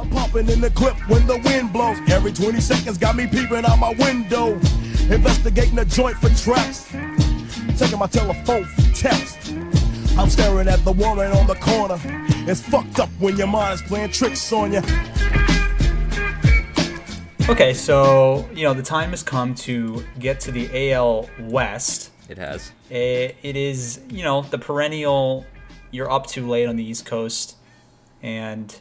I'm 0.00 0.08
pumping 0.08 0.48
in 0.48 0.62
the 0.62 0.70
clip 0.70 0.96
when 1.10 1.26
the 1.26 1.36
wind 1.44 1.74
blows. 1.74 1.98
Every 2.10 2.32
20 2.32 2.58
seconds 2.58 2.96
got 2.96 3.16
me 3.16 3.26
peeping 3.26 3.66
out 3.66 3.78
my 3.78 3.92
window. 3.98 4.54
Investigating 5.10 5.74
the 5.74 5.84
joint 5.84 6.16
for 6.16 6.30
traps. 6.30 6.86
Taking 7.78 7.98
my 7.98 8.06
telephone 8.06 8.64
for 8.64 8.94
text. 8.94 9.52
I'm 10.16 10.30
staring 10.30 10.68
at 10.68 10.82
the 10.86 10.92
woman 10.92 11.30
on 11.32 11.46
the 11.46 11.54
corner. 11.56 11.98
It's 12.48 12.62
fucked 12.62 12.98
up 12.98 13.10
when 13.18 13.36
your 13.36 13.46
mind 13.46 13.74
is 13.74 13.82
playing 13.82 14.12
tricks 14.12 14.50
on 14.54 14.72
you. 14.72 14.80
Okay, 17.50 17.74
so 17.74 18.48
you 18.54 18.62
know 18.62 18.72
the 18.72 18.82
time 18.82 19.10
has 19.10 19.22
come 19.22 19.54
to 19.56 20.02
get 20.18 20.40
to 20.40 20.50
the 20.50 20.92
AL 20.92 21.28
West. 21.40 22.10
It 22.30 22.38
has. 22.38 22.72
It, 22.88 23.36
it 23.42 23.54
is 23.54 24.00
you 24.08 24.24
know 24.24 24.40
the 24.40 24.56
perennial. 24.56 25.44
You're 25.90 26.10
up 26.10 26.26
too 26.26 26.48
late 26.48 26.66
on 26.66 26.76
the 26.76 26.84
East 26.84 27.04
Coast, 27.04 27.56
and 28.22 28.74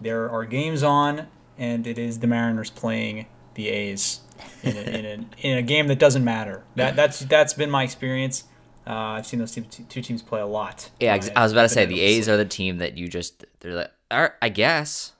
there 0.00 0.28
are 0.30 0.44
games 0.44 0.82
on, 0.82 1.28
and 1.58 1.86
it 1.86 1.98
is 1.98 2.18
the 2.20 2.26
Mariners 2.26 2.70
playing 2.70 3.26
the 3.54 3.68
A's 3.68 4.20
in 4.62 4.76
a, 4.76 4.80
in 4.80 5.04
a, 5.06 5.26
in 5.46 5.58
a 5.58 5.62
game 5.62 5.86
that 5.88 5.98
doesn't 5.98 6.24
matter. 6.24 6.64
That 6.74 6.96
that's 6.96 7.20
that's 7.20 7.54
been 7.54 7.70
my 7.70 7.82
experience. 7.82 8.44
Uh, 8.86 9.18
I've 9.18 9.26
seen 9.26 9.40
those 9.40 9.52
two, 9.52 9.62
two 9.62 10.00
teams 10.00 10.22
play 10.22 10.40
a 10.40 10.46
lot. 10.46 10.90
Yeah, 11.00 11.12
Uh, 11.12 11.16
ex- 11.16 11.30
I 11.34 11.42
was 11.42 11.50
about 11.52 11.62
to 11.62 11.68
say 11.68 11.86
the 11.86 12.00
A's 12.00 12.28
are 12.28 12.36
the 12.36 12.44
team 12.44 12.78
that 12.78 12.96
you 12.96 13.08
just 13.08 13.44
they're 13.60 13.74
like, 13.74 13.90
all 14.10 14.20
right, 14.20 14.30
I 14.40 14.48
guess. 14.48 15.12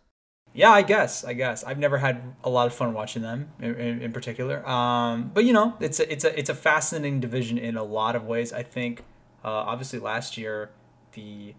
Yeah, 0.54 0.70
I 0.70 0.82
guess. 0.82 1.24
I 1.24 1.32
guess 1.34 1.64
I've 1.64 1.78
never 1.78 1.98
had 1.98 2.22
a 2.44 2.48
lot 2.48 2.66
of 2.66 2.74
fun 2.74 2.94
watching 2.94 3.22
them 3.22 3.50
in, 3.60 3.74
in, 3.74 4.02
in 4.02 4.12
particular. 4.12 4.66
Um, 4.66 5.30
but 5.34 5.44
you 5.44 5.52
know, 5.52 5.76
it's 5.80 5.98
a 6.00 6.10
it's 6.10 6.24
a 6.24 6.38
it's 6.38 6.48
a 6.48 6.54
fascinating 6.54 7.20
division 7.20 7.58
in 7.58 7.76
a 7.76 7.82
lot 7.84 8.14
of 8.16 8.24
ways. 8.24 8.52
I 8.52 8.62
think 8.62 9.00
uh, 9.44 9.48
obviously 9.50 9.98
last 9.98 10.38
year 10.38 10.70
the 11.12 11.54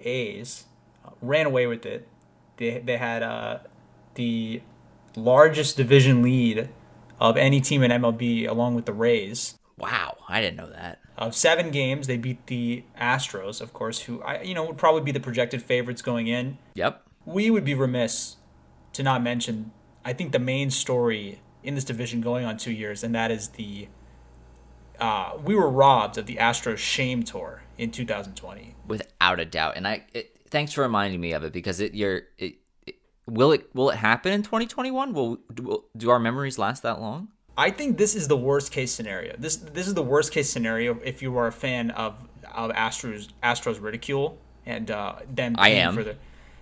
A's 0.00 0.64
uh, 1.04 1.10
ran 1.22 1.46
away 1.46 1.66
with 1.66 1.86
it. 1.86 2.06
They 2.56 2.78
they 2.78 2.96
had 2.96 3.22
uh, 3.22 3.58
the 4.14 4.62
largest 5.14 5.76
division 5.76 6.22
lead 6.22 6.68
of 7.18 7.36
any 7.36 7.60
team 7.60 7.82
in 7.82 7.90
MLB, 7.90 8.48
along 8.48 8.74
with 8.74 8.86
the 8.86 8.92
Rays. 8.92 9.58
Wow, 9.78 10.16
I 10.28 10.40
didn't 10.40 10.56
know 10.56 10.70
that. 10.70 11.00
Of 11.18 11.34
seven 11.34 11.70
games, 11.70 12.06
they 12.06 12.16
beat 12.18 12.46
the 12.46 12.84
Astros, 13.00 13.60
of 13.60 13.72
course, 13.72 14.00
who 14.00 14.22
I 14.22 14.42
you 14.42 14.54
know 14.54 14.64
would 14.66 14.78
probably 14.78 15.02
be 15.02 15.12
the 15.12 15.20
projected 15.20 15.62
favorites 15.62 16.02
going 16.02 16.26
in 16.28 16.58
Yep. 16.74 17.02
we 17.24 17.50
would 17.50 17.64
be 17.64 17.74
remiss 17.74 18.36
to 18.92 19.02
not 19.02 19.22
mention 19.22 19.72
I 20.04 20.12
think 20.12 20.32
the 20.32 20.38
main 20.38 20.70
story 20.70 21.40
in 21.64 21.74
this 21.74 21.84
division 21.84 22.20
going 22.20 22.44
on 22.46 22.56
two 22.56 22.70
years, 22.70 23.02
and 23.02 23.14
that 23.14 23.30
is 23.30 23.48
the 23.48 23.88
uh, 25.00 25.32
we 25.42 25.54
were 25.54 25.68
robbed 25.68 26.16
of 26.16 26.26
the 26.26 26.36
Astros 26.36 26.78
shame 26.78 27.22
tour 27.22 27.62
in 27.76 27.90
2020. 27.90 28.74
Without 28.86 29.40
a 29.40 29.44
doubt. 29.44 29.76
And 29.76 29.86
I 29.86 30.04
it, 30.14 30.35
thanks 30.50 30.72
for 30.72 30.82
reminding 30.82 31.20
me 31.20 31.32
of 31.32 31.44
it 31.44 31.52
because 31.52 31.80
it 31.80 31.94
you're 31.94 32.22
it, 32.38 32.56
it, 32.86 32.96
will 33.26 33.52
it 33.52 33.68
will 33.74 33.90
it 33.90 33.96
happen 33.96 34.32
in 34.32 34.42
2021? 34.42 35.12
Will 35.12 35.36
do, 35.52 35.84
do 35.96 36.10
our 36.10 36.18
memories 36.18 36.58
last 36.58 36.82
that 36.82 37.00
long? 37.00 37.28
I 37.56 37.70
think 37.70 37.96
this 37.96 38.14
is 38.14 38.28
the 38.28 38.36
worst 38.36 38.70
case 38.70 38.92
scenario. 38.92 39.34
This 39.38 39.56
this 39.56 39.88
is 39.88 39.94
the 39.94 40.02
worst 40.02 40.32
case 40.32 40.50
scenario 40.50 40.98
if 41.04 41.22
you 41.22 41.36
are 41.38 41.46
a 41.46 41.52
fan 41.52 41.90
of 41.92 42.14
of 42.54 42.70
Astros 42.72 43.28
Astros 43.42 43.80
ridicule 43.80 44.38
and 44.64 44.90
uh, 44.90 45.16
them. 45.32 45.54
I 45.58 45.70
am. 45.70 45.94
For 45.94 46.04
the, 46.04 46.16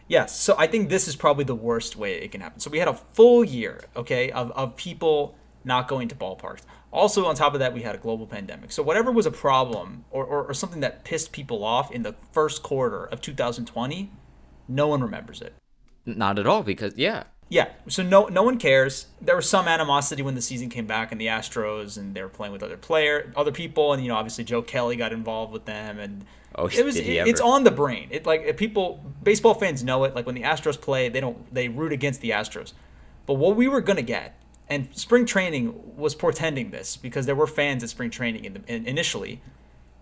yes, 0.08 0.38
so 0.38 0.54
I 0.56 0.66
think 0.66 0.88
this 0.88 1.08
is 1.08 1.16
probably 1.16 1.44
the 1.44 1.54
worst 1.54 1.96
way 1.96 2.14
it 2.14 2.30
can 2.30 2.40
happen. 2.40 2.60
So 2.60 2.70
we 2.70 2.78
had 2.78 2.88
a 2.88 2.94
full 2.94 3.42
year, 3.44 3.84
okay, 3.96 4.30
of 4.30 4.52
of 4.52 4.76
people 4.76 5.36
not 5.64 5.88
going 5.88 6.08
to 6.08 6.14
ballparks. 6.14 6.60
Also, 6.94 7.26
on 7.26 7.34
top 7.34 7.54
of 7.54 7.60
that, 7.60 7.74
we 7.74 7.82
had 7.82 7.94
a 7.94 7.98
global 7.98 8.26
pandemic. 8.26 8.70
So 8.72 8.82
whatever 8.82 9.10
was 9.10 9.26
a 9.26 9.30
problem 9.30 10.04
or, 10.10 10.24
or, 10.24 10.44
or 10.44 10.54
something 10.54 10.80
that 10.80 11.04
pissed 11.04 11.32
people 11.32 11.64
off 11.64 11.90
in 11.90 12.04
the 12.04 12.14
first 12.32 12.62
quarter 12.62 13.04
of 13.06 13.20
2020, 13.20 14.10
no 14.68 14.86
one 14.86 15.02
remembers 15.02 15.42
it. 15.42 15.54
Not 16.06 16.38
at 16.38 16.46
all 16.46 16.62
because 16.62 16.94
yeah. 16.96 17.24
Yeah, 17.50 17.68
so 17.88 18.02
no 18.02 18.26
no 18.28 18.42
one 18.42 18.58
cares. 18.58 19.06
There 19.20 19.36
was 19.36 19.48
some 19.48 19.68
animosity 19.68 20.22
when 20.22 20.34
the 20.34 20.40
season 20.40 20.70
came 20.70 20.86
back 20.86 21.12
and 21.12 21.20
the 21.20 21.26
Astros 21.26 21.98
and 21.98 22.14
they 22.14 22.22
were 22.22 22.28
playing 22.28 22.52
with 22.52 22.62
other 22.62 22.76
player, 22.78 23.32
other 23.36 23.52
people, 23.52 23.92
and 23.92 24.02
you 24.02 24.08
know 24.08 24.16
obviously 24.16 24.44
Joe 24.44 24.62
Kelly 24.62 24.96
got 24.96 25.12
involved 25.12 25.52
with 25.52 25.64
them, 25.66 25.98
and 25.98 26.24
Oh, 26.56 26.66
it 26.66 26.84
was 26.84 26.94
did 26.94 27.04
he 27.04 27.18
it- 27.18 27.26
it's 27.26 27.40
on 27.40 27.64
the 27.64 27.70
brain. 27.70 28.08
It 28.10 28.24
like 28.24 28.56
people 28.56 29.04
baseball 29.22 29.54
fans 29.54 29.82
know 29.84 30.04
it. 30.04 30.14
Like 30.14 30.24
when 30.26 30.34
the 30.34 30.42
Astros 30.42 30.80
play, 30.80 31.08
they 31.08 31.20
don't 31.20 31.52
they 31.52 31.68
root 31.68 31.92
against 31.92 32.20
the 32.22 32.30
Astros. 32.30 32.72
But 33.26 33.34
what 33.34 33.56
we 33.56 33.68
were 33.68 33.80
gonna 33.80 34.02
get, 34.02 34.38
and 34.68 34.88
spring 34.96 35.26
training 35.26 35.96
was 35.96 36.14
portending 36.14 36.70
this 36.70 36.96
because 36.96 37.26
there 37.26 37.34
were 37.34 37.46
fans 37.46 37.82
at 37.82 37.90
spring 37.90 38.10
training 38.10 38.44
in 38.44 38.54
the, 38.54 38.62
in, 38.66 38.86
initially, 38.86 39.40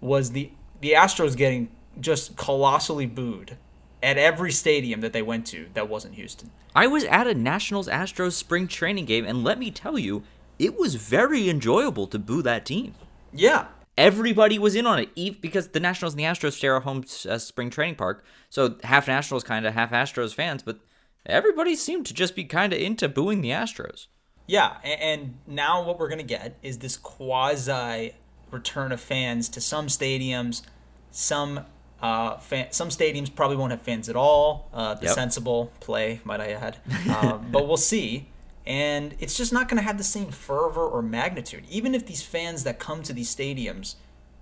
was 0.01 0.33
the 0.33 0.51
the 0.81 0.93
Astros 0.93 1.37
getting 1.37 1.71
just 2.01 2.37
colossally 2.37 3.07
booed 3.07 3.57
at 4.03 4.19
every 4.19 4.51
stadium 4.51 5.01
that 5.01 5.13
they 5.13 5.23
went 5.23 5.47
to 5.47 5.69
that 5.75 5.89
wasn't 5.89 6.15
Houston. 6.15 6.51
I 6.75 6.87
was 6.87 7.05
at 7.05 7.27
a 7.27 7.35
Nationals 7.35 7.87
Astros 7.87 8.33
spring 8.33 8.67
training 8.67 9.05
game 9.05 9.25
and 9.25 9.45
let 9.45 9.59
me 9.59 9.71
tell 9.71 9.99
you, 9.99 10.25
it 10.59 10.77
was 10.77 10.97
very 10.97 11.49
enjoyable 11.49 12.09
to 12.09 12.19
boo 12.19 12.43
that 12.43 12.67
team. 12.67 12.95
Yeah, 13.33 13.67
Everybody 13.99 14.59
was 14.59 14.75
in 14.75 14.87
on 14.87 14.99
it, 14.99 15.11
eve- 15.15 15.41
because 15.43 15.69
the 15.69 15.81
Nationals 15.81 16.15
and 16.15 16.21
the 16.21 16.25
Astros 16.25 16.59
share 16.59 16.77
a 16.77 16.81
home 16.81 17.05
uh, 17.29 17.37
spring 17.39 17.69
training 17.69 17.97
park. 17.97 18.25
So 18.49 18.77
half 18.85 19.07
Nationals, 19.07 19.45
kind 19.45 19.67
of 19.67 19.75
half 19.75 19.91
Astros 19.91 20.35
fans, 20.35 20.63
but 20.63 20.81
everybody 21.27 21.77
seemed 21.77 22.07
to 22.07 22.15
just 22.15 22.35
be 22.35 22.45
kind 22.45 22.73
of 22.73 22.81
into 22.81 23.09
booing 23.09 23.43
the 23.43 23.51
Astros. 23.51 24.07
Yeah, 24.47 24.77
and 24.85 25.35
now 25.47 25.83
what 25.85 25.99
we're 25.99 26.09
gonna 26.09 26.23
get 26.23 26.57
is 26.63 26.79
this 26.79 26.97
quasi 26.97 28.15
return 28.51 28.93
of 28.93 29.01
fans 29.01 29.49
to 29.51 29.61
some 29.61 29.87
stadiums. 29.87 30.63
Some 31.11 31.61
uh, 32.03 32.37
fan, 32.39 32.73
some 32.73 32.89
stadiums 32.89 33.33
probably 33.35 33.57
won't 33.57 33.71
have 33.71 33.83
fans 33.83 34.09
at 34.09 34.17
all. 34.17 34.69
Uh, 34.73 34.95
the 34.95 35.07
Yep. 35.07 35.15
sensible 35.15 35.73
play, 35.81 36.21
might 36.25 36.41
I 36.41 36.49
add. 36.53 36.79
Um, 37.09 37.49
but 37.53 37.69
we'll 37.69 37.77
see. 37.77 38.29
And 38.67 39.15
it's 39.21 39.37
just 39.37 39.53
not 39.53 39.69
going 39.69 39.77
to 39.81 39.83
have 39.87 39.99
the 39.99 40.05
same 40.05 40.31
fervor 40.31 40.85
or 40.87 41.03
magnitude. 41.03 41.65
Even 41.71 41.95
if 41.95 42.07
these 42.07 42.23
fans 42.23 42.65
that 42.65 42.79
come 42.79 43.03
to 43.05 43.13
these 43.13 43.35
stadiums 43.35 43.97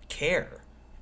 care, 0.09 0.61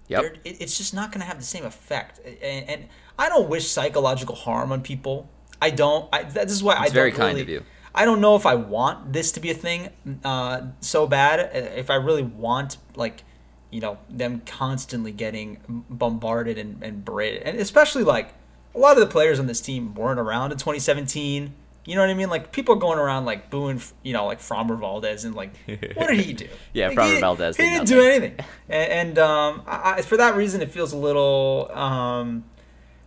Yep. 0.08 0.38
it, 0.44 0.56
it's 0.60 0.76
just 0.78 0.94
not 0.94 1.10
going 1.12 1.20
to 1.20 1.26
have 1.26 1.38
the 1.38 1.44
same 1.44 1.64
effect. 1.64 2.20
And, 2.24 2.68
and 2.68 2.84
I 3.18 3.28
don't 3.28 3.48
wish 3.48 3.66
psychological 3.68 4.34
harm 4.36 4.70
on 4.72 4.82
people. 4.82 5.28
I 5.60 5.70
don't. 5.70 6.08
I, 6.12 6.22
this 6.24 6.52
is 6.52 6.62
why 6.62 6.74
I 6.74 6.84
It's 6.84 6.92
very 6.92 7.10
don't 7.10 7.18
kind 7.18 7.30
really- 7.38 7.42
of 7.42 7.48
you. 7.48 7.64
I 7.98 8.04
don't 8.04 8.20
know 8.20 8.36
if 8.36 8.46
I 8.46 8.54
want 8.54 9.12
this 9.12 9.32
to 9.32 9.40
be 9.40 9.50
a 9.50 9.54
thing 9.54 9.88
uh, 10.24 10.60
so 10.80 11.06
bad. 11.06 11.40
uh, 11.40 11.58
If 11.76 11.90
I 11.90 11.96
really 11.96 12.22
want, 12.22 12.76
like, 12.94 13.24
you 13.70 13.80
know, 13.80 13.98
them 14.08 14.42
constantly 14.46 15.12
getting 15.12 15.58
bombarded 15.90 16.56
and, 16.58 16.82
and 16.82 17.04
berated. 17.04 17.42
And 17.42 17.58
especially, 17.58 18.04
like, 18.04 18.34
a 18.74 18.78
lot 18.78 18.92
of 18.96 19.00
the 19.00 19.06
players 19.12 19.38
on 19.40 19.46
this 19.46 19.60
team 19.60 19.94
weren't 19.94 20.20
around 20.20 20.52
in 20.52 20.58
2017. 20.58 21.52
You 21.86 21.94
know 21.94 22.02
what 22.02 22.10
I 22.10 22.14
mean? 22.14 22.30
Like, 22.30 22.52
people 22.52 22.76
going 22.76 22.98
around, 22.98 23.24
like, 23.24 23.50
booing, 23.50 23.80
you 24.02 24.12
know, 24.12 24.26
like, 24.26 24.40
Framber 24.40 24.78
Valdez 24.78 25.24
and, 25.24 25.34
like, 25.34 25.50
what 25.96 26.06
did 26.08 26.20
he 26.20 26.32
do? 26.34 26.46
Yeah, 26.72 26.88
Like, 26.88 27.14
he- 27.14 27.20
Valdez 27.20 27.56
He 27.56 27.62
did 27.64 27.70
didn't 27.86 27.88
do 27.88 28.00
anything. 28.02 28.34
And, 28.68 28.90
and 29.08 29.18
um, 29.18 29.62
I, 29.66 30.02
for 30.02 30.16
that 30.18 30.36
reason, 30.36 30.60
it 30.62 30.70
feels 30.70 30.92
a 30.92 30.96
little. 30.98 31.70
Um, 31.74 32.44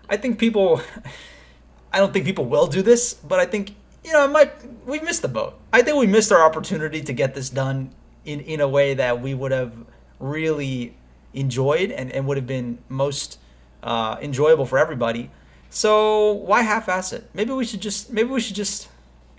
I 0.09 0.17
think 0.17 0.37
people. 0.37 0.81
I 1.93 1.99
don't 1.99 2.11
think 2.13 2.25
people 2.25 2.45
will 2.45 2.67
do 2.67 2.81
this, 2.81 3.13
but 3.13 3.39
I 3.39 3.45
think 3.45 3.75
you 4.03 4.11
know, 4.11 4.25
it 4.25 4.31
might 4.31 4.51
we 4.85 4.99
missed 4.99 5.21
the 5.21 5.27
boat. 5.27 5.59
I 5.71 5.81
think 5.81 5.97
we 5.97 6.07
missed 6.07 6.31
our 6.31 6.43
opportunity 6.43 7.01
to 7.01 7.13
get 7.13 7.35
this 7.35 7.49
done 7.49 7.93
in 8.25 8.39
in 8.41 8.61
a 8.61 8.67
way 8.67 8.93
that 8.93 9.21
we 9.21 9.33
would 9.33 9.51
have 9.51 9.73
really 10.19 10.95
enjoyed 11.33 11.91
and, 11.91 12.11
and 12.11 12.27
would 12.27 12.37
have 12.37 12.47
been 12.47 12.79
most 12.89 13.39
uh, 13.83 14.17
enjoyable 14.21 14.65
for 14.65 14.77
everybody. 14.77 15.31
So 15.69 16.33
why 16.33 16.61
half-ass 16.63 17.13
it? 17.13 17.29
Maybe 17.33 17.51
we 17.51 17.65
should 17.65 17.81
just 17.81 18.11
maybe 18.11 18.29
we 18.29 18.39
should 18.39 18.55
just 18.55 18.89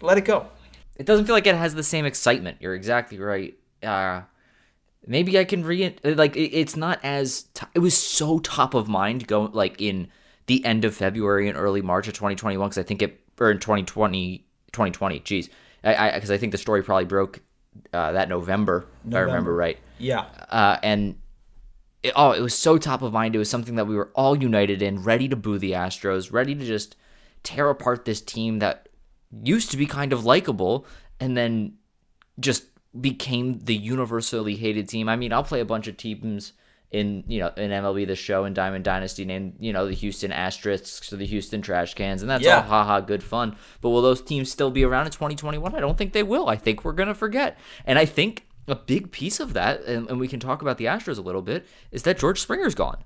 let 0.01 0.19
it 0.19 0.25
go. 0.25 0.49
It 0.97 1.07
doesn't 1.07 1.27
feel 1.27 1.35
like 1.35 1.47
it 1.47 1.55
has 1.55 1.75
the 1.75 1.83
same 1.83 2.05
excitement. 2.05 2.59
You're 2.61 2.75
exactly 2.75 3.19
right. 3.19 3.55
Uh, 3.83 4.23
maybe 5.07 5.39
I 5.39 5.45
can 5.45 5.65
re 5.65 5.97
like 6.05 6.37
it, 6.37 6.57
it's 6.57 6.77
not 6.77 7.01
as 7.03 7.45
t- 7.55 7.67
it 7.75 7.81
was 7.81 7.97
so 7.97 8.39
top 8.39 8.75
of 8.75 8.89
mind 8.89 9.27
going 9.27 9.53
like 9.53 9.81
in 9.81 10.09
the 10.47 10.65
end 10.65 10.85
of 10.85 10.95
February 10.95 11.49
and 11.49 11.57
early 11.57 11.83
March 11.83 12.09
of 12.09 12.15
2021 12.15 12.69
because 12.69 12.79
I 12.79 12.83
think 12.83 13.03
it 13.03 13.19
or 13.43 13.51
in 13.51 13.59
2020 13.59 14.47
2020. 14.73 15.21
Jeez, 15.21 15.49
I 15.85 16.13
because 16.13 16.31
I, 16.31 16.39
think 16.39 16.53
the 16.53 16.59
story 16.59 16.83
probably 16.83 17.05
broke 17.05 17.41
uh, 17.93 18.13
that 18.13 18.29
November, 18.29 18.87
if 19.07 19.15
I 19.15 19.21
remember 19.21 19.55
right. 19.55 19.79
Yeah. 19.99 20.27
Uh, 20.49 20.79
and 20.83 21.17
it, 22.03 22.13
oh, 22.17 22.33
it 22.33 22.41
was 22.41 22.55
so 22.55 22.79
top 22.79 23.03
of 23.03 23.13
mind. 23.13 23.35
It 23.35 23.39
was 23.39 23.51
something 23.51 23.77
that 23.77 23.87
we 23.87 23.95
were 23.95 24.11
all 24.15 24.37
united 24.37 24.83
in, 24.83 25.03
ready 25.03 25.29
to 25.29 25.37
boo 25.37 25.59
the 25.59 25.73
Astros, 25.73 26.33
ready 26.33 26.55
to 26.55 26.65
just 26.65 26.97
tear 27.43 27.71
apart 27.71 28.05
this 28.05 28.21
team 28.21 28.59
that 28.59 28.89
used 29.43 29.71
to 29.71 29.77
be 29.77 29.87
kind 29.87 30.13
of 30.13 30.25
likable 30.25 30.87
and 31.19 31.37
then 31.37 31.75
just 32.39 32.65
became 33.01 33.59
the 33.61 33.75
universally 33.75 34.57
hated 34.57 34.89
team. 34.89 35.09
I 35.09 35.17
mean, 35.17 35.33
I'll 35.33 35.45
play 35.45 35.61
a 35.61 35.65
bunch 35.65 35.87
of 35.87 35.97
teams 35.97 36.53
in 36.93 37.25
you 37.27 37.41
know 37.41 37.51
in 37.57 37.71
MLB 37.71 38.07
the 38.07 38.15
show 38.15 38.45
and 38.45 38.55
Diamond 38.55 38.85
Dynasty 38.85 39.25
named 39.25 39.55
you 39.59 39.73
know 39.73 39.87
the 39.87 39.95
Houston 39.95 40.31
Asterisks 40.31 41.13
or 41.13 41.17
the 41.17 41.27
Houston 41.27 41.63
Trash 41.63 41.95
Cans, 41.95 42.23
and 42.23 42.31
that's 42.31 42.45
Yeah. 42.45 42.57
all 42.57 42.63
haha 42.63 43.01
good 43.01 43.23
fun. 43.23 43.57
But 43.81 43.91
will 43.91 44.03
those 44.03 44.21
teams 44.23 44.51
still 44.53 44.71
be 44.71 44.85
around 44.85 45.07
in 45.07 45.13
2021? 45.13 45.75
I 45.75 45.81
don't 45.81 45.99
think 45.99 46.13
they 46.13 46.23
will. 46.23 46.49
I 46.49 46.57
think 46.57 46.85
we're 46.85 46.93
gonna 46.93 47.15
forget, 47.15 47.59
and 47.87 47.99
I 47.99 48.05
think 48.05 48.47
a 48.69 48.77
big 48.77 49.11
piece 49.11 49.41
of 49.41 49.55
that, 49.55 49.83
and, 49.85 50.09
and 50.09 50.21
we 50.21 50.29
can 50.29 50.39
talk 50.39 50.63
about 50.63 50.79
the 50.79 50.85
Astros 50.85 51.19
a 51.19 51.23
little 51.23 51.43
bit, 51.43 51.67
is 51.91 52.05
that 52.05 52.19
George 52.19 52.41
Springer's 52.41 52.77
gone. 52.77 52.99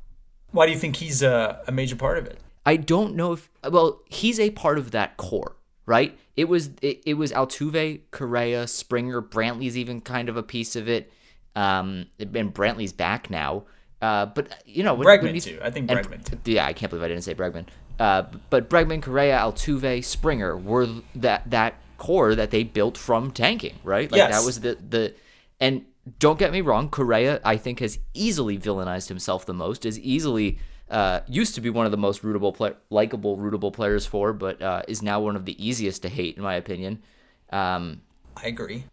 Why 0.51 0.67
do 0.67 0.73
you 0.73 0.79
think 0.79 0.97
he's 0.97 1.23
a, 1.23 1.63
a 1.67 1.73
major 1.73 1.97
part 1.97 2.19
of 2.19 2.27
it? 2.27 2.39
I 2.67 2.77
don't 2.77 3.15
know 3.15 3.33
if 3.33 3.49
well, 3.71 4.01
he's 4.07 4.41
a 4.41 4.51
part 4.51 4.79
of 4.79 4.91
that 4.91 5.17
core, 5.17 5.57
right? 5.87 6.19
It 6.37 6.49
was 6.49 6.71
it, 6.83 7.03
it 7.07 7.15
was 7.15 7.31
Altuve, 7.33 8.01
Correa, 8.11 8.67
Springer, 8.67 9.23
Brantley's 9.23 9.79
even 9.79 10.01
kind 10.01 10.29
of 10.29 10.37
a 10.37 10.43
piece 10.43 10.75
of 10.75 10.89
it. 10.89 11.13
Um, 11.55 12.07
and 12.19 12.53
Brantley's 12.53 12.93
back 12.93 13.31
now. 13.31 13.65
Uh, 14.03 14.27
but 14.27 14.63
you 14.67 14.83
know, 14.85 14.95
when, 14.95 15.07
Bregman 15.07 15.23
when 15.23 15.35
you, 15.35 15.41
too. 15.41 15.59
I 15.63 15.71
think 15.71 15.91
and- 15.91 16.01
Bregman 16.01 16.25
too. 16.25 16.39
Yeah, 16.53 16.67
I 16.67 16.73
can't 16.73 16.91
believe 16.91 17.05
I 17.05 17.09
didn't 17.09 17.25
say 17.25 17.35
Bregman. 17.35 17.67
Uh, 17.99 18.25
but 18.51 18.69
Bregman, 18.69 19.01
Correa, 19.03 19.39
Altuve, 19.39 20.05
Springer 20.05 20.57
were 20.57 20.87
that 21.15 21.51
that 21.51 21.75
core 21.97 22.35
that 22.35 22.51
they 22.51 22.63
built 22.63 22.99
from 22.99 23.31
tanking, 23.31 23.77
right? 23.83 24.11
Like 24.13 24.19
Yes. 24.19 24.39
that 24.39 24.45
was 24.47 24.61
the 24.61 24.77
the 24.89 25.15
and 25.61 25.87
don't 26.19 26.39
get 26.39 26.53
me 26.53 26.61
wrong, 26.61 26.89
Correa 26.91 27.41
I 27.45 27.57
think 27.57 27.81
has 27.81 27.99
easily 28.13 28.59
villainized 28.59 29.09
himself 29.09 29.47
the 29.47 29.55
most. 29.55 29.87
Is 29.87 29.99
easily 29.99 30.59
uh, 30.91 31.21
used 31.27 31.55
to 31.57 31.61
be 31.61 31.71
one 31.71 31.85
of 31.87 31.91
the 31.91 31.97
most 31.99 32.23
rootable, 32.23 32.55
play, 32.55 32.75
likable, 32.91 33.39
rootable 33.39 33.73
players 33.73 34.07
for, 34.07 34.33
but 34.33 34.61
uh, 34.63 34.83
is 34.87 35.03
now 35.03 35.19
one 35.21 35.35
of 35.35 35.45
the 35.47 35.57
easiest 35.67 36.03
to 36.03 36.09
hate 36.09 36.37
in 36.37 36.43
my 36.43 36.55
opinion. 36.55 37.03
Um, 37.51 38.03
I 38.37 38.49
agree. 38.49 38.85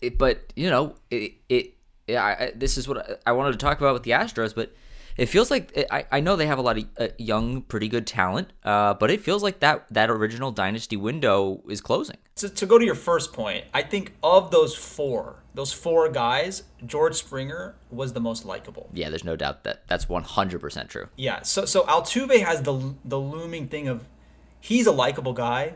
it, 0.00 0.18
but 0.18 0.52
you 0.54 0.68
know, 0.70 0.94
it, 1.10 1.32
it 1.48 1.74
yeah, 2.10 2.24
I, 2.24 2.44
I- 2.46 2.52
this 2.54 2.76
is 2.78 2.86
what 2.88 2.98
I- 2.98 3.30
I 3.30 3.32
wanted 3.32 3.52
to 3.52 3.58
talk 3.58 3.78
about 3.80 3.94
with 3.94 4.02
the 4.02 4.10
Astros, 4.12 4.54
but 4.54 4.72
it 5.16 5.26
feels 5.26 5.50
like 5.50 5.86
I, 5.90 6.06
I 6.10 6.20
know 6.20 6.36
they 6.36 6.46
have 6.46 6.58
a 6.58 6.62
lot 6.62 6.78
of 6.78 6.84
uh, 6.98 7.08
young, 7.18 7.62
pretty 7.62 7.88
good 7.88 8.06
talent, 8.06 8.52
uh, 8.64 8.94
but 8.94 9.10
it 9.10 9.20
feels 9.20 9.42
like 9.42 9.60
that 9.60 9.86
that 9.90 10.08
original 10.10 10.50
dynasty 10.50 10.96
window 10.96 11.62
is 11.68 11.80
closing. 11.80 12.16
So 12.36 12.48
to 12.48 12.64
go 12.66 12.78
to 12.78 12.84
your 12.84 12.94
first 12.94 13.32
point, 13.34 13.64
I 13.74 13.82
think 13.82 14.14
of 14.22 14.50
those 14.50 14.74
four, 14.74 15.42
those 15.52 15.72
four 15.74 16.08
guys, 16.10 16.62
George 16.86 17.16
Springer 17.16 17.74
was 17.90 18.12
the 18.14 18.20
most 18.20 18.46
likable. 18.46 18.88
Yeah, 18.94 19.10
there's 19.10 19.24
no 19.24 19.36
doubt 19.36 19.64
that 19.64 19.86
that's 19.88 20.06
100% 20.06 20.88
true. 20.88 21.08
Yeah. 21.16 21.42
So 21.42 21.64
so 21.66 21.82
Altuve 21.82 22.42
has 22.42 22.62
the 22.62 22.94
the 23.04 23.18
looming 23.18 23.66
thing 23.68 23.88
of 23.88 24.06
he's 24.60 24.86
a 24.86 24.92
likable 24.92 25.34
guy, 25.34 25.74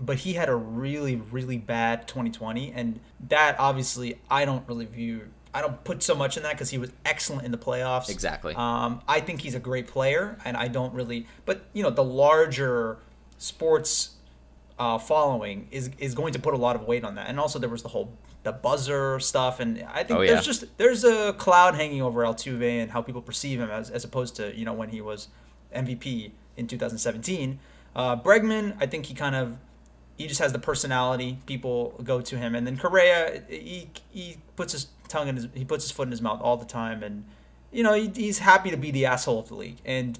but 0.00 0.16
he 0.18 0.32
had 0.32 0.48
a 0.48 0.56
really 0.56 1.14
really 1.16 1.58
bad 1.58 2.08
2020, 2.08 2.72
and 2.72 2.98
that 3.28 3.54
obviously 3.60 4.18
I 4.30 4.44
don't 4.46 4.66
really 4.66 4.86
view. 4.86 5.28
I 5.54 5.60
don't 5.60 5.82
put 5.84 6.02
so 6.02 6.14
much 6.14 6.36
in 6.36 6.42
that 6.42 6.52
because 6.52 6.70
he 6.70 6.78
was 6.78 6.90
excellent 7.04 7.44
in 7.46 7.52
the 7.52 7.58
playoffs. 7.58 8.10
Exactly. 8.10 8.54
Um, 8.56 9.00
I 9.08 9.20
think 9.20 9.40
he's 9.42 9.54
a 9.54 9.60
great 9.60 9.86
player, 9.86 10.36
and 10.44 10.56
I 10.56 10.68
don't 10.68 10.92
really. 10.92 11.26
But 11.46 11.62
you 11.72 11.82
know, 11.82 11.90
the 11.90 12.04
larger 12.04 12.98
sports 13.38 14.10
uh, 14.78 14.98
following 14.98 15.68
is 15.70 15.90
is 15.98 16.14
going 16.14 16.32
to 16.32 16.38
put 16.38 16.54
a 16.54 16.56
lot 16.56 16.74
of 16.76 16.82
weight 16.82 17.04
on 17.04 17.14
that. 17.14 17.28
And 17.28 17.38
also, 17.38 17.58
there 17.58 17.70
was 17.70 17.82
the 17.82 17.88
whole 17.90 18.12
the 18.42 18.52
buzzer 18.52 19.18
stuff, 19.20 19.60
and 19.60 19.82
I 19.84 20.02
think 20.04 20.18
Oh, 20.18 20.22
yeah. 20.22 20.32
there's 20.32 20.44
just 20.44 20.76
there's 20.76 21.04
a 21.04 21.32
cloud 21.34 21.76
hanging 21.76 22.02
over 22.02 22.22
Altuve 22.22 22.82
and 22.82 22.90
how 22.90 23.00
people 23.00 23.22
perceive 23.22 23.60
him 23.60 23.70
as 23.70 23.90
as 23.90 24.04
opposed 24.04 24.36
to 24.36 24.54
you 24.56 24.64
know 24.64 24.72
when 24.74 24.88
he 24.90 25.00
was 25.00 25.28
MVP 25.74 26.32
in 26.56 26.66
2017. 26.66 27.58
Uh, 27.96 28.16
Bregman, 28.16 28.76
I 28.80 28.86
think 28.86 29.06
he 29.06 29.14
kind 29.14 29.36
of 29.36 29.58
he 30.16 30.26
just 30.26 30.40
has 30.40 30.52
the 30.52 30.58
personality. 30.58 31.38
People 31.46 32.00
go 32.04 32.20
to 32.20 32.38
him, 32.38 32.54
and 32.54 32.66
then 32.66 32.76
Correa, 32.76 33.42
he 33.48 33.90
he 34.10 34.38
puts 34.56 34.72
his 34.72 34.88
tongue 35.08 35.28
in 35.28 35.36
his 35.36 35.48
he 35.54 35.64
puts 35.64 35.84
his 35.84 35.90
foot 35.92 36.04
in 36.08 36.10
his 36.10 36.22
mouth 36.22 36.40
all 36.42 36.56
the 36.56 36.64
time, 36.66 37.02
and 37.02 37.24
you 37.72 37.82
know 37.82 37.94
he, 37.94 38.08
he's 38.14 38.38
happy 38.38 38.70
to 38.70 38.76
be 38.76 38.90
the 38.90 39.06
asshole 39.06 39.40
of 39.40 39.48
the 39.48 39.54
league. 39.54 39.78
And 39.84 40.18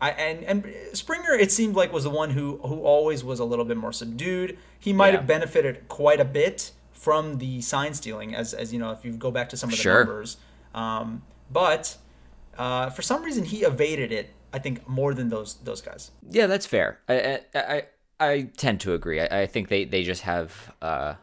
I 0.00 0.10
and 0.10 0.44
and 0.44 0.74
Springer, 0.92 1.32
it 1.34 1.52
seemed 1.52 1.74
like 1.76 1.92
was 1.92 2.04
the 2.04 2.10
one 2.10 2.30
who 2.30 2.58
who 2.58 2.80
always 2.82 3.22
was 3.24 3.38
a 3.40 3.44
little 3.44 3.64
bit 3.64 3.76
more 3.76 3.92
subdued. 3.92 4.56
He 4.78 4.92
might 4.92 5.08
Yeah. 5.12 5.16
have 5.18 5.26
benefited 5.26 5.88
quite 5.88 6.20
a 6.20 6.24
bit 6.24 6.72
from 6.92 7.38
the 7.38 7.60
sign 7.62 7.94
stealing, 7.94 8.34
as 8.34 8.52
as 8.54 8.72
you 8.72 8.78
know, 8.78 8.90
if 8.90 9.04
you 9.04 9.12
go 9.12 9.30
back 9.30 9.48
to 9.50 9.56
some 9.56 9.68
of 9.70 9.76
the 9.76 9.82
Sure. 9.82 10.04
numbers. 10.04 10.36
Um, 10.74 11.22
but 11.50 11.96
uh, 12.58 12.90
for 12.90 13.02
some 13.02 13.22
reason, 13.22 13.44
he 13.44 13.62
evaded 13.62 14.12
it. 14.12 14.30
I 14.52 14.58
think 14.58 14.88
more 14.88 15.12
than 15.14 15.28
those 15.28 15.54
those 15.56 15.80
guys. 15.82 16.10
Yeah, 16.30 16.46
that's 16.46 16.66
fair. 16.66 17.00
I 17.08 17.14
I 17.54 17.60
I, 17.60 17.82
I 18.18 18.48
tend 18.56 18.80
to 18.80 18.94
agree. 18.94 19.20
I, 19.20 19.42
I 19.42 19.46
think 19.46 19.68
they 19.68 19.84
they 19.84 20.02
just 20.02 20.22
have. 20.22 20.74
Uh, 20.80 21.14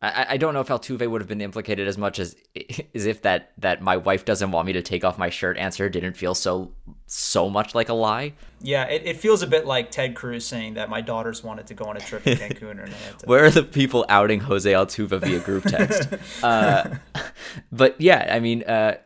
I 0.00 0.26
I 0.30 0.36
don't 0.36 0.54
know 0.54 0.60
if 0.60 0.68
Altuve 0.68 1.08
would 1.08 1.20
have 1.20 1.28
been 1.28 1.40
implicated 1.40 1.86
as 1.88 1.98
much 1.98 2.18
as 2.18 2.36
as 2.94 3.06
if 3.06 3.22
that 3.22 3.52
that 3.58 3.82
my 3.82 3.96
wife 3.96 4.24
doesn't 4.24 4.50
want 4.50 4.66
me 4.66 4.72
to 4.74 4.82
take 4.82 5.04
off 5.04 5.18
my 5.18 5.28
shirt 5.28 5.58
answer 5.58 5.88
didn't 5.88 6.14
feel 6.14 6.34
so 6.34 6.72
so 7.06 7.50
much 7.50 7.74
like 7.74 7.88
a 7.88 7.94
lie. 7.94 8.32
Yeah, 8.60 8.84
it, 8.84 9.02
it 9.04 9.16
feels 9.18 9.42
a 9.42 9.46
bit 9.46 9.66
like 9.66 9.90
Ted 9.90 10.14
Cruz 10.14 10.46
saying 10.46 10.74
that 10.74 10.88
my 10.88 11.00
daughters 11.00 11.44
wanted 11.44 11.66
to 11.68 11.74
go 11.74 11.84
on 11.84 11.96
a 11.96 12.00
trip 12.00 12.22
to 12.24 12.36
Cancun 12.36 12.82
and 12.82 12.92
to. 13.18 13.26
Where 13.26 13.44
are 13.44 13.50
the 13.50 13.62
people 13.64 14.06
outing 14.08 14.40
Jose 14.40 14.70
Altuve 14.70 15.20
via 15.20 15.40
group 15.40 15.64
text? 15.64 16.08
uh, 16.42 16.96
but 17.70 18.00
yeah, 18.00 18.28
I 18.30 18.40
mean, 18.40 18.62
uh, 18.62 18.96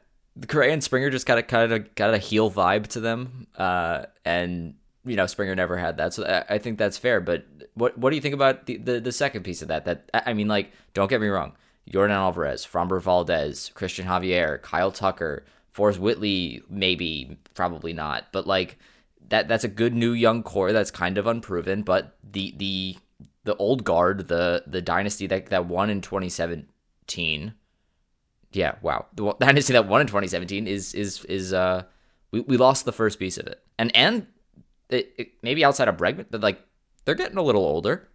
Correa 0.47 0.73
and 0.73 0.83
Springer 0.83 1.11
just 1.11 1.27
got 1.27 1.39
a 1.39 1.43
kind 1.43 1.73
of 1.73 1.95
got 1.95 2.15
a 2.15 2.19
heel 2.19 2.51
vibe 2.51 2.87
to 2.89 3.01
them, 3.01 3.47
uh, 3.57 4.07
and 4.25 4.75
you 5.05 5.17
know 5.17 5.27
Springer 5.27 5.55
never 5.55 5.77
had 5.77 5.97
that, 5.97 6.15
so 6.15 6.45
I, 6.49 6.59
think 6.59 6.79
that's 6.79 6.99
fair. 6.99 7.21
But 7.21 7.45
what 7.75 7.99
what 7.99 8.11
do 8.11 8.17
you 8.17 8.23
think 8.23 8.35
about 8.35 8.67
the, 8.67 8.77
the 8.77 9.01
the 9.01 9.13
second 9.13 9.43
piece 9.43 9.63
of 9.63 9.69
that? 9.69 9.85
That 9.85 10.11
I 10.13 10.33
mean, 10.33 10.49
like, 10.49 10.73
don't 10.95 11.09
get 11.09 11.21
me 11.21 11.29
wrong, 11.29 11.53
Yordan 11.91 12.11
Alvarez, 12.11 12.67
Framber 12.67 13.01
Valdez, 13.01 13.71
Cristian 13.75 14.05
Javier, 14.05 14.61
Kyle 14.63 14.93
Tucker, 14.93 15.45
Forrest 15.71 15.99
Whitley, 15.99 16.63
maybe, 16.69 17.39
probably 17.55 17.93
not, 17.93 18.27
but 18.33 18.47
like 18.47 18.79
that 19.29 19.49
that's 19.49 19.65
a 19.65 19.69
good 19.69 19.95
new 19.95 20.13
young 20.13 20.43
core 20.43 20.73
that's 20.73 20.91
kind 20.91 21.19
of 21.19 21.27
unproven, 21.27 21.83
but 21.83 22.17
the 22.23 22.55
the 22.57 22.97
the 23.45 23.57
old 23.57 23.85
guard, 23.85 24.29
the 24.29 24.63
the 24.67 24.83
dynasty 24.83 25.27
that 25.27 25.47
that 25.47 25.67
won 25.67 25.91
in 25.91 26.01
2017. 26.01 27.55
Yeah, 28.53 28.75
wow. 28.83 29.07
The 29.15 29.33
dynasty 29.41 29.73
that 29.73 29.89
won 29.89 30.03
in 30.03 30.07
2017 30.07 30.67
is 30.67 30.95
is 30.95 31.25
is 31.25 31.53
uh 31.53 31.85
we, 32.31 32.41
we 32.41 32.57
lost 32.57 32.85
the 32.85 32.93
first 32.93 33.19
piece 33.19 33.39
of 33.39 33.47
it. 33.47 33.63
And 33.79 33.95
and 33.97 34.27
it, 34.95 35.13
it, 35.19 35.29
maybe 35.43 35.65
outside 35.65 35.89
of 35.89 35.97
Bregman, 35.97 36.27
but 36.31 36.41
like 36.41 36.61
they're 37.05 37.15
getting 37.15 37.37
a 37.39 37.43
little 37.43 37.65
older. 37.65 38.09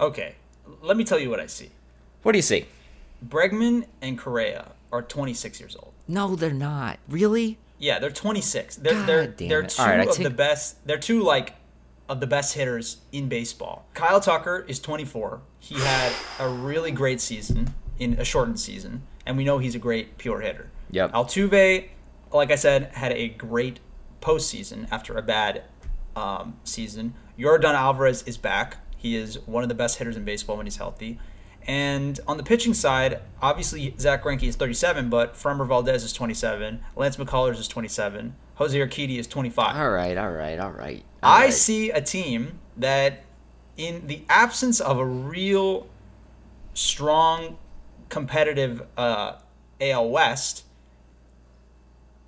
Okay, 0.00 0.34
let 0.82 0.96
me 0.96 1.04
tell 1.04 1.18
you 1.18 1.30
what 1.30 1.40
I 1.40 1.46
see. 1.46 1.70
What 2.22 2.32
do 2.32 2.38
you 2.38 2.42
see? 2.42 2.66
Bregman 3.26 3.86
and 4.00 4.18
Correa 4.18 4.72
are 4.92 5.02
26 5.02 5.60
years 5.60 5.76
old. 5.76 5.92
No, 6.06 6.36
they're 6.36 6.52
not. 6.52 6.98
Really? 7.08 7.58
Yeah, 7.78 7.98
they're 7.98 8.10
26. 8.10 8.76
They're 8.76 8.92
God 8.94 9.06
they're 9.06 9.26
damn 9.26 9.48
they're 9.48 9.60
it. 9.62 9.68
two 9.70 9.82
All 9.82 9.88
right, 9.88 10.00
I 10.00 10.04
of 10.04 10.12
take- 10.14 10.24
the 10.24 10.30
best. 10.30 10.86
They're 10.86 10.98
two 10.98 11.22
like 11.22 11.54
of 12.08 12.20
the 12.20 12.26
best 12.26 12.54
hitters 12.54 12.98
in 13.12 13.28
baseball. 13.28 13.86
Kyle 13.94 14.20
Tucker 14.20 14.64
is 14.66 14.80
24. 14.80 15.42
He 15.58 15.74
had 15.74 16.12
a 16.38 16.48
really 16.48 16.90
great 16.90 17.20
season 17.20 17.74
in 17.98 18.14
a 18.14 18.24
shortened 18.24 18.58
season, 18.60 19.02
and 19.26 19.36
we 19.36 19.44
know 19.44 19.58
he's 19.58 19.74
a 19.74 19.78
great 19.78 20.16
pure 20.16 20.40
hitter. 20.40 20.70
Yep. 20.90 21.12
Altuve, 21.12 21.88
like 22.32 22.50
I 22.50 22.54
said, 22.54 22.92
had 22.94 23.12
a 23.12 23.28
great 23.28 23.80
postseason 24.20 24.88
after 24.90 25.16
a 25.16 25.22
bad 25.22 25.64
um, 26.18 26.58
season. 26.64 27.14
Yordan 27.38 27.74
Alvarez 27.74 28.22
is 28.24 28.36
back. 28.36 28.78
He 28.96 29.14
is 29.14 29.38
one 29.46 29.62
of 29.62 29.68
the 29.68 29.74
best 29.74 29.98
hitters 29.98 30.16
in 30.16 30.24
baseball 30.24 30.56
when 30.56 30.66
he's 30.66 30.76
healthy. 30.76 31.18
And 31.66 32.18
on 32.26 32.36
the 32.38 32.42
pitching 32.42 32.74
side, 32.74 33.20
obviously 33.40 33.94
Zack 33.98 34.24
Greinke 34.24 34.44
is 34.44 34.56
37, 34.56 35.10
but 35.10 35.34
Framber 35.34 35.66
Valdez 35.66 36.02
is 36.02 36.12
27, 36.12 36.80
Lance 36.96 37.16
McCullers 37.16 37.58
is 37.58 37.68
27, 37.68 38.34
Jose 38.54 38.78
Urquidy 38.78 39.18
is 39.18 39.26
25. 39.26 39.76
All 39.76 39.90
right, 39.90 40.16
all 40.16 40.30
right, 40.30 40.58
all 40.58 40.72
right. 40.72 41.04
all 41.22 41.30
I 41.30 41.44
right. 41.44 41.52
see 41.52 41.90
a 41.90 42.00
team 42.00 42.58
that, 42.76 43.24
in 43.76 44.06
the 44.06 44.22
absence 44.28 44.80
of 44.80 44.98
a 44.98 45.04
real 45.04 45.88
strong 46.74 47.58
competitive 48.08 48.82
uh, 48.96 49.34
AL 49.80 50.08
West, 50.08 50.64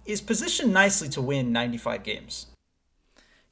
is 0.04 0.20
positioned 0.20 0.72
nicely 0.72 1.08
to 1.08 1.22
win 1.22 1.50
95 1.50 2.02
games. 2.02 2.46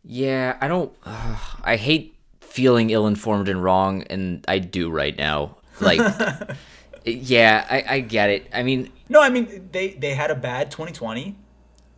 Yeah, 0.09 0.57
I 0.61 0.69
don't. 0.69 0.91
I 1.05 1.77
hate 1.77 2.17
feeling 2.41 2.91
ill-informed 2.91 3.49
and 3.49 3.63
wrong, 3.63 4.03
and 4.05 4.43
I 4.49 4.59
do 4.59 4.91
right 4.91 5.17
now. 5.17 5.59
Like, 5.81 6.01
yeah, 7.05 7.67
I, 7.71 7.85
I 7.97 8.01
get 8.01 8.31
it. 8.31 8.49
I 8.53 8.63
mean, 8.63 8.91
No, 9.09 9.21
I 9.21 9.29
mean 9.29 9.69
they 9.71 9.91
they 9.91 10.15
had 10.15 10.31
a 10.31 10.35
bad 10.35 10.71
2020. 10.71 11.37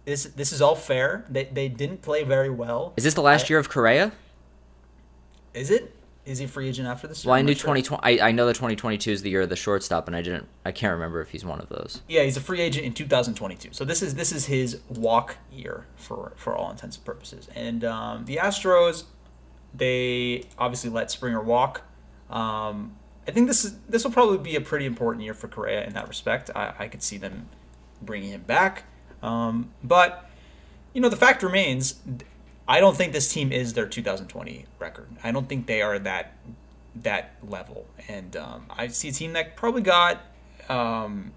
This 0.04 0.24
this 0.24 0.52
is 0.52 0.60
all 0.60 0.74
fair. 0.74 1.24
They 1.30 1.44
they 1.44 1.68
didn't 1.68 2.02
play 2.02 2.24
very 2.24 2.50
well. 2.50 2.92
is 2.96 3.04
this 3.04 3.14
the 3.14 3.22
last 3.22 3.48
year 3.48 3.60
of 3.60 3.68
Correa? 3.68 4.12
Is 5.54 5.70
it? 5.70 5.94
Is 6.26 6.38
he 6.38 6.46
free 6.46 6.68
agent 6.68 6.86
after 6.86 7.06
this? 7.06 7.24
year? 7.24 7.30
Well, 7.30 7.38
I 7.38 7.42
knew 7.42 7.52
not 7.52 7.58
sure. 7.58 7.74
2020. 7.74 8.20
I, 8.20 8.28
I 8.28 8.32
know 8.32 8.46
that 8.46 8.54
2022 8.54 9.10
is 9.10 9.22
the 9.22 9.30
year 9.30 9.42
of 9.42 9.48
the 9.48 9.56
shortstop, 9.56 10.06
and 10.06 10.14
I 10.14 10.22
didn't. 10.22 10.46
I 10.64 10.72
can't 10.72 10.92
remember 10.92 11.20
if 11.20 11.30
he's 11.30 11.44
one 11.44 11.60
of 11.60 11.68
those. 11.68 12.02
Yeah, 12.08 12.22
he's 12.24 12.36
a 12.36 12.40
free 12.40 12.60
agent 12.60 12.84
in 12.86 12.92
2022. 12.92 13.70
So 13.72 13.84
this 13.84 14.02
is 14.02 14.14
this 14.14 14.30
is 14.30 14.46
his 14.46 14.80
walk 14.88 15.38
year 15.50 15.86
for 15.96 16.32
for 16.36 16.54
all 16.54 16.70
intents 16.70 16.96
and 16.96 17.04
purposes. 17.04 17.48
And 17.54 17.84
um, 17.84 18.26
the 18.26 18.36
Astros, 18.36 19.04
they 19.74 20.44
obviously 20.58 20.90
let 20.90 21.10
Springer 21.10 21.40
walk. 21.40 21.82
Um, 22.28 22.96
I 23.26 23.32
think 23.32 23.46
this 23.48 23.64
is 23.64 23.76
this 23.88 24.04
will 24.04 24.12
probably 24.12 24.38
be 24.38 24.56
a 24.56 24.60
pretty 24.60 24.86
important 24.86 25.24
year 25.24 25.34
for 25.34 25.48
Correa 25.48 25.84
in 25.86 25.94
that 25.94 26.06
respect. 26.06 26.50
I, 26.54 26.74
I 26.78 26.88
could 26.88 27.02
see 27.02 27.16
them 27.16 27.48
bringing 28.02 28.30
him 28.30 28.42
back. 28.42 28.84
Um, 29.22 29.70
but 29.82 30.28
you 30.92 31.00
know, 31.00 31.08
the 31.08 31.16
fact 31.16 31.42
remains, 31.42 32.00
I 32.70 32.78
don't 32.78 32.96
think 32.96 33.12
this 33.12 33.32
team 33.32 33.50
is 33.50 33.72
their 33.72 33.86
2020 33.86 34.64
record. 34.78 35.08
I 35.24 35.32
don't 35.32 35.48
think 35.48 35.66
they 35.66 35.82
are 35.82 35.98
that 35.98 36.36
that 36.94 37.32
level, 37.42 37.86
and 38.06 38.36
um, 38.36 38.66
I 38.70 38.86
see 38.86 39.08
a 39.08 39.12
team 39.12 39.32
that 39.32 39.56
probably 39.56 39.82
got 39.82 40.20
um, 40.68 41.32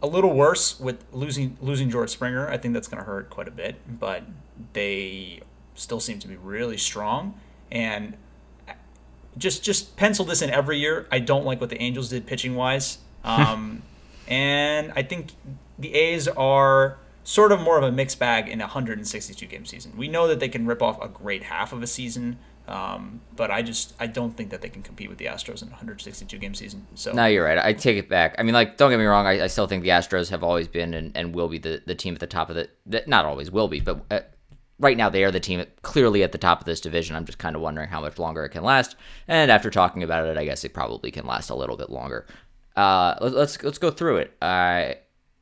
a 0.00 0.06
little 0.06 0.32
worse 0.32 0.78
with 0.78 1.04
losing 1.12 1.58
losing 1.60 1.90
George 1.90 2.10
Springer. 2.10 2.48
I 2.48 2.56
think 2.56 2.72
that's 2.72 2.86
going 2.86 3.02
to 3.02 3.04
hurt 3.04 3.30
quite 3.30 3.48
a 3.48 3.50
bit, 3.50 3.98
but 3.98 4.22
they 4.74 5.40
still 5.74 5.98
seem 5.98 6.20
to 6.20 6.28
be 6.28 6.36
really 6.36 6.76
strong, 6.76 7.34
and 7.68 8.16
just 9.36 9.64
just 9.64 9.96
pencil 9.96 10.24
this 10.24 10.40
in 10.40 10.50
every 10.50 10.78
year. 10.78 11.08
I 11.10 11.18
don't 11.18 11.44
like 11.44 11.60
what 11.60 11.70
the 11.70 11.82
Angels 11.82 12.10
did 12.10 12.28
pitching 12.28 12.54
wise, 12.54 12.98
um, 13.24 13.82
and 14.28 14.92
I 14.94 15.02
think 15.02 15.32
the 15.80 15.92
A's 15.94 16.28
are 16.28 16.98
sort 17.26 17.50
of 17.50 17.60
more 17.60 17.76
of 17.76 17.82
a 17.82 17.90
mixed 17.90 18.20
bag 18.20 18.48
in 18.48 18.60
a 18.60 18.64
162 18.64 19.46
game 19.46 19.66
season. 19.66 19.92
We 19.96 20.06
know 20.06 20.28
that 20.28 20.38
they 20.38 20.48
can 20.48 20.64
rip 20.64 20.80
off 20.80 21.02
a 21.02 21.08
great 21.08 21.42
half 21.42 21.72
of 21.72 21.82
a 21.82 21.86
season. 21.86 22.38
Um, 22.68 23.20
but 23.34 23.50
I 23.50 23.62
just 23.62 23.94
I 24.00 24.06
don't 24.08 24.36
think 24.36 24.50
that 24.50 24.60
they 24.60 24.68
can 24.68 24.82
compete 24.82 25.08
with 25.08 25.18
the 25.18 25.26
Astros 25.26 25.62
in 25.62 25.68
a 25.68 25.72
162 25.72 26.36
game 26.38 26.54
season. 26.54 26.86
So 26.94 27.12
no, 27.12 27.26
you're 27.26 27.44
right. 27.44 27.58
I 27.58 27.72
take 27.72 27.96
it 27.96 28.08
back. 28.08 28.34
I 28.38 28.42
mean, 28.42 28.54
like, 28.54 28.76
don't 28.76 28.90
get 28.90 28.98
me 28.98 29.04
wrong. 29.04 29.26
I, 29.26 29.44
I 29.44 29.46
still 29.46 29.66
think 29.68 29.82
the 29.84 29.90
Astros 29.90 30.30
have 30.30 30.42
always 30.42 30.66
been 30.66 30.94
and, 30.94 31.16
and 31.16 31.34
will 31.34 31.48
be 31.48 31.58
the, 31.58 31.82
the 31.84 31.94
team 31.94 32.14
at 32.14 32.20
the 32.20 32.26
top 32.26 32.50
of 32.50 32.56
the, 32.56 33.04
not 33.06 33.24
always 33.24 33.52
will 33.52 33.68
be, 33.68 33.78
but 33.78 34.04
uh, 34.10 34.20
right 34.80 34.96
now 34.96 35.08
they 35.08 35.22
are 35.22 35.30
the 35.30 35.38
team 35.38 35.64
clearly 35.82 36.24
at 36.24 36.32
the 36.32 36.38
top 36.38 36.58
of 36.60 36.66
this 36.66 36.80
division. 36.80 37.14
I'm 37.14 37.24
just 37.24 37.38
kind 37.38 37.54
of 37.54 37.62
wondering 37.62 37.88
how 37.88 38.00
much 38.00 38.18
longer 38.18 38.44
it 38.44 38.50
can 38.50 38.64
last. 38.64 38.96
And 39.28 39.48
after 39.50 39.70
talking 39.70 40.02
about 40.02 40.26
it, 40.26 40.36
I 40.36 40.44
guess 40.44 40.64
it 40.64 40.74
probably 40.74 41.12
can 41.12 41.24
last 41.24 41.50
a 41.50 41.54
little 41.54 41.76
bit 41.76 41.90
longer. 41.90 42.26
Uh, 42.74 43.16
let, 43.20 43.32
let's 43.32 43.62
let's 43.62 43.78
go 43.78 43.90
through 43.90 44.18
it. 44.18 44.36
Uh, 44.42 44.94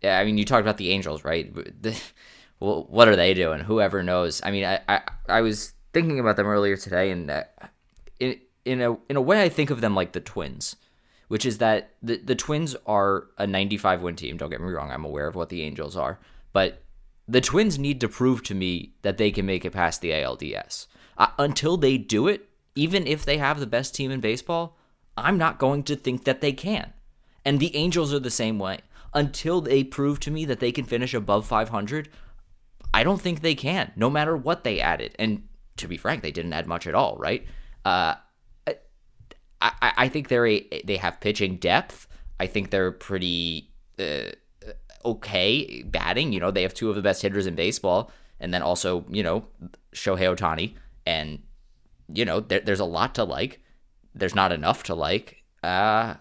yeah, 0.04 0.18
I 0.18 0.24
mean, 0.24 0.36
you 0.36 0.44
talked 0.44 0.60
about 0.60 0.76
the 0.76 0.90
Angels, 0.90 1.24
right? 1.24 1.52
The, 1.82 1.98
well, 2.60 2.86
what 2.90 3.08
are 3.08 3.16
they 3.16 3.32
doing? 3.32 3.60
Whoever 3.60 4.02
knows. 4.02 4.42
I 4.44 4.50
mean, 4.50 4.64
I, 4.64 4.80
I, 4.86 5.00
I 5.28 5.40
was 5.40 5.72
thinking 5.94 6.20
about 6.20 6.36
them 6.36 6.46
earlier 6.46 6.76
today, 6.76 7.10
and 7.10 7.30
uh, 7.30 7.44
in 8.20 8.38
in 8.66 8.82
a 8.82 8.98
in 9.08 9.16
a 9.16 9.22
way, 9.22 9.42
I 9.42 9.48
think 9.48 9.70
of 9.70 9.80
them 9.80 9.94
like 9.94 10.12
the 10.12 10.20
Twins, 10.20 10.76
which 11.28 11.46
is 11.46 11.56
that 11.58 11.94
the 12.02 12.18
the 12.18 12.34
Twins 12.34 12.76
are 12.86 13.28
a 13.38 13.46
95 13.46 14.02
win 14.02 14.14
team. 14.14 14.36
Don't 14.36 14.50
get 14.50 14.60
me 14.60 14.70
wrong; 14.70 14.90
I'm 14.90 15.06
aware 15.06 15.26
of 15.26 15.36
what 15.36 15.48
the 15.48 15.62
Angels 15.62 15.96
are, 15.96 16.18
but 16.52 16.82
the 17.26 17.40
Twins 17.40 17.78
need 17.78 17.98
to 18.02 18.08
prove 18.08 18.42
to 18.42 18.54
me 18.54 18.92
that 19.00 19.16
they 19.16 19.30
can 19.30 19.46
make 19.46 19.64
it 19.64 19.72
past 19.72 20.02
the 20.02 20.10
ALDS. 20.10 20.86
Uh, 21.16 21.28
until 21.38 21.78
they 21.78 21.96
do 21.96 22.28
it, 22.28 22.50
even 22.74 23.06
if 23.06 23.24
they 23.24 23.38
have 23.38 23.58
the 23.58 23.66
best 23.66 23.94
team 23.94 24.10
in 24.10 24.20
baseball, 24.20 24.76
I'm 25.16 25.38
not 25.38 25.58
going 25.58 25.82
to 25.84 25.96
think 25.96 26.24
that 26.24 26.42
they 26.42 26.52
can. 26.52 26.92
And 27.42 27.58
the 27.58 27.74
Angels 27.74 28.12
are 28.12 28.18
the 28.18 28.30
same 28.30 28.58
way. 28.58 28.80
Until 29.14 29.60
they 29.60 29.84
prove 29.84 30.18
to 30.20 30.30
me 30.30 30.44
that 30.44 30.60
they 30.60 30.72
can 30.72 30.84
finish 30.84 31.14
above 31.14 31.46
500, 31.46 32.08
I 32.92 33.04
don't 33.04 33.20
think 33.20 33.40
they 33.40 33.54
can, 33.54 33.92
no 33.96 34.10
matter 34.10 34.36
what 34.36 34.64
they 34.64 34.80
added. 34.80 35.14
And 35.18 35.48
to 35.76 35.88
be 35.88 35.96
frank, 35.96 36.22
they 36.22 36.32
didn't 36.32 36.52
add 36.52 36.66
much 36.66 36.86
at 36.86 36.94
all, 36.94 37.16
right? 37.18 37.46
Uh, 37.84 38.14
I, 39.64 39.92
I 39.96 40.08
think 40.08 40.28
they're 40.28 40.46
a, 40.46 40.82
they 40.84 40.96
have 40.96 41.20
pitching 41.20 41.56
depth. 41.56 42.06
I 42.38 42.46
think 42.46 42.70
they're 42.70 42.92
pretty 42.92 43.70
uh, 43.98 44.32
okay 45.04 45.82
batting. 45.82 46.32
You 46.32 46.40
know, 46.40 46.50
they 46.50 46.62
have 46.62 46.74
two 46.74 46.90
of 46.90 46.96
the 46.96 47.02
best 47.02 47.22
hitters 47.22 47.46
in 47.46 47.54
baseball, 47.54 48.10
and 48.40 48.52
then 48.52 48.62
also 48.62 49.06
you 49.08 49.22
know 49.22 49.46
Shohei 49.94 50.36
Ohtani, 50.36 50.74
and 51.06 51.42
you 52.12 52.24
know 52.24 52.40
there, 52.40 52.60
there's 52.60 52.80
a 52.80 52.84
lot 52.84 53.14
to 53.14 53.24
like. 53.24 53.60
There's 54.14 54.34
not 54.34 54.52
enough 54.52 54.82
to 54.84 54.94
like. 54.94 55.42
Uh, 55.62 56.14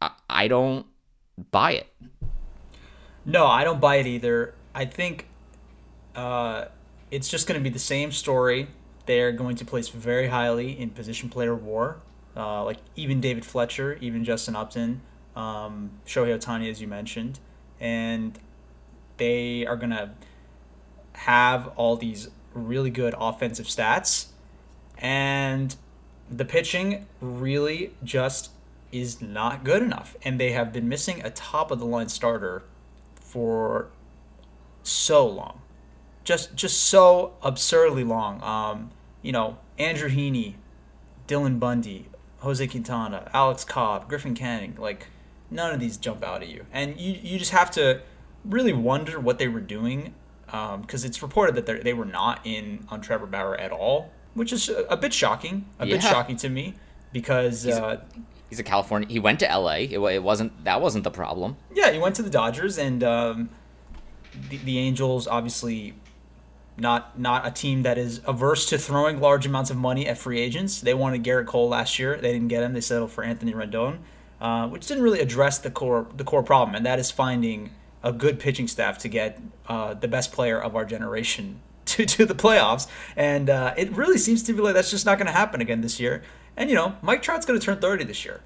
I, 0.00 0.10
I 0.30 0.48
don't 0.48 0.86
buy 1.50 1.72
it. 1.72 1.86
No, 3.24 3.46
I 3.46 3.64
don't 3.64 3.80
buy 3.80 3.96
it 3.96 4.06
either. 4.06 4.54
I 4.74 4.84
think 4.84 5.26
uh, 6.14 6.66
it's 7.10 7.28
just 7.28 7.46
going 7.46 7.58
to 7.58 7.62
be 7.62 7.70
the 7.70 7.78
same 7.78 8.12
story. 8.12 8.68
They're 9.06 9.32
going 9.32 9.56
to 9.56 9.64
place 9.64 9.88
very 9.88 10.28
highly 10.28 10.78
in 10.78 10.90
position 10.90 11.28
player 11.28 11.54
war. 11.54 12.00
Uh, 12.36 12.64
like 12.64 12.78
even 12.96 13.20
David 13.20 13.44
Fletcher, 13.44 13.98
even 14.00 14.24
Justin 14.24 14.56
Upton, 14.56 15.02
um, 15.36 15.90
Shohei 16.06 16.36
Ohtani, 16.38 16.70
as 16.70 16.80
you 16.80 16.88
mentioned, 16.88 17.38
and 17.78 18.38
they 19.18 19.66
are 19.66 19.76
going 19.76 19.90
to 19.90 20.10
have 21.12 21.68
all 21.76 21.96
these 21.96 22.28
really 22.54 22.90
good 22.90 23.14
offensive 23.18 23.66
stats, 23.66 24.26
and 24.96 25.76
the 26.30 26.44
pitching 26.44 27.06
really 27.20 27.92
just 28.02 28.50
is 28.92 29.20
not 29.20 29.64
good 29.64 29.82
enough, 29.82 30.16
and 30.22 30.38
they 30.38 30.52
have 30.52 30.72
been 30.72 30.88
missing 30.88 31.22
a 31.24 31.30
top 31.30 31.70
of 31.70 31.78
the 31.78 31.86
line 31.86 32.08
starter 32.08 32.62
for 33.14 33.88
so 34.82 35.26
long 35.26 35.62
just 36.24 36.54
just 36.54 36.82
so 36.82 37.34
absurdly 37.42 38.04
long. 38.04 38.42
Um, 38.42 38.90
you 39.22 39.32
know, 39.32 39.58
Andrew 39.78 40.08
Heaney, 40.08 40.54
Dylan 41.26 41.58
Bundy, 41.58 42.08
Jose 42.38 42.66
Quintana, 42.66 43.30
Alex 43.32 43.64
Cobb, 43.64 44.08
Griffin 44.08 44.34
Canning, 44.34 44.76
like 44.78 45.08
none 45.50 45.72
of 45.72 45.80
these 45.80 45.96
jump 45.96 46.24
out 46.24 46.42
at 46.42 46.48
you, 46.48 46.66
and 46.72 46.98
you 47.00 47.18
you 47.22 47.38
just 47.38 47.52
have 47.52 47.70
to 47.72 48.00
really 48.44 48.72
wonder 48.72 49.20
what 49.20 49.38
they 49.38 49.48
were 49.48 49.60
doing 49.60 50.14
because 50.46 51.04
um, 51.04 51.08
it's 51.08 51.22
reported 51.22 51.54
that 51.54 51.84
they 51.84 51.94
were 51.94 52.04
not 52.04 52.40
in 52.44 52.84
on 52.88 53.00
Trevor 53.00 53.26
Bauer 53.26 53.56
at 53.56 53.72
all, 53.72 54.10
which 54.34 54.52
is 54.52 54.68
a, 54.68 54.82
a 54.84 54.96
bit 54.96 55.12
shocking, 55.12 55.66
a 55.78 55.86
yeah. 55.86 55.94
bit 55.94 56.02
shocking 56.02 56.36
to 56.36 56.48
me 56.48 56.74
because. 57.12 57.66
Uh, 57.66 58.02
he's 58.52 58.58
a 58.58 58.62
California. 58.62 59.08
He 59.08 59.18
went 59.18 59.40
to 59.40 59.50
L.A. 59.50 59.84
It, 59.84 59.98
it, 59.98 60.22
wasn't 60.22 60.64
that 60.64 60.82
wasn't 60.82 61.04
the 61.04 61.10
problem. 61.10 61.56
Yeah, 61.74 61.90
he 61.90 61.98
went 61.98 62.16
to 62.16 62.22
the 62.22 62.28
Dodgers, 62.28 62.76
and 62.76 63.02
um, 63.02 63.48
the, 64.50 64.58
the 64.58 64.78
Angels 64.78 65.26
obviously 65.26 65.94
not 66.76 67.18
not 67.18 67.46
a 67.46 67.50
team 67.50 67.82
that 67.84 67.96
is 67.96 68.20
averse 68.26 68.66
to 68.66 68.76
throwing 68.76 69.20
large 69.20 69.46
amounts 69.46 69.70
of 69.70 69.78
money 69.78 70.06
at 70.06 70.18
free 70.18 70.38
agents. 70.38 70.82
They 70.82 70.92
wanted 70.92 71.24
Gerrit 71.24 71.46
Cole 71.46 71.70
last 71.70 71.98
year. 71.98 72.18
They 72.18 72.30
didn't 72.30 72.48
get 72.48 72.62
him. 72.62 72.74
They 72.74 72.82
settled 72.82 73.10
for 73.10 73.24
Anthony 73.24 73.54
Rendon, 73.54 74.00
uh, 74.38 74.68
which 74.68 74.86
didn't 74.86 75.02
really 75.02 75.20
address 75.20 75.58
the 75.58 75.70
core 75.70 76.06
the 76.14 76.24
core 76.24 76.42
problem, 76.42 76.74
and 76.74 76.84
that 76.84 76.98
is 76.98 77.10
finding 77.10 77.70
a 78.02 78.12
good 78.12 78.38
pitching 78.38 78.68
staff 78.68 78.98
to 78.98 79.08
get 79.08 79.40
uh, 79.66 79.94
the 79.94 80.08
best 80.08 80.30
player 80.30 80.60
of 80.60 80.76
our 80.76 80.84
generation 80.84 81.62
to, 81.86 82.04
to 82.04 82.26
the 82.26 82.34
playoffs. 82.34 82.86
And 83.16 83.48
uh, 83.48 83.72
it 83.78 83.90
really 83.92 84.18
seems 84.18 84.42
to 84.42 84.52
be 84.52 84.60
like 84.60 84.74
that's 84.74 84.90
just 84.90 85.06
not 85.06 85.16
going 85.16 85.26
to 85.26 85.32
happen 85.32 85.62
again 85.62 85.80
this 85.80 85.98
year. 85.98 86.22
And 86.56 86.68
you 86.68 86.76
know, 86.76 86.96
Mike 87.02 87.22
Trout's 87.22 87.46
going 87.46 87.58
to 87.58 87.64
turn 87.64 87.78
30 87.78 88.04
this 88.04 88.24
year. 88.24 88.40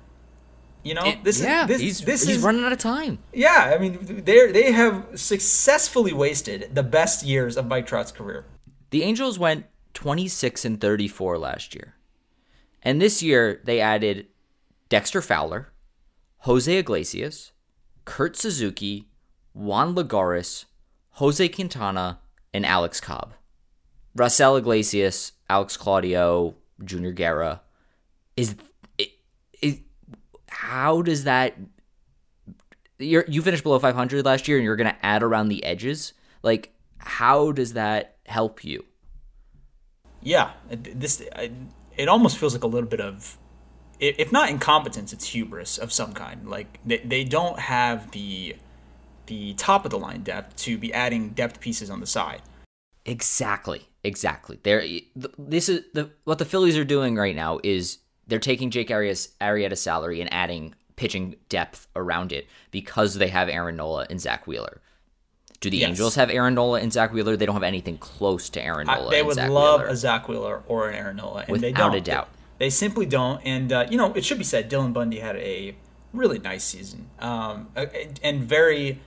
You 0.83 0.95
know, 0.95 1.05
it, 1.05 1.25
this 1.25 1.41
yeah, 1.43 1.63
is 1.63 1.69
this, 1.69 1.81
he's, 1.81 2.01
this 2.03 2.27
he's 2.27 2.37
is, 2.37 2.43
running 2.43 2.65
out 2.65 2.73
of 2.73 2.79
time. 2.79 3.19
Yeah, 3.33 3.73
I 3.75 3.79
mean, 3.79 4.23
they 4.25 4.53
they 4.53 4.71
have 4.71 5.07
successfully 5.17 6.13
wasted 6.13 6.75
the 6.75 6.85
best 6.85 7.25
years 7.25 7.57
of 7.57 7.67
Mike 7.67 7.87
Trout's 7.87 8.13
career. 8.13 8.47
The 8.91 9.03
Angels 9.03 9.37
went 9.37 9.67
26 9.95 10.65
and 10.65 10.81
34 10.81 11.39
last 11.39 11.75
year. 11.75 11.97
And 12.83 13.03
this 13.03 13.21
year 13.21 13.61
they 13.65 13.81
added 13.81 14.29
Dexter 14.89 15.21
Fowler, 15.21 15.73
Jose 16.41 16.73
Iglesias, 16.73 17.51
Kurt 18.05 18.37
Suzuki, 18.37 19.09
Juan 19.55 19.97
Lagares, 19.97 20.67
Jose 21.13 21.49
Quintana, 21.49 22.21
and 22.55 22.65
Alex 22.65 23.01
Cobb. 23.01 23.35
Raisel 24.17 24.59
Iglesias, 24.59 25.33
Alex 25.51 25.77
Claudio, 25.77 26.55
Junior 26.85 27.11
Guerra 27.11 27.63
is 28.37 28.55
how 30.67 31.03
does 31.03 31.25
that 31.25 31.55
you 32.99 33.23
you 33.29 33.43
finished 33.43 33.63
below 33.63 33.79
500 33.79 34.25
last 34.25 34.49
year 34.49 34.57
and 34.57 34.65
you're 34.65 34.77
going 34.77 34.93
to 34.93 35.07
add 35.07 35.23
around 35.23 35.49
the 35.49 35.63
edges. 35.65 36.13
Like 36.43 36.73
how 36.99 37.53
does 37.53 37.75
that 37.75 38.17
help 38.27 38.65
you? 38.65 38.85
Yeah 40.23 40.53
this 40.71 41.23
it 41.97 42.09
almost 42.09 42.39
feels 42.39 42.53
like 42.55 42.65
a 42.65 42.67
little 42.67 42.89
bit 42.89 43.01
of 43.01 43.39
if 43.99 44.33
not 44.33 44.51
incompetence 44.51 45.13
it's 45.13 45.27
hubris 45.27 45.79
of 45.79 45.93
some 45.93 46.13
kind. 46.13 46.49
Like 46.49 46.81
they, 46.85 46.99
they 46.99 47.25
don't 47.25 47.59
have 47.59 48.11
the 48.11 48.57
the 49.27 49.55
top 49.55 49.85
of 49.85 49.91
the 49.91 49.99
line 49.99 50.23
depth 50.23 50.57
to 50.57 50.79
be 50.79 50.93
adding 50.93 51.31
depth 51.31 51.61
pieces 51.61 51.91
on 51.91 52.01
the 52.01 52.07
side. 52.07 52.43
Exactly 53.05 53.89
exactly. 54.03 54.59
There 54.63 54.85
this 55.39 55.69
is 55.69 55.85
the 55.95 56.11
what 56.25 56.39
the 56.39 56.45
phillies 56.45 56.77
are 56.77 56.85
doing 56.85 57.15
right 57.15 57.37
now 57.37 57.61
is 57.63 57.99
they're 58.27 58.39
taking 58.39 58.71
Jake 58.71 58.91
Arias, 58.91 59.31
Arrieta's 59.41 59.81
salary 59.81 60.21
and 60.21 60.33
adding 60.33 60.75
pitching 60.97 61.37
depth 61.49 61.87
around 61.95 62.33
it 62.33 62.47
because 62.71 63.15
they 63.15 63.29
have 63.29 63.49
Aaron 63.49 63.77
Nola 63.77 64.07
and 64.09 64.21
Zack 64.21 64.47
Wheeler. 64.47 64.81
Do 65.61 65.71
the 65.71 65.79
yes. 65.79 65.89
Angels 65.89 66.15
have 66.17 66.31
Aaron 66.31 66.55
Nola 66.55 66.81
and 66.81 66.93
Zack 66.93 67.13
Wheeler? 67.13 67.37
They 67.37 67.47
don't 67.47 67.55
have 67.55 67.63
anything 67.63 67.99
close 67.99 68.51
to 68.51 68.63
Aaron 68.63 68.87
Nola. 68.87 69.09
I, 69.09 69.11
they 69.11 69.23
would 69.23 69.37
Zach 69.37 69.51
love 69.51 69.81
Wheeler. 69.81 69.93
a 69.93 69.97
Zack 69.97 70.29
Wheeler 70.29 70.63
or 70.67 70.89
an 70.89 70.95
Aaron 70.95 71.17
Nola, 71.17 71.41
and 71.41 71.49
Without 71.49 71.63
they 71.63 71.73
don't. 71.73 71.95
a 71.95 72.01
doubt. 72.01 72.29
They, 72.59 72.67
they 72.67 72.71
simply 72.71 73.07
don't. 73.07 73.41
And 73.45 73.73
uh, 73.73 73.87
you 73.91 73.97
know, 73.97 74.13
it 74.15 74.25
should 74.25 74.39
be 74.39 74.45
said, 74.45 74.71
Dylan 74.71 74.93
Bundy 74.93 75.21
had 75.21 75.37
a 75.37 75.75
really 76.13 76.39
nice 76.39 76.65
season, 76.65 77.09
um, 77.21 77.69
and 78.23 78.43
very 78.43 79.01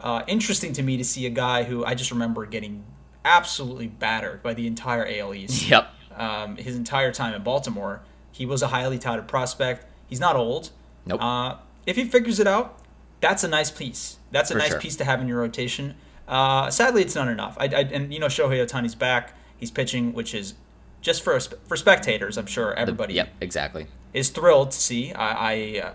uh, 0.00 0.22
interesting 0.26 0.72
to 0.74 0.82
me 0.82 0.96
to 0.96 1.04
see 1.04 1.26
a 1.26 1.30
guy 1.30 1.64
who 1.64 1.84
I 1.84 1.94
just 1.94 2.10
remember 2.10 2.44
getting 2.46 2.84
absolutely 3.24 3.86
battered 3.86 4.42
by 4.42 4.54
the 4.54 4.66
entire 4.66 5.06
AL 5.06 5.34
East. 5.34 5.68
Yep. 5.68 5.88
Um, 6.16 6.56
his 6.56 6.76
entire 6.76 7.12
time 7.12 7.34
in 7.34 7.42
Baltimore 7.42 8.02
he 8.34 8.44
was 8.44 8.62
a 8.62 8.68
highly 8.68 8.98
touted 8.98 9.28
prospect. 9.28 9.86
He's 10.08 10.18
not 10.18 10.34
old. 10.34 10.70
Nope. 11.06 11.22
Uh, 11.22 11.56
if 11.86 11.94
he 11.94 12.04
figures 12.04 12.40
it 12.40 12.48
out, 12.48 12.80
that's 13.20 13.44
a 13.44 13.48
nice 13.48 13.70
piece. 13.70 14.16
That's 14.32 14.50
a 14.50 14.54
For 14.54 14.58
nice 14.58 14.70
sure. 14.70 14.80
piece 14.80 14.96
to 14.96 15.04
have 15.04 15.20
in 15.20 15.28
your 15.28 15.38
rotation. 15.38 15.94
Uh, 16.26 16.68
sadly, 16.68 17.02
it's 17.02 17.14
not 17.14 17.28
enough. 17.28 17.56
I, 17.60 17.66
I, 17.66 17.80
and 17.92 18.12
you 18.12 18.18
know, 18.18 18.26
Shohei 18.26 18.66
Ohtani's 18.66 18.96
back. 18.96 19.34
He's 19.56 19.70
pitching, 19.70 20.12
which 20.14 20.34
is 20.34 20.54
just 21.00 21.22
for 21.22 21.38
for 21.38 21.76
spectators. 21.76 22.36
I'm 22.36 22.46
sure 22.46 22.74
everybody. 22.74 23.12
The, 23.12 23.18
yep, 23.18 23.28
exactly. 23.40 23.86
Is 24.12 24.30
thrilled 24.30 24.72
to 24.72 24.78
see. 24.78 25.12
I 25.12 25.52
I, 25.52 25.80
uh, 25.80 25.92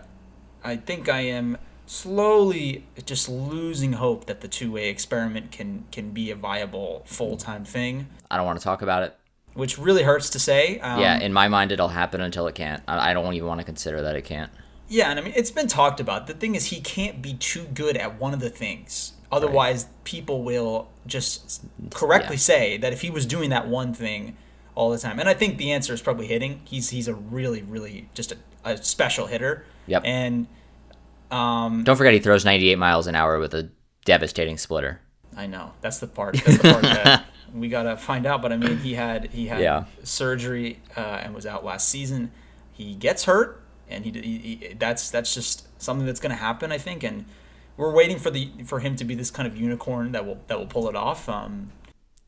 I 0.63 0.75
think 0.77 1.09
I 1.09 1.21
am 1.21 1.57
slowly 1.85 2.85
just 3.05 3.27
losing 3.27 3.93
hope 3.93 4.27
that 4.27 4.39
the 4.39 4.47
two 4.47 4.71
way 4.71 4.87
experiment 4.89 5.51
can 5.51 5.83
can 5.91 6.11
be 6.11 6.31
a 6.31 6.35
viable 6.35 7.03
full 7.05 7.35
time 7.35 7.65
thing. 7.65 8.07
I 8.31 8.37
don't 8.37 8.45
want 8.45 8.59
to 8.59 8.63
talk 8.63 8.81
about 8.81 9.03
it. 9.03 9.17
Which 9.53 9.77
really 9.77 10.03
hurts 10.03 10.29
to 10.31 10.39
say. 10.39 10.79
Um, 10.79 10.99
yeah, 10.99 11.19
in 11.19 11.33
my 11.33 11.47
mind, 11.47 11.71
it'll 11.71 11.89
happen 11.89 12.21
until 12.21 12.47
it 12.47 12.55
can't. 12.55 12.81
I, 12.87 13.13
don't 13.13 13.33
even 13.33 13.47
want 13.47 13.59
to 13.59 13.65
consider 13.65 14.01
that 14.01 14.15
it 14.15 14.23
can't. 14.23 14.51
Yeah, 14.87 15.09
and 15.09 15.19
I 15.19 15.21
mean 15.21 15.33
it's 15.35 15.51
been 15.51 15.67
talked 15.67 15.99
about. 15.99 16.27
The 16.27 16.33
thing 16.33 16.55
is, 16.55 16.67
he 16.67 16.81
can't 16.81 17.21
be 17.21 17.33
too 17.33 17.65
good 17.73 17.95
at 17.97 18.19
one 18.19 18.33
of 18.33 18.39
the 18.39 18.49
things. 18.49 19.13
Otherwise, 19.31 19.87
people 20.03 20.43
will 20.43 20.89
just 21.05 21.63
correctly 21.91 22.35
Yeah. 22.35 22.39
say 22.41 22.77
that 22.77 22.91
if 22.93 23.01
he 23.01 23.11
was 23.11 23.25
doing 23.27 23.51
that 23.51 23.67
one 23.67 23.93
thing 23.93 24.35
all 24.73 24.89
the 24.89 24.97
time, 24.97 25.19
and 25.19 25.29
I 25.29 25.35
think 25.35 25.57
the 25.57 25.71
answer 25.71 25.93
is 25.93 26.01
probably 26.01 26.25
hitting. 26.25 26.61
He's 26.65 26.89
he's 26.89 27.07
a 27.07 27.13
really 27.13 27.61
really 27.61 28.09
just 28.15 28.31
a, 28.31 28.37
a 28.65 28.77
special 28.77 29.27
hitter. 29.27 29.65
Yep. 29.85 30.01
And 30.05 30.47
um, 31.31 31.83
Don't 31.83 31.95
forget, 31.95 32.13
he 32.13 32.19
throws 32.19 32.43
98 32.43 32.77
miles 32.77 33.05
an 33.07 33.15
hour 33.15 33.39
with 33.39 33.53
a 33.53 33.69
devastating 34.05 34.57
splitter. 34.57 34.99
I 35.37 35.45
know 35.45 35.73
that's 35.81 35.99
the 35.99 36.07
part. 36.07 36.35
That's 36.43 36.57
the 36.57 36.71
part 36.71 36.81
that 36.83 37.25
we 37.53 37.69
gotta 37.69 37.97
find 37.97 38.25
out. 38.25 38.41
But 38.41 38.51
I 38.51 38.57
mean, 38.57 38.77
he 38.77 38.93
had 38.95 39.31
he 39.31 39.47
had 39.47 39.61
Yeah. 39.61 39.85
surgery 40.03 40.79
uh, 40.97 41.21
and 41.23 41.33
was 41.33 41.45
out 41.45 41.63
last 41.65 41.89
season. 41.89 42.31
He 42.71 42.95
gets 42.95 43.25
hurt, 43.25 43.61
and 43.89 44.05
he, 44.05 44.11
he, 44.11 44.37
he 44.37 44.73
that's 44.73 45.09
that's 45.09 45.33
just 45.33 45.67
something 45.81 46.05
that's 46.05 46.19
gonna 46.19 46.35
happen. 46.35 46.71
I 46.71 46.77
think, 46.77 47.03
and 47.03 47.25
we're 47.77 47.93
waiting 47.93 48.17
for 48.17 48.29
the 48.31 48.51
for 48.65 48.79
him 48.79 48.95
to 48.97 49.03
be 49.05 49.15
this 49.15 49.31
kind 49.31 49.47
of 49.47 49.57
unicorn 49.57 50.11
that 50.13 50.25
will 50.25 50.39
that 50.47 50.57
will 50.59 50.67
pull 50.67 50.87
it 50.89 50.95
off. 50.95 51.27
Um, 51.29 51.71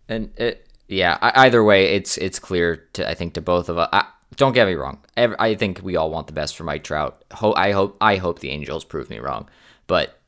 And 0.10 0.32
it, 0.38 0.68
yeah, 0.88 1.18
I, 1.22 1.46
either 1.46 1.64
way, 1.64 1.96
it's 1.96 2.18
it's 2.18 2.40
clear 2.40 2.88
to 2.94 3.10
I 3.10 3.14
think 3.14 3.34
to 3.36 3.42
both 3.42 3.70
of 3.70 3.78
us. 3.78 3.90
I, 3.94 4.06
don't 4.38 4.54
get 4.54 4.66
me 4.66 4.76
wrong. 4.76 5.00
I 5.18 5.56
think 5.56 5.82
we 5.84 5.98
all 5.98 6.10
want 6.10 6.28
the 6.28 6.34
best 6.34 6.56
for 6.56 6.64
Mike 6.64 6.86
Trout. 6.86 7.24
Ho- 7.34 7.54
I 7.54 7.72
hope 7.74 7.98
I 8.00 8.16
hope 8.16 8.40
the 8.40 8.50
Angels 8.50 8.86
prove 8.86 9.10
me 9.10 9.20
wrong, 9.20 9.50
but 9.88 10.20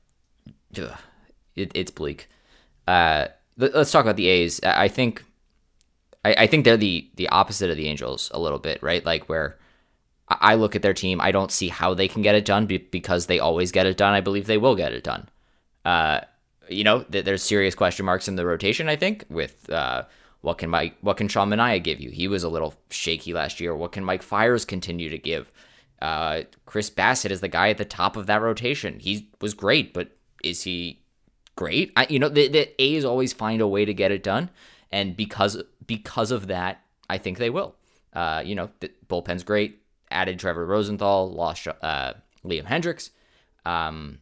ugh, 0.78 0.92
it, 1.56 1.72
it's 1.74 1.90
bleak. 1.90 2.28
Uh, 2.86 3.28
let's 3.58 3.92
talk 3.92 4.06
about 4.06 4.18
the 4.18 4.28
A's. 4.28 4.60
I 4.64 4.88
think 4.88 5.24
I, 6.26 6.36
I 6.40 6.48
think 6.48 6.66
they're 6.66 6.78
the 6.78 7.10
the 7.16 7.30
opposite 7.30 7.70
of 7.70 7.78
the 7.78 7.88
Angels 7.88 8.32
a 8.34 8.40
little 8.40 8.60
bit, 8.60 8.82
right? 8.82 9.06
Like 9.06 9.28
where 9.30 9.58
I 10.28 10.38
I 10.54 10.56
look 10.56 10.76
at 10.76 10.82
their 10.82 10.94
team, 10.94 11.22
I 11.22 11.32
don't 11.32 11.52
see 11.52 11.70
how 11.70 11.94
they 11.94 12.08
can 12.08 12.22
get 12.22 12.36
it 12.36 12.46
done 12.46 12.66
because 12.66 13.28
they 13.28 13.40
always 13.40 13.72
get 13.72 13.86
it 13.86 13.98
done. 13.98 14.14
I 14.14 14.22
believe 14.22 14.48
they 14.48 14.58
will 14.58 14.76
get 14.76 14.94
it 14.94 15.04
done. 15.04 15.30
Uh, 15.86 16.22
you 16.70 16.84
know, 16.84 17.04
th- 17.04 17.26
there's 17.26 17.44
serious 17.44 17.76
question 17.76 18.06
marks 18.06 18.28
in 18.28 18.36
the 18.36 18.46
rotation. 18.46 18.88
I 18.90 18.96
think 18.96 19.26
with 19.30 19.70
uh, 19.70 20.04
what 20.42 20.58
can 20.58 20.70
Mike, 20.70 20.96
what 21.02 21.18
can 21.18 21.28
Sean 21.28 21.50
Manaea 21.50 21.84
give 21.84 22.00
you? 22.00 22.10
He 22.10 22.28
was 22.28 22.44
a 22.44 22.50
little 22.50 22.74
shaky 22.90 23.34
last 23.34 23.60
year. 23.60 23.76
What 23.76 23.92
can 23.92 24.04
Mike 24.04 24.24
Fiers 24.24 24.66
continue 24.66 25.10
to 25.10 25.18
give? 25.18 25.52
Uh, 26.02 26.44
Chris 26.66 26.90
Bassitt 26.90 27.32
is 27.32 27.42
the 27.42 27.48
guy 27.48 27.70
at 27.70 27.78
the 27.78 27.86
top 27.86 28.18
of 28.18 28.26
that 28.28 28.42
rotation. 28.42 29.00
He 29.00 29.30
was 29.40 29.54
great, 29.54 29.94
but 29.94 30.10
is 30.44 30.64
he 30.64 31.03
great? 31.56 31.92
I, 31.96 32.08
you 32.10 32.20
know, 32.20 32.30
the, 32.30 32.48
the 32.48 32.82
A's 32.82 33.06
always 33.06 33.34
find 33.34 33.62
a 33.62 33.68
way 33.68 33.86
to 33.86 33.94
get 33.94 34.12
it 34.12 34.24
done, 34.24 34.50
and 34.92 35.16
because 35.16 35.62
because 35.86 36.32
of 36.32 36.48
that, 36.48 36.82
I 37.10 37.18
think 37.18 37.38
they 37.38 37.50
will. 37.50 37.76
Uh, 38.14 38.42
you 38.46 38.56
know, 38.56 38.70
the 38.80 38.92
bullpen's 39.10 39.44
great. 39.44 39.80
Added 40.12 40.40
Trevor 40.40 40.66
Rosenthal, 40.66 41.32
lost 41.32 41.68
uh, 41.68 42.14
Liam 42.46 42.66
Hendriks. 42.66 43.10
Um, 43.66 44.20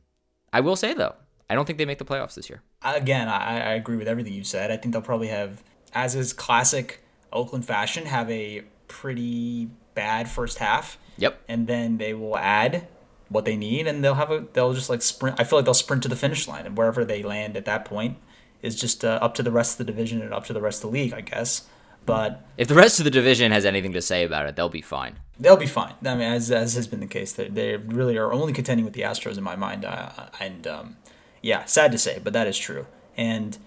I 0.54 0.62
will 0.62 0.76
say 0.76 0.94
though, 0.94 1.16
I 1.50 1.56
don't 1.56 1.66
think 1.66 1.78
they 1.78 1.86
make 1.86 1.98
the 1.98 2.06
playoffs 2.06 2.36
this 2.36 2.50
year. 2.50 2.62
again, 2.84 3.28
I, 3.28 3.60
I 3.60 3.74
agree 3.74 3.98
with 3.98 4.08
everything 4.08 4.34
you 4.34 4.44
said. 4.44 4.72
I 4.72 4.78
think 4.78 4.94
they'll 4.94 5.02
probably 5.02 5.28
have, 5.28 5.64
as 5.94 6.16
is 6.16 6.32
classic 6.32 7.04
Oakland 7.34 7.66
fashion, 7.66 8.06
have 8.06 8.30
a 8.32 8.64
pretty 8.88 9.70
bad 9.94 10.30
first 10.30 10.60
half. 10.60 10.98
Yep. 11.18 11.40
and 11.48 11.68
then 11.68 11.98
they 11.98 12.16
will 12.16 12.38
add 12.38 12.88
what 13.32 13.46
they 13.46 13.56
need 13.56 13.88
and 13.88 14.04
they'll 14.04 14.16
have 14.16 14.30
a 14.30 14.46
they'll 14.54 14.74
just 14.74 14.90
like 14.90 15.02
sprint 15.02 15.40
i 15.40 15.44
feel 15.44 15.58
like 15.58 15.66
they'll 15.66 15.74
sprint 15.74 16.04
to 16.04 16.10
the 16.10 16.16
finish 16.16 16.48
line 16.48 16.66
and 16.66 16.78
wherever 16.78 17.06
they 17.06 17.24
land 17.24 17.56
at 17.56 17.66
that 17.66 17.86
point 17.86 18.18
is 18.62 18.76
just 18.76 19.06
uh, 19.06 19.18
up 19.22 19.34
to 19.34 19.42
the 19.42 19.52
rest 19.52 19.74
of 19.74 19.78
the 19.86 19.92
division 19.92 20.22
and 20.22 20.34
up 20.34 20.46
to 20.46 20.54
the 20.54 20.62
rest 20.62 20.84
of 20.84 20.92
the 20.92 20.94
league 20.98 21.14
i 21.14 21.22
guess 21.22 21.68
but 22.04 22.44
If 22.58 22.68
the 22.68 22.74
rest 22.74 23.00
of 23.00 23.04
the 23.06 23.12
division 23.12 23.52
has 23.52 23.64
anything 23.64 23.94
to 23.94 24.02
say 24.02 24.24
about 24.24 24.48
it, 24.48 24.56
they'll 24.56 24.70
be 24.70 24.82
fine. 24.82 25.20
they'll 25.40 25.56
be 25.56 25.68
fine 25.68 25.94
i 26.06 26.14
mean 26.16 26.32
as, 26.34 26.52
as 26.52 26.74
has 26.74 26.88
been 26.88 27.00
the 27.00 27.08
case 27.08 27.32
they, 27.32 27.48
they 27.48 27.78
really 27.78 28.18
are 28.18 28.34
only 28.34 28.54
contending 28.54 28.86
with 28.86 28.94
the 28.96 29.02
astros 29.02 29.38
in 29.38 29.44
my 29.44 29.56
mind 29.56 29.86
uh, 29.86 30.10
and 30.40 30.68
um, 30.68 30.98
yeah 31.42 31.64
sad 31.66 31.92
to 31.92 31.98
say 31.98 32.20
but 32.24 32.34
that 32.34 32.48
is 32.48 32.58
true 32.58 32.86
and 33.16 33.58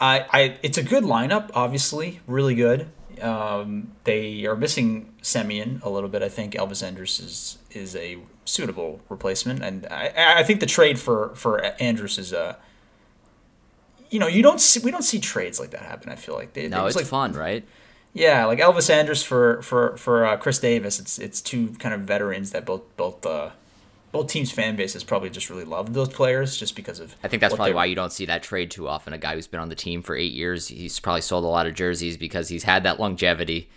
I, 0.00 0.26
I 0.32 0.58
it's 0.62 0.78
a 0.78 0.82
good 0.82 1.04
lineup 1.04 1.50
obviously 1.54 2.20
really 2.26 2.54
good 2.54 2.88
um, 3.22 3.92
they 4.04 4.44
are 4.46 4.56
missing 4.56 5.14
Semien 5.22 5.82
a 5.82 5.88
little 5.88 6.08
bit. 6.10 6.22
I 6.22 6.28
think 6.28 6.52
Elvis 6.54 6.82
Andrus 6.86 7.18
is 7.20 7.58
is 7.70 7.96
a 7.96 8.18
suitable 8.46 9.00
replacement, 9.10 9.62
and 9.62 9.86
I, 9.90 10.38
I 10.38 10.42
think 10.42 10.60
the 10.60 10.66
trade 10.66 10.98
for 10.98 11.34
for 11.34 11.62
Andrus 11.80 12.16
is 12.18 12.32
a. 12.32 12.56
You 14.08 14.20
know, 14.20 14.28
you 14.28 14.42
don't 14.42 14.60
see 14.60 14.80
we 14.80 14.90
don't 14.90 15.02
see 15.02 15.18
trades 15.18 15.58
like 15.60 15.70
that 15.70 15.82
happen. 15.82 16.10
I 16.10 16.14
feel 16.16 16.34
like 16.34 16.52
they, 16.54 16.68
No, 16.68 16.84
it 16.84 16.88
it's 16.88 16.96
like 16.96 17.06
fun, 17.06 17.32
right? 17.32 17.64
yeah, 18.14 18.46
like 18.46 18.60
Elvis 18.60 18.88
Andrus 18.88 19.22
for 19.22 19.60
for 19.62 19.96
for 19.96 20.24
uh, 20.24 20.36
Khris 20.38 20.58
Davis. 20.60 20.98
It's 20.98 21.18
it's 21.18 21.42
two 21.42 21.70
kind 21.78 21.94
of 21.94 22.02
veterans 22.02 22.52
that 22.52 22.64
both 22.64 22.82
both 22.96 23.26
uh, 23.26 23.50
both 24.12 24.28
teams' 24.28 24.50
fan 24.52 24.76
bases 24.76 25.04
probably 25.04 25.28
just 25.28 25.50
really 25.50 25.64
love 25.64 25.92
those 25.92 26.08
players 26.08 26.56
just 26.56 26.76
because 26.76 27.00
of. 27.00 27.16
I 27.22 27.28
think 27.28 27.40
that's 27.40 27.54
probably 27.54 27.74
why 27.74 27.84
you 27.84 27.94
don't 27.96 28.12
see 28.12 28.24
that 28.26 28.42
trade 28.42 28.70
too 28.70 28.88
often. 28.88 29.12
A 29.12 29.18
guy 29.18 29.34
who's 29.34 29.48
been 29.48 29.60
on 29.60 29.68
the 29.68 29.74
team 29.74 30.02
for 30.02 30.16
eight 30.16 30.32
years, 30.32 30.68
he's 30.68 30.98
probably 31.00 31.20
sold 31.20 31.44
a 31.44 31.48
lot 31.48 31.66
of 31.66 31.74
jerseys 31.74 32.16
because 32.16 32.48
he's 32.48 32.62
had 32.62 32.84
that 32.84 32.98
longevity, 33.00 33.68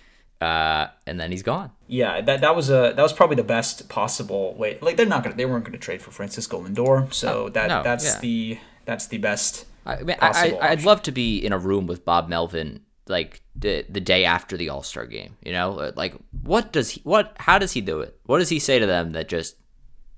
uh, 0.41 0.87
and 1.05 1.19
then 1.19 1.31
he's 1.31 1.43
gone. 1.43 1.71
Yeah, 1.87 2.21
that 2.21 2.41
that 2.41 2.55
was 2.55 2.69
a 2.69 2.93
that 2.95 3.01
was 3.01 3.13
probably 3.13 3.35
the 3.35 3.43
best 3.43 3.89
possible 3.89 4.53
way. 4.55 4.77
Like 4.81 4.95
they're 4.95 5.05
not 5.05 5.23
gonna 5.23 5.35
they 5.35 5.45
weren't 5.45 5.65
gonna 5.65 5.77
trade 5.77 6.01
for 6.01 6.11
Francisco 6.11 6.63
Lindor, 6.63 7.11
so 7.13 7.49
that 7.49 7.67
no, 7.67 7.83
that's 7.83 8.05
yeah. 8.05 8.19
the 8.21 8.59
that's 8.85 9.07
the 9.07 9.17
best. 9.17 9.65
I 9.85 10.03
mean, 10.03 10.17
I, 10.21 10.57
I, 10.61 10.69
I'd 10.69 10.83
love 10.83 11.01
to 11.03 11.11
be 11.11 11.37
in 11.37 11.51
a 11.51 11.57
room 11.57 11.87
with 11.87 12.05
Bob 12.05 12.29
Melvin, 12.29 12.81
like 13.07 13.41
the, 13.55 13.85
the 13.89 13.99
day 13.99 14.23
after 14.23 14.55
the 14.55 14.69
All 14.69 14.83
Star 14.83 15.05
game. 15.05 15.35
You 15.43 15.51
know, 15.51 15.91
like 15.95 16.15
what 16.43 16.71
does 16.71 16.91
he? 16.91 17.01
What? 17.03 17.35
How 17.37 17.57
does 17.57 17.73
he 17.73 17.81
do 17.81 17.99
it? 18.01 18.17
What 18.25 18.39
does 18.39 18.49
he 18.49 18.59
say 18.59 18.79
to 18.79 18.85
them 18.85 19.11
that 19.13 19.27
just 19.27 19.57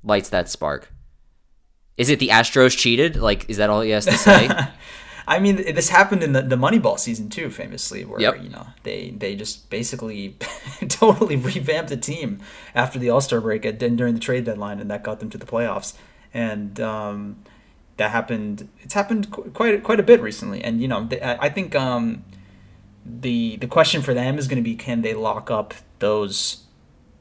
lights 0.03 0.29
that 0.29 0.49
spark? 0.49 0.91
Is 1.97 2.09
it 2.09 2.19
the 2.19 2.29
Astros 2.29 2.77
cheated? 2.77 3.15
Like, 3.15 3.49
is 3.49 3.57
that 3.57 3.69
all 3.69 3.81
he 3.81 3.91
has 3.91 4.05
to 4.05 4.17
say? 4.17 4.49
I 5.35 5.39
mean, 5.39 5.55
this 5.75 5.89
happened 5.89 6.23
in 6.23 6.33
the, 6.33 6.41
the 6.41 6.55
Moneyball 6.57 6.99
season 6.99 7.29
too, 7.29 7.49
famously, 7.49 8.03
where 8.05 8.19
Yep. 8.19 8.43
you 8.43 8.49
know 8.49 8.67
they 8.83 9.11
they 9.17 9.35
just 9.35 9.69
basically 9.69 10.35
totally 10.89 11.35
revamped 11.37 11.89
the 11.89 11.97
team 11.97 12.39
after 12.75 12.99
the 12.99 13.09
All 13.09 13.21
Star 13.21 13.39
break 13.39 13.63
and 13.65 13.79
then 13.79 13.95
during 13.95 14.13
the 14.13 14.19
trade 14.19 14.43
deadline, 14.45 14.79
and 14.79 14.91
that 14.91 15.03
got 15.03 15.19
them 15.19 15.29
to 15.29 15.37
the 15.37 15.45
playoffs. 15.45 15.93
And 16.33 16.79
um, 16.79 17.37
that 17.97 18.11
happened. 18.11 18.67
It's 18.81 18.93
happened 18.93 19.31
qu- 19.31 19.51
quite 19.51 19.83
quite 19.83 19.99
a 19.99 20.03
bit 20.03 20.21
recently, 20.21 20.63
and 20.63 20.81
you 20.81 20.87
know 20.87 21.05
they, 21.05 21.21
I 21.21 21.45
I 21.45 21.49
think 21.49 21.75
um, 21.75 22.23
the 23.05 23.55
the 23.57 23.67
question 23.67 24.01
for 24.01 24.13
them 24.13 24.37
is 24.37 24.47
going 24.47 24.57
to 24.63 24.69
be 24.69 24.75
can 24.75 25.01
they 25.01 25.13
lock 25.13 25.49
up 25.49 25.73
those 25.99 26.65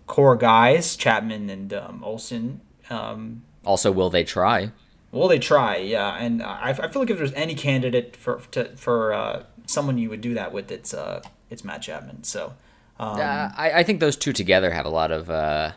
core 0.07 0.37
guys, 0.37 0.96
Chapman 0.96 1.49
and 1.49 1.73
um, 1.73 2.03
Olson. 2.05 2.61
Um, 2.90 3.42
also, 3.64 3.92
will 3.92 4.11
they 4.11 4.25
try? 4.25 4.73
Well, 5.12 5.27
they 5.29 5.38
try, 5.40 5.77
yeah, 5.79 6.14
and 6.16 6.42
I, 6.42 6.70
I 6.70 6.88
feel 6.88 7.03
like 7.03 7.11
if 7.11 7.18
there's 7.18 7.33
any 7.33 7.55
candidate 7.55 8.14
for 8.16 8.40
to, 8.53 8.77
for 8.77 9.12
uh, 9.12 9.42
someone 9.66 9.99
you 9.99 10.09
would 10.09 10.20
do 10.20 10.35
that 10.35 10.53
with, 10.53 10.70
it's 10.70 10.94
uh, 10.94 11.23
it's 11.51 11.64
Matt 11.64 11.83
Chapman. 11.83 12.23
So, 12.25 12.55
um, 12.99 13.16
Uh, 13.20 13.51
I, 13.57 13.73
I 13.77 13.83
think 13.83 13.99
those 14.01 14.16
two 14.16 14.33
together 14.33 14.70
have 14.70 14.87
a 14.87 14.90
lot 14.90 15.11
of. 15.11 15.29
Uh, 15.29 15.73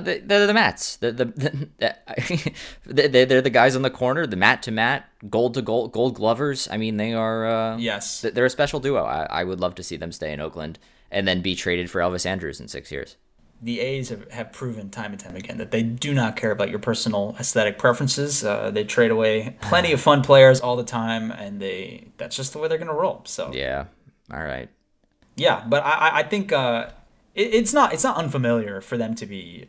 the- 0.00 0.22
they're 0.24 0.46
the 0.46 0.54
Mats. 0.54 0.96
The, 0.96 1.12
the, 1.12 1.24
the, 1.24 2.52
they're, 2.86 3.26
they're 3.26 3.42
the 3.42 3.50
guys 3.50 3.74
on 3.76 3.82
the 3.82 3.90
corner. 3.90 4.26
The 4.26 4.36
mat 4.36 4.62
to 4.62 4.70
mat, 4.70 5.08
gold 5.28 5.54
to 5.54 5.62
gold, 5.62 5.92
gold 5.92 6.14
glovers. 6.14 6.68
I 6.70 6.76
mean, 6.76 6.96
they 6.98 7.12
are. 7.12 7.46
Uh, 7.46 7.76
yes, 7.76 8.20
they're 8.22 8.46
a 8.46 8.50
special 8.50 8.80
duo. 8.80 9.04
I, 9.04 9.24
I 9.24 9.44
would 9.44 9.60
love 9.60 9.74
to 9.74 9.82
see 9.82 9.96
them 9.96 10.12
stay 10.12 10.32
in 10.32 10.40
Oakland 10.40 10.78
and 11.10 11.26
then 11.26 11.40
be 11.42 11.54
traded 11.54 11.90
for 11.90 12.00
Elvis 12.00 12.24
Andrus 12.24 12.60
in 12.60 12.68
six 12.68 12.90
years. 12.90 13.16
The 13.62 13.80
A's 13.80 14.10
have, 14.10 14.30
have 14.32 14.52
proven 14.52 14.90
time 14.90 15.12
and 15.12 15.20
time 15.20 15.34
again 15.34 15.56
that 15.58 15.70
they 15.70 15.82
do 15.82 16.12
not 16.12 16.36
care 16.36 16.50
about 16.50 16.68
your 16.68 16.78
personal 16.78 17.34
aesthetic 17.40 17.78
preferences. 17.78 18.44
Uh, 18.44 18.70
they 18.70 18.84
trade 18.84 19.10
away 19.10 19.56
plenty 19.62 19.92
of 19.92 20.00
fun 20.00 20.22
players 20.22 20.60
all 20.60 20.76
the 20.76 20.84
time, 20.84 21.30
and 21.30 21.60
they 21.60 22.08
that's 22.18 22.36
just 22.36 22.52
the 22.52 22.58
way 22.58 22.68
they're 22.68 22.78
gonna 22.78 22.92
roll. 22.92 23.22
So 23.24 23.50
Yeah. 23.54 23.86
All 24.32 24.42
right. 24.42 24.68
Yeah, 25.36 25.64
but 25.68 25.84
I, 25.84 25.90
I- 25.90 26.18
I 26.18 26.22
think 26.22 26.52
uh, 26.52 26.90
it, 27.34 27.54
it's 27.54 27.72
not 27.72 27.92
it's 27.94 28.04
not 28.04 28.16
unfamiliar 28.18 28.80
for 28.80 28.96
them 28.98 29.14
to 29.16 29.26
be 29.26 29.68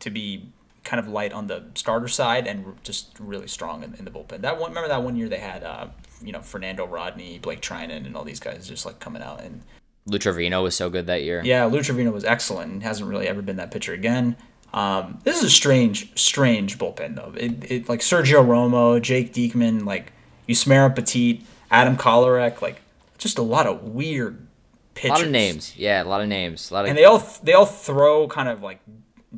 to 0.00 0.10
be 0.10 0.48
kind 0.82 0.98
of 1.00 1.08
light 1.08 1.32
on 1.32 1.46
the 1.46 1.64
starter 1.74 2.08
side 2.08 2.46
and 2.46 2.74
just 2.82 3.18
really 3.18 3.46
strong 3.48 3.82
in, 3.82 3.94
in 3.94 4.04
the 4.04 4.10
bullpen. 4.10 4.40
That 4.42 4.58
one, 4.58 4.70
remember 4.70 4.88
that 4.88 5.02
one 5.02 5.16
year 5.16 5.28
they 5.28 5.38
had 5.38 5.62
uh, 5.62 5.88
you 6.22 6.32
know 6.32 6.40
Fernando 6.40 6.86
Rodney, 6.86 7.38
Blake 7.38 7.60
Treinen, 7.60 8.06
and 8.06 8.16
all 8.16 8.24
these 8.24 8.40
guys 8.40 8.66
just 8.66 8.84
like 8.86 8.98
coming 8.98 9.22
out 9.22 9.40
and 9.42 9.60
Lou 10.06 10.18
Trivino 10.18 10.62
was 10.62 10.74
so 10.76 10.90
good 10.90 11.06
that 11.06 11.22
year. 11.22 11.42
yeah, 11.44 11.64
Lou 11.64 11.80
Trivino 11.80 12.12
was 12.12 12.24
excellent 12.24 12.72
and 12.72 12.82
hasn't 12.82 13.08
really 13.08 13.26
ever 13.28 13.40
been 13.42 13.56
that 13.56 13.70
pitcher 13.70 13.92
again. 13.92 14.36
Um, 14.72 15.20
this 15.24 15.38
is 15.38 15.44
a 15.44 15.50
strange, 15.50 16.18
strange 16.18 16.78
bullpen 16.78 17.14
though. 17.16 17.32
It, 17.36 17.70
it 17.70 17.88
like 17.88 18.00
Sergio 18.00 18.44
Romo, 18.44 19.00
Jake 19.00 19.32
Diekman, 19.32 19.84
like 19.84 20.12
Yusmeiro 20.48 20.94
Petit, 20.94 21.44
Adam 21.70 21.96
Kolarek, 21.96 22.60
like 22.60 22.82
just 23.16 23.38
a 23.38 23.42
lot 23.42 23.66
of 23.66 23.82
weird 23.84 24.36
A 24.36 24.94
pitchers. 24.94 25.18
lot 25.18 25.24
of 25.26 25.30
names. 25.30 25.76
Yeah, 25.76 26.02
a 26.02 26.04
lot 26.04 26.20
of 26.20 26.28
names. 26.28 26.70
A 26.70 26.74
lot 26.74 26.84
of 26.84 26.88
and 26.90 26.98
they 26.98 27.04
all 27.04 27.22
they 27.42 27.52
all 27.52 27.66
throw 27.66 28.26
kind 28.28 28.48
of 28.48 28.62
like 28.62 28.80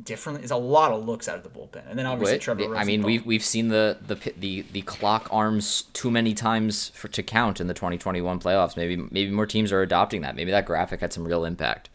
differently. 0.03 0.43
It's 0.43 0.51
a 0.51 0.57
lot 0.57 0.91
of 0.91 1.05
looks 1.05 1.27
out 1.27 1.37
of 1.37 1.43
the 1.43 1.49
bullpen, 1.49 1.89
and 1.89 1.97
then 1.97 2.05
obviously 2.05 2.35
Wait, 2.35 2.41
Trevor. 2.41 2.75
I 2.75 2.83
mean, 2.83 3.03
we've 3.03 3.25
we've 3.25 3.43
seen 3.43 3.69
the 3.69 3.97
the 4.05 4.15
the 4.37 4.61
the 4.71 4.81
clock 4.81 5.27
arms 5.31 5.83
too 5.93 6.11
many 6.11 6.33
times 6.33 6.89
for 6.89 7.07
to 7.07 7.23
count 7.23 7.59
in 7.59 7.67
the 7.67 7.73
2021 7.73 8.39
playoffs. 8.39 8.77
Maybe 8.77 8.95
maybe 8.95 9.31
more 9.31 9.45
teams 9.45 9.71
are 9.71 9.81
adopting 9.81 10.21
that. 10.21 10.35
Maybe 10.35 10.51
that 10.51 10.65
graphic 10.65 11.01
had 11.01 11.13
some 11.13 11.25
real 11.25 11.45
impact. 11.45 11.89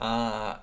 Uh, 0.00 0.56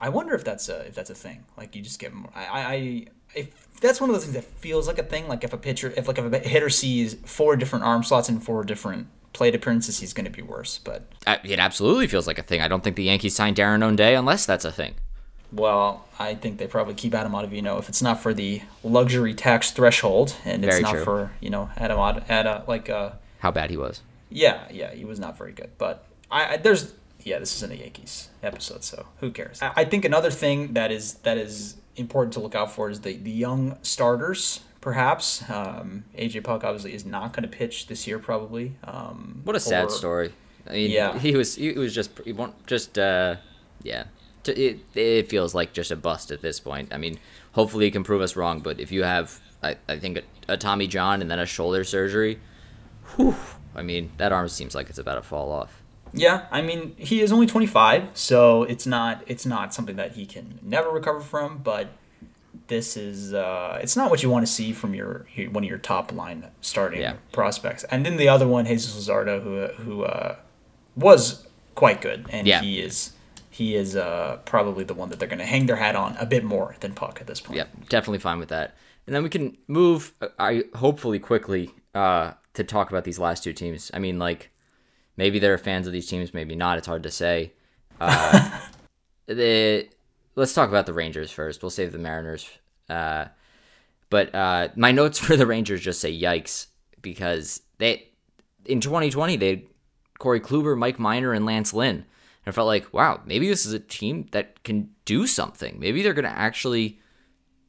I 0.00 0.08
wonder 0.08 0.34
if 0.34 0.44
that's 0.44 0.68
a 0.68 0.86
if 0.86 0.94
that's 0.94 1.10
a 1.10 1.14
thing. 1.14 1.44
Like 1.56 1.76
you 1.76 1.82
just 1.82 1.98
get 1.98 2.12
more. 2.12 2.30
I 2.34 2.44
I, 2.44 2.72
I 2.74 3.06
if 3.34 3.80
that's 3.80 4.00
one 4.00 4.10
of 4.10 4.14
those 4.14 4.24
things 4.24 4.34
that 4.34 4.44
feels 4.44 4.86
like 4.86 4.98
a 4.98 5.02
thing. 5.02 5.28
Like 5.28 5.44
if 5.44 5.52
a 5.52 5.58
pitcher, 5.58 5.92
if 5.96 6.08
like 6.08 6.18
if 6.18 6.32
a 6.32 6.38
hitter 6.38 6.70
sees 6.70 7.14
four 7.24 7.56
different 7.56 7.84
arm 7.84 8.02
slots 8.02 8.28
and 8.28 8.42
four 8.42 8.64
different 8.64 9.08
plate 9.32 9.54
appearances, 9.54 10.00
he's 10.00 10.12
going 10.12 10.24
to 10.24 10.30
be 10.30 10.42
worse. 10.42 10.78
But 10.78 11.10
Uh, 11.26 11.38
It 11.44 11.58
absolutely 11.58 12.06
feels 12.06 12.26
like 12.26 12.38
a 12.38 12.42
thing. 12.42 12.60
I 12.60 12.68
don't 12.68 12.84
think 12.84 12.96
the 12.96 13.04
Yankees 13.04 13.34
signed 13.34 13.56
Darren 13.56 13.82
O'Day 13.82 14.14
unless 14.14 14.46
that's 14.46 14.64
a 14.64 14.72
thing. 14.72 14.94
Well, 15.52 16.06
I 16.18 16.34
think 16.34 16.58
they 16.58 16.66
probably 16.66 16.94
keep 16.94 17.14
Adam 17.14 17.32
Ottavino 17.32 17.78
if 17.78 17.88
it's 17.88 18.00
not 18.02 18.20
for 18.20 18.32
the 18.32 18.62
luxury 18.82 19.34
tax 19.34 19.70
threshold, 19.70 20.34
and 20.44 20.64
it's 20.64 20.72
Very 20.74 20.82
not 20.82 20.94
true. 20.94 21.04
for 21.04 21.30
you 21.40 21.50
know 21.50 21.70
Adam 21.76 21.98
Ott- 21.98 22.28
at 22.30 22.46
a 22.46 22.64
like 22.66 22.88
uh 22.88 23.10
How 23.40 23.50
bad 23.50 23.70
he 23.70 23.76
was. 23.76 24.00
yeah 24.30 24.64
yeah 24.70 24.92
he 24.94 25.04
was 25.04 25.18
not 25.20 25.36
very 25.36 25.52
good. 25.52 25.70
But 25.78 26.04
I, 26.30 26.54
I 26.54 26.56
there's 26.56 26.94
yeah 27.22 27.38
this 27.38 27.54
isn't 27.56 27.70
a 27.72 27.76
Yankees 27.76 28.28
episode, 28.42 28.82
so 28.84 29.06
who 29.20 29.30
cares? 29.30 29.60
I, 29.60 29.72
I 29.76 29.84
think 29.84 30.04
another 30.04 30.30
thing 30.30 30.72
that 30.72 30.90
is 30.90 31.14
that 31.22 31.36
is 31.36 31.76
important 31.96 32.32
to 32.34 32.40
look 32.40 32.54
out 32.54 32.72
for 32.72 32.88
is 32.88 33.00
the 33.02 33.16
the 33.16 33.30
young 33.30 33.76
starters. 33.82 34.60
Perhaps 34.80 35.48
um, 35.48 36.04
AJ 36.18 36.42
Puk 36.42 36.64
obviously 36.64 36.92
is 36.92 37.04
not 37.06 37.32
going 37.32 37.42
to 37.48 37.48
pitch 37.56 37.86
this 37.86 38.06
year. 38.08 38.18
Probably. 38.18 38.72
Um, 38.82 39.42
What 39.44 39.54
a 39.54 39.60
sad 39.60 39.84
or- 39.84 39.90
story. 39.90 40.32
I 40.66 40.72
mean, 40.72 40.90
Yeah. 40.90 41.18
he 41.18 41.36
was 41.36 41.56
he 41.56 41.72
was 41.72 41.94
just 41.94 42.10
he 42.24 42.32
won't 42.32 42.66
just 42.66 42.98
uh 42.98 43.36
yeah. 43.82 44.04
It, 44.48 44.80
it 44.94 45.28
feels 45.28 45.54
like 45.54 45.72
just 45.72 45.90
a 45.90 45.96
bust 45.96 46.30
at 46.30 46.42
this 46.42 46.58
point. 46.60 46.92
I 46.92 46.98
mean, 46.98 47.18
hopefully 47.52 47.84
he 47.86 47.90
can 47.90 48.02
prove 48.04 48.20
us 48.22 48.36
wrong. 48.36 48.60
But 48.60 48.80
if 48.80 48.90
you 48.92 49.02
have, 49.04 49.40
I, 49.62 49.76
I 49.88 49.98
think 49.98 50.18
a, 50.18 50.52
a 50.54 50.56
Tommy 50.56 50.86
John 50.86 51.20
and 51.22 51.30
then 51.30 51.38
a 51.38 51.46
shoulder 51.46 51.84
surgery, 51.84 52.38
whew, 53.16 53.34
I 53.74 53.82
mean 53.82 54.10
that 54.18 54.32
arm 54.32 54.48
seems 54.48 54.74
like 54.74 54.88
it's 54.90 54.98
about 54.98 55.14
to 55.16 55.22
fall 55.22 55.50
off. 55.52 55.82
Yeah, 56.14 56.46
I 56.50 56.60
mean 56.60 56.94
he 56.98 57.20
is 57.22 57.32
only 57.32 57.46
25, 57.46 58.10
so 58.14 58.64
it's 58.64 58.86
not 58.86 59.22
it's 59.26 59.46
not 59.46 59.72
something 59.72 59.96
that 59.96 60.12
he 60.12 60.26
can 60.26 60.58
never 60.62 60.90
recover 60.90 61.20
from. 61.20 61.58
But 61.58 61.88
this 62.66 62.96
is 62.98 63.32
uh, 63.32 63.78
it's 63.82 63.96
not 63.96 64.10
what 64.10 64.22
you 64.22 64.28
want 64.28 64.46
to 64.46 64.52
see 64.52 64.72
from 64.72 64.94
your, 64.94 65.26
one 65.50 65.64
of 65.64 65.68
your 65.70 65.78
top 65.78 66.12
line 66.12 66.48
starting 66.60 67.00
Yeah. 67.00 67.14
prospects. 67.32 67.84
And 67.84 68.04
then 68.04 68.16
the 68.18 68.28
other 68.28 68.46
one, 68.46 68.66
Jesus 68.66 68.94
Luzardo, 69.08 69.42
who 69.42 69.66
who 69.82 70.02
uh, 70.04 70.36
was 70.96 71.46
quite 71.74 72.00
good, 72.02 72.26
and 72.30 72.46
Yeah. 72.46 72.60
he 72.60 72.78
is 72.80 73.12
he 73.52 73.74
is 73.74 73.94
uh, 73.94 74.38
probably 74.46 74.82
the 74.82 74.94
one 74.94 75.10
that 75.10 75.18
they're 75.18 75.28
going 75.28 75.38
to 75.38 75.44
hang 75.44 75.66
their 75.66 75.76
hat 75.76 75.94
on 75.94 76.16
a 76.18 76.24
bit 76.24 76.42
more 76.42 76.74
than 76.80 76.94
Puk 76.94 77.20
at 77.20 77.26
this 77.26 77.38
point. 77.38 77.58
Yep, 77.58 77.88
definitely 77.90 78.18
fine 78.18 78.38
with 78.38 78.48
that. 78.48 78.74
And 79.06 79.14
then 79.14 79.22
we 79.22 79.28
can 79.28 79.58
move, 79.68 80.14
uh, 80.22 80.28
I 80.38 80.64
hopefully 80.74 81.18
quickly, 81.18 81.70
uh, 81.94 82.32
to 82.54 82.64
talk 82.64 82.88
about 82.88 83.04
these 83.04 83.18
last 83.18 83.44
two 83.44 83.52
teams. 83.52 83.90
I 83.92 83.98
mean, 83.98 84.18
like, 84.18 84.50
maybe 85.18 85.38
they're 85.38 85.58
fans 85.58 85.86
of 85.86 85.92
these 85.92 86.06
teams, 86.06 86.32
maybe 86.32 86.56
not. 86.56 86.78
It's 86.78 86.86
hard 86.86 87.02
to 87.02 87.10
say. 87.10 87.52
Uh, 88.00 88.58
the 89.26 89.86
let's 90.34 90.54
talk 90.54 90.70
about 90.70 90.86
the 90.86 90.94
Rangers 90.94 91.30
first. 91.30 91.62
We'll 91.62 91.68
save 91.68 91.92
the 91.92 91.98
Mariners. 91.98 92.48
Uh, 92.88 93.26
but 94.08 94.34
uh, 94.34 94.68
my 94.76 94.92
notes 94.92 95.18
for 95.26 95.36
the 95.36 95.46
Rangers 95.46 95.82
just 95.82 96.00
say 96.00 96.18
yikes 96.18 96.68
because 97.02 97.60
they 97.76 98.08
in 98.64 98.80
2020 98.80 99.36
they 99.36 99.50
had 99.50 99.62
Corey 100.18 100.40
Kluber, 100.40 100.74
Mike 100.74 100.98
Minor, 100.98 101.34
and 101.34 101.44
Lance 101.44 101.74
Lynn. 101.74 102.06
And 102.44 102.52
I 102.52 102.54
felt 102.54 102.66
like, 102.66 102.92
wow, 102.92 103.20
maybe 103.24 103.48
this 103.48 103.66
is 103.66 103.72
a 103.72 103.78
team 103.78 104.26
that 104.32 104.62
can 104.64 104.90
do 105.04 105.26
something. 105.26 105.78
Maybe 105.78 106.02
they're 106.02 106.12
going 106.12 106.24
to 106.24 106.30
actually 106.30 107.00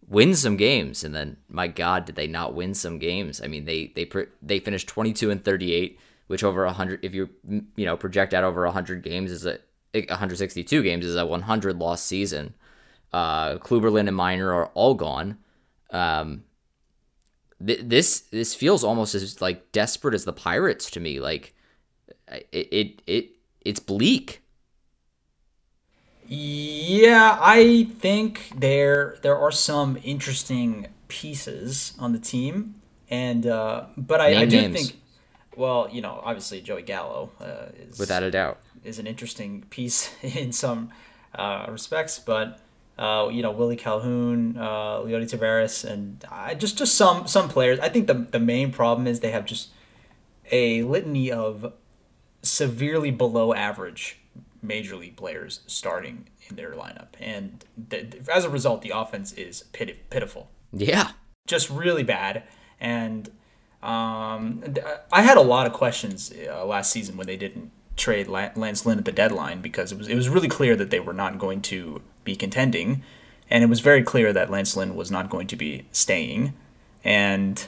win 0.08 0.36
some 0.36 0.58
games. 0.58 1.04
And 1.04 1.14
then, 1.14 1.38
my 1.48 1.68
God, 1.68 2.06
did 2.06 2.16
they 2.16 2.28
not 2.28 2.56
win 2.56 2.74
some 2.74 3.00
games? 3.00 3.42
I 3.42 3.48
mean, 3.48 3.66
they 3.66 3.88
they 3.96 4.10
they 4.42 4.60
finished 4.60 4.88
22 4.88 5.32
and 5.32 5.44
38, 5.44 6.00
which 6.28 6.44
over 6.44 6.66
100, 6.66 7.04
if 7.04 7.14
you 7.14 7.30
you 7.76 7.86
know 7.86 7.98
project 7.98 8.34
out 8.34 8.44
over 8.44 8.64
100 8.66 9.04
games 9.04 9.32
is 9.32 9.46
a 9.46 9.60
162 9.94 10.84
games 10.84 11.06
is 11.06 11.16
a 11.16 11.26
100 11.26 11.80
loss 11.80 12.02
season. 12.02 12.54
Uh, 13.12 13.58
Kluber, 13.58 13.92
Lynn, 13.92 14.08
and 14.08 14.18
Minor 14.18 14.52
are 14.52 14.68
all 14.74 14.96
gone. 14.96 15.38
Um, 15.92 16.44
th- 17.66 17.82
this 17.84 18.22
this 18.22 18.56
feels 18.56 18.84
almost 18.84 19.14
as 19.14 19.42
like 19.42 19.72
desperate 19.72 20.16
as 20.16 20.26
the 20.26 20.34
Pirates 20.34 20.90
to 20.92 21.00
me. 21.00 21.20
Like 21.20 21.54
it 22.28 22.68
it, 22.72 23.02
it 23.06 23.30
it's 23.62 23.80
bleak. 23.80 24.43
Yeah, 26.28 27.38
I 27.40 27.90
think 28.00 28.52
there 28.56 29.18
there 29.22 29.38
are 29.38 29.52
some 29.52 29.98
interesting 30.04 30.88
pieces 31.08 31.94
on 32.00 32.14
the 32.14 32.20
team, 32.20 32.76
and 33.10 33.46
uh, 33.46 33.86
but 33.98 34.22
I, 34.22 34.42
I 34.42 34.46
do 34.46 34.62
names. 34.62 34.90
think, 34.90 35.02
well, 35.56 35.88
you 35.92 36.02
know, 36.02 36.22
obviously 36.24 36.62
Joey 36.62 36.82
Gallo 36.84 37.30
uh, 37.40 37.68
is 37.78 38.00
Without 38.00 38.24
a 38.24 38.32
doubt. 38.32 38.58
is 38.84 39.00
an 39.00 39.08
interesting 39.08 39.64
piece 39.70 40.12
in 40.24 40.52
some 40.52 40.90
uh, 41.36 41.68
respects, 41.70 42.20
but 42.20 42.60
uh, 42.98 43.30
you 43.32 43.42
know 43.42 43.52
Willie 43.52 43.76
Calhoun, 43.76 44.58
uh, 44.58 45.00
Leody 45.00 45.30
Taveras, 45.30 45.84
and 45.84 46.24
I 46.32 46.56
just 46.56 46.78
just 46.78 46.96
some 46.96 47.28
some 47.28 47.50
players. 47.50 47.80
I 47.80 47.90
think 47.90 48.08
the 48.08 48.14
the 48.14 48.40
main 48.40 48.72
problem 48.72 49.08
is 49.08 49.20
they 49.20 49.32
have 49.32 49.46
just 49.46 49.70
a 50.52 50.84
litany 50.84 51.32
of 51.32 51.74
severely 52.42 53.12
below 53.12 53.54
average 53.54 54.20
major 54.64 54.96
league 54.96 55.16
players 55.18 55.60
starting 55.68 56.28
in 56.50 56.56
their 56.56 56.72
lineup, 56.72 57.10
and 57.20 57.64
th- 57.90 58.16
as 58.34 58.46
a 58.46 58.50
result, 58.50 58.82
the 58.82 58.92
offense 58.96 59.34
is 59.34 59.64
pit- 59.74 60.10
pitiful 60.10 60.50
Yeah. 60.72 61.12
just 61.48 61.70
really 61.70 62.04
bad. 62.04 62.44
And 62.80 63.30
um, 63.82 64.64
I 65.12 65.22
had 65.22 65.38
a 65.38 65.42
lot 65.42 65.68
of 65.68 65.74
questions 65.74 66.34
uh, 66.50 66.66
last 66.66 66.92
season 66.92 67.18
when 67.18 67.28
they 67.28 67.38
didn't 67.38 67.72
trade 67.98 68.28
Lance 68.28 68.86
Lynn 68.86 68.98
at 68.98 69.06
the 69.06 69.12
deadline 69.12 69.62
because 69.62 69.92
it 69.92 69.98
was 69.98 70.08
it 70.08 70.16
was 70.16 70.30
really 70.30 70.48
clear 70.48 70.76
that 70.76 70.90
they 70.90 71.00
were 71.00 71.14
not 71.14 71.38
going 71.38 71.62
to 71.64 72.02
be 72.24 72.36
contending, 72.36 73.04
and 73.50 73.64
it 73.64 73.68
was 73.68 73.82
very 73.82 74.02
clear 74.04 74.32
that 74.34 74.50
Lance 74.50 74.76
Lynn 74.78 74.96
was 74.96 75.12
not 75.12 75.30
going 75.30 75.48
to 75.48 75.56
be 75.56 75.86
staying. 75.92 76.54
And 77.04 77.66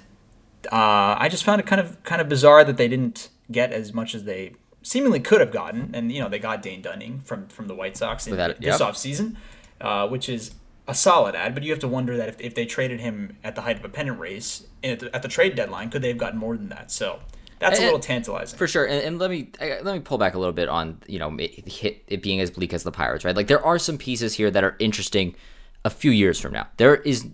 uh, 0.71 1.15
I 1.19 1.27
just 1.29 1.43
found 1.43 1.59
it 1.59 1.67
kind 1.67 1.81
of 1.81 2.01
kind 2.03 2.21
of 2.21 2.29
bizarre 2.29 2.63
that 2.63 2.77
they 2.77 2.87
didn't 2.87 3.29
get 3.51 3.71
as 3.71 3.93
much 3.93 4.15
as 4.15 4.23
they 4.23 4.53
seemingly 4.85 5.19
could 5.19 5.41
have 5.41 5.51
gotten. 5.51 5.91
And 5.93 6.11
you 6.11 6.21
know 6.21 6.29
they 6.29 6.39
got 6.39 6.61
Dane 6.61 6.81
Dunning 6.81 7.19
from 7.19 7.47
from 7.47 7.67
the 7.67 7.75
White 7.75 7.97
Sox 7.97 8.27
in 8.27 8.31
Without- 8.31 8.59
this 8.61 8.79
yep. 8.79 8.79
offseason, 8.79 9.35
uh, 9.81 10.07
which 10.07 10.29
is 10.29 10.53
a 10.87 10.93
solid 10.93 11.33
ad. 11.35 11.53
But 11.55 11.63
you 11.63 11.71
have 11.71 11.79
to 11.79 11.87
wonder 11.87 12.15
that 12.17 12.29
if, 12.29 12.39
if 12.39 12.53
they 12.55 12.65
traded 12.65 12.99
him 12.99 13.37
at 13.43 13.55
the 13.55 13.61
height 13.61 13.77
of 13.77 13.83
a 13.85 13.89
pennant 13.89 14.19
race 14.19 14.67
at 14.83 14.99
the, 14.99 15.15
at 15.15 15.21
the 15.23 15.27
trade 15.27 15.55
deadline, 15.55 15.89
could 15.89 16.01
they 16.03 16.09
have 16.09 16.17
gotten 16.19 16.37
more 16.39 16.55
than 16.55 16.69
that? 16.69 16.91
So 16.91 17.19
that's 17.57 17.79
a 17.79 17.81
Eh, 17.81 17.85
little 17.85 17.99
tantalizing. 17.99 18.57
For 18.59 18.67
sure, 18.67 18.85
and, 18.85 19.01
and 19.03 19.17
let 19.19 19.29
me 19.31 19.49
I- 19.59 19.79
let 19.81 19.93
me 19.95 19.99
pull 19.99 20.17
back 20.17 20.35
a 20.35 20.39
little 20.39 20.53
bit 20.53 20.69
on 20.69 20.99
you 21.07 21.17
know 21.19 21.35
it, 21.37 21.67
hit 21.67 22.03
it 22.07 22.21
being 22.21 22.39
as 22.39 22.51
bleak 22.51 22.73
as 22.73 22.83
the 22.83 22.91
Pirates, 22.91 23.25
right? 23.25 23.35
Like 23.35 23.47
there 23.47 23.65
are 23.65 23.79
some 23.79 23.97
pieces 23.97 24.35
here 24.35 24.51
that 24.51 24.63
are 24.63 24.75
interesting 24.79 25.35
a 25.83 25.89
few 25.89 26.11
years 26.11 26.39
from 26.39 26.51
now. 26.53 26.67
There 26.77 26.95
is, 26.97 27.27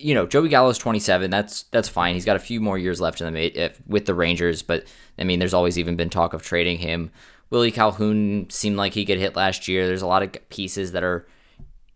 you 0.00 0.14
know, 0.14 0.26
Joey 0.26 0.48
Gallo's 0.48 0.78
twenty 0.78 1.00
seven. 1.00 1.30
That's 1.30 1.64
that's 1.64 1.88
fine. 1.88 2.14
He's 2.14 2.24
got 2.24 2.36
a 2.36 2.40
few 2.40 2.60
more 2.60 2.78
years 2.78 3.00
left 3.00 3.20
in 3.20 3.32
the 3.32 3.46
if, 3.46 3.80
with 3.86 4.06
the 4.06 4.14
Rangers, 4.14 4.62
but 4.62 4.84
I 5.18 5.24
mean, 5.24 5.38
there's 5.38 5.54
always 5.54 5.78
even 5.78 5.96
been 5.96 6.10
talk 6.10 6.32
of 6.32 6.42
trading 6.42 6.78
him. 6.78 7.10
Willie 7.50 7.72
Calhoun 7.72 8.48
seemed 8.48 8.76
like 8.76 8.94
he 8.94 9.04
could 9.04 9.18
hit 9.18 9.36
last 9.36 9.66
year. 9.68 9.86
There's 9.86 10.02
a 10.02 10.06
lot 10.06 10.22
of 10.22 10.48
pieces 10.50 10.92
that 10.92 11.02
are 11.02 11.26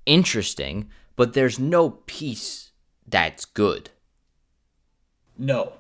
interesting, 0.05 0.91
but 1.17 1.33
there's 1.33 1.59
no 1.59 1.91
piece 2.07 2.73
that's 3.07 3.45
good. 3.45 3.91
No, 5.39 5.75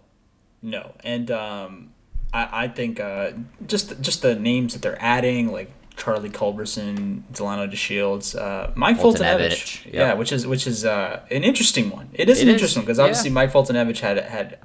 no, 0.62 0.94
and 1.02 1.30
um, 1.30 1.92
I, 2.32 2.64
I 2.64 2.68
think 2.68 3.00
uh, 3.00 3.32
just 3.66 4.00
just 4.00 4.22
the 4.22 4.34
names 4.34 4.72
that 4.72 4.82
they're 4.82 5.00
adding, 5.02 5.52
like 5.52 5.70
Charlie 5.96 6.30
Culberson, 6.30 7.22
Delino 7.32 7.70
DeShields, 7.70 8.38
uh, 8.38 8.72
Mike 8.74 8.98
Foltynewicz, 8.98 9.18
Foltynewicz, 9.18 9.92
yeah. 9.92 10.00
yeah, 10.00 10.14
which 10.14 10.32
is 10.32 10.46
which 10.46 10.66
is 10.66 10.84
uh, 10.84 11.20
an 11.30 11.44
interesting 11.44 11.90
one. 11.90 12.10
It 12.12 12.28
is 12.28 12.38
It 12.38 12.42
an 12.42 12.48
is, 12.48 12.54
interesting 12.54 12.80
one 12.80 12.86
because 12.86 12.98
yeah. 12.98 13.04
obviously 13.04 13.30
Mike 13.30 13.52
Foltynewicz 13.52 14.00
had 14.00 14.18
had 14.18 14.58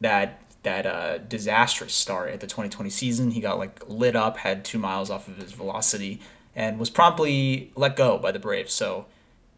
that 0.00 0.40
that 0.62 0.86
uh, 0.86 1.18
disastrous 1.18 1.94
start 1.94 2.30
at 2.30 2.40
the 2.40 2.46
2020 2.46 2.90
season. 2.90 3.30
He 3.30 3.40
got 3.40 3.58
like 3.58 3.82
lit 3.88 4.16
up, 4.16 4.38
had 4.38 4.64
two 4.64 4.78
miles 4.78 5.10
off 5.10 5.28
of 5.28 5.36
his 5.36 5.52
velocity, 5.52 6.20
and 6.54 6.78
was 6.78 6.90
promptly 6.90 7.72
let 7.76 7.96
go 7.96 8.18
by 8.18 8.32
the 8.32 8.38
Braves. 8.38 8.72
So 8.72 9.06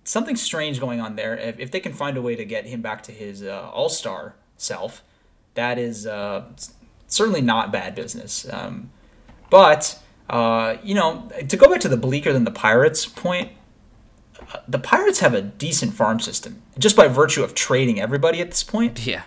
something 0.04 0.36
strange 0.36 0.80
going 0.80 1.00
on 1.00 1.16
there. 1.16 1.36
If, 1.36 1.58
if 1.58 1.70
they 1.70 1.80
can 1.80 1.92
find 1.92 2.16
a 2.16 2.22
way 2.22 2.36
to 2.36 2.44
get 2.44 2.66
him 2.66 2.82
back 2.82 3.02
to 3.04 3.12
his 3.12 3.42
uh, 3.42 3.70
all 3.72 3.88
star 3.88 4.34
self, 4.56 5.02
that 5.54 5.78
is 5.78 6.06
uh, 6.06 6.44
certainly 7.06 7.40
not 7.40 7.72
bad 7.72 7.94
business. 7.94 8.46
Um, 8.50 8.90
but, 9.50 9.98
uh, 10.32 10.78
you 10.82 10.94
know, 10.94 11.30
to 11.46 11.56
go 11.56 11.68
back 11.68 11.80
to 11.82 11.88
the 11.88 11.96
bleaker 11.96 12.32
than 12.32 12.44
the 12.44 12.50
Pirates 12.50 13.06
point, 13.06 13.52
uh, 14.52 14.58
the 14.66 14.78
Pirates 14.78 15.20
have 15.20 15.34
a 15.34 15.42
decent 15.42 15.94
farm 15.94 16.18
system 16.18 16.62
just 16.78 16.96
by 16.96 17.06
virtue 17.06 17.44
of 17.44 17.54
trading 17.54 18.00
everybody 18.00 18.40
at 18.40 18.50
this 18.50 18.64
point. 18.64 19.06
Yeah. 19.06 19.22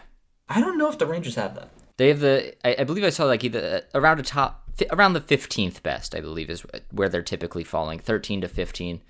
I 0.49 0.59
don't 0.59 0.77
know 0.77 0.89
if 0.89 0.97
the 0.97 1.05
Rangers 1.05 1.35
have 1.35 1.55
that. 1.55 1.69
They 1.97 2.09
have 2.09 2.19
the. 2.19 2.53
I, 2.67 2.81
I 2.81 2.83
believe 2.83 3.03
I 3.03 3.09
saw 3.09 3.25
like 3.25 3.43
either 3.43 3.83
around 3.93 4.19
a 4.19 4.23
top 4.23 4.69
around 4.91 5.13
the 5.13 5.21
fifteenth 5.21 5.81
best. 5.81 6.13
I 6.13 6.19
believe 6.19 6.49
is 6.49 6.65
where 6.91 7.07
they're 7.07 7.21
typically 7.21 7.63
falling, 7.63 7.99
thirteen 7.99 8.41
to 8.41 8.49
fifteen. 8.49 9.01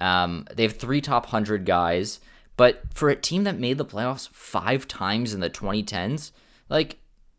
Um, 0.00 0.46
they 0.54 0.62
have 0.62 0.76
three 0.76 1.00
top 1.00 1.24
100 1.24 1.66
guys, 1.66 2.20
but 2.56 2.82
for 2.92 3.10
a 3.10 3.16
team 3.16 3.44
that 3.44 3.58
made 3.58 3.78
the 3.78 3.84
playoffs 3.84 4.28
five 4.30 4.88
times 4.88 5.34
in 5.34 5.40
the 5.40 5.50
2010s, 5.50 6.32
like, 6.68 6.98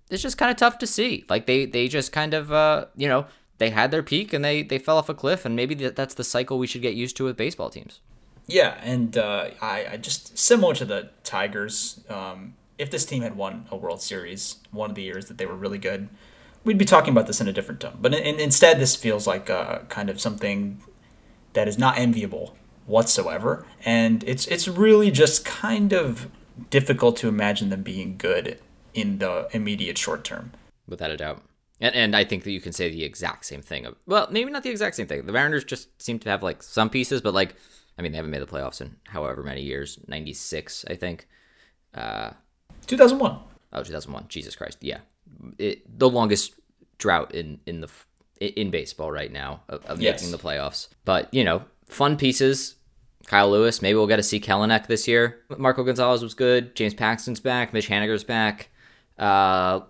it's 0.09 0.21
just 0.21 0.37
kind 0.37 0.51
of 0.51 0.57
tough 0.57 0.77
to 0.79 0.87
see. 0.87 1.25
Like, 1.27 1.47
they, 1.47 1.65
they 1.65 1.87
just 1.87 2.11
kind 2.11 2.33
of, 2.33 2.51
uh, 2.51 2.85
you 2.95 3.07
know, 3.07 3.25
they 3.61 3.69
had 3.69 3.91
their 3.91 4.01
peak 4.01 4.33
and 4.33 4.43
they, 4.43 4.63
they 4.63 4.79
fell 4.79 4.97
off 4.97 5.07
a 5.07 5.13
cliff, 5.13 5.45
and 5.45 5.55
maybe 5.55 5.75
that's 5.75 6.15
the 6.15 6.23
cycle 6.23 6.57
we 6.57 6.65
should 6.65 6.81
get 6.81 6.95
used 6.95 7.15
to 7.17 7.25
with 7.25 7.37
baseball 7.37 7.69
teams. 7.69 7.99
Yeah, 8.47 8.79
and 8.81 9.15
uh, 9.15 9.51
I, 9.61 9.85
I 9.91 9.97
just 9.97 10.35
similar 10.35 10.73
to 10.73 10.83
the 10.83 11.11
Tigers. 11.23 12.03
Um, 12.09 12.55
if 12.79 12.89
this 12.89 13.05
team 13.05 13.21
had 13.21 13.37
won 13.37 13.67
a 13.69 13.77
World 13.77 14.01
Series 14.01 14.55
one 14.71 14.89
of 14.89 14.95
the 14.95 15.03
years 15.03 15.27
that 15.27 15.37
they 15.37 15.45
were 15.45 15.55
really 15.55 15.77
good, 15.77 16.09
we'd 16.63 16.79
be 16.79 16.85
talking 16.85 17.11
about 17.11 17.27
this 17.27 17.39
in 17.39 17.47
a 17.47 17.53
different 17.53 17.79
tone. 17.79 17.99
But 18.01 18.15
in, 18.15 18.39
instead, 18.39 18.79
this 18.79 18.95
feels 18.95 19.27
like 19.27 19.47
uh, 19.47 19.81
kind 19.89 20.09
of 20.09 20.19
something 20.19 20.81
that 21.53 21.67
is 21.67 21.77
not 21.77 21.99
enviable 21.99 22.55
whatsoever, 22.87 23.67
and 23.85 24.23
it's 24.23 24.47
it's 24.47 24.67
really 24.67 25.11
just 25.11 25.45
kind 25.45 25.93
of 25.93 26.31
difficult 26.71 27.15
to 27.17 27.27
imagine 27.27 27.69
them 27.69 27.83
being 27.83 28.17
good 28.17 28.57
in 28.95 29.19
the 29.19 29.47
immediate 29.51 29.99
short 29.99 30.23
term. 30.23 30.51
Without 30.87 31.11
a 31.11 31.17
doubt. 31.17 31.43
And, 31.81 31.95
and 31.95 32.15
I 32.15 32.23
think 32.23 32.43
that 32.43 32.51
you 32.51 32.61
can 32.61 32.71
say 32.71 32.89
the 32.89 33.03
exact 33.03 33.45
same 33.45 33.61
thing. 33.61 33.85
Of, 33.85 33.95
well, 34.05 34.27
maybe 34.29 34.51
not 34.51 34.63
the 34.63 34.69
exact 34.69 34.95
same 34.95 35.07
thing. 35.07 35.25
The 35.25 35.33
Mariners 35.33 35.63
just 35.63 36.01
seem 36.01 36.19
to 36.19 36.29
have 36.29 36.43
like 36.43 36.61
some 36.61 36.89
pieces, 36.89 37.21
but 37.21 37.33
like, 37.33 37.55
I 37.97 38.01
mean, 38.01 38.11
they 38.11 38.17
haven't 38.17 38.31
made 38.31 38.41
the 38.41 38.47
playoffs 38.47 38.79
in 38.81 38.95
however 39.07 39.43
many 39.43 39.61
years 39.61 39.99
96, 40.07 40.85
I 40.89 40.95
think. 40.95 41.27
Uh, 41.93 42.31
2001. 42.87 43.37
Oh, 43.73 43.83
2001. 43.83 44.25
Jesus 44.29 44.55
Christ. 44.55 44.77
Yeah. 44.81 44.99
It, 45.57 45.99
the 45.99 46.09
longest 46.09 46.53
drought 46.99 47.33
in, 47.33 47.59
in 47.65 47.81
the 47.81 47.89
in 48.39 48.71
baseball 48.71 49.11
right 49.11 49.31
now 49.31 49.61
of, 49.69 49.85
of 49.85 50.01
yes. 50.01 50.21
making 50.21 50.31
the 50.31 50.37
playoffs. 50.37 50.87
But, 51.05 51.31
you 51.33 51.43
know, 51.43 51.63
fun 51.87 52.17
pieces. 52.17 52.75
Kyle 53.27 53.51
Lewis, 53.51 53.81
maybe 53.81 53.95
we'll 53.95 54.07
get 54.07 54.17
to 54.17 54.23
see 54.23 54.39
Kelenic 54.39 54.87
this 54.87 55.07
year. 55.07 55.41
Marco 55.57 55.83
Gonzalez 55.83 56.23
was 56.23 56.33
good. 56.33 56.75
James 56.75 56.93
Paxton's 56.93 57.39
back. 57.39 57.71
Mitch 57.71 57.87
Haniger's 57.87 58.23
back. 58.23 58.69
Uh, 59.17 59.81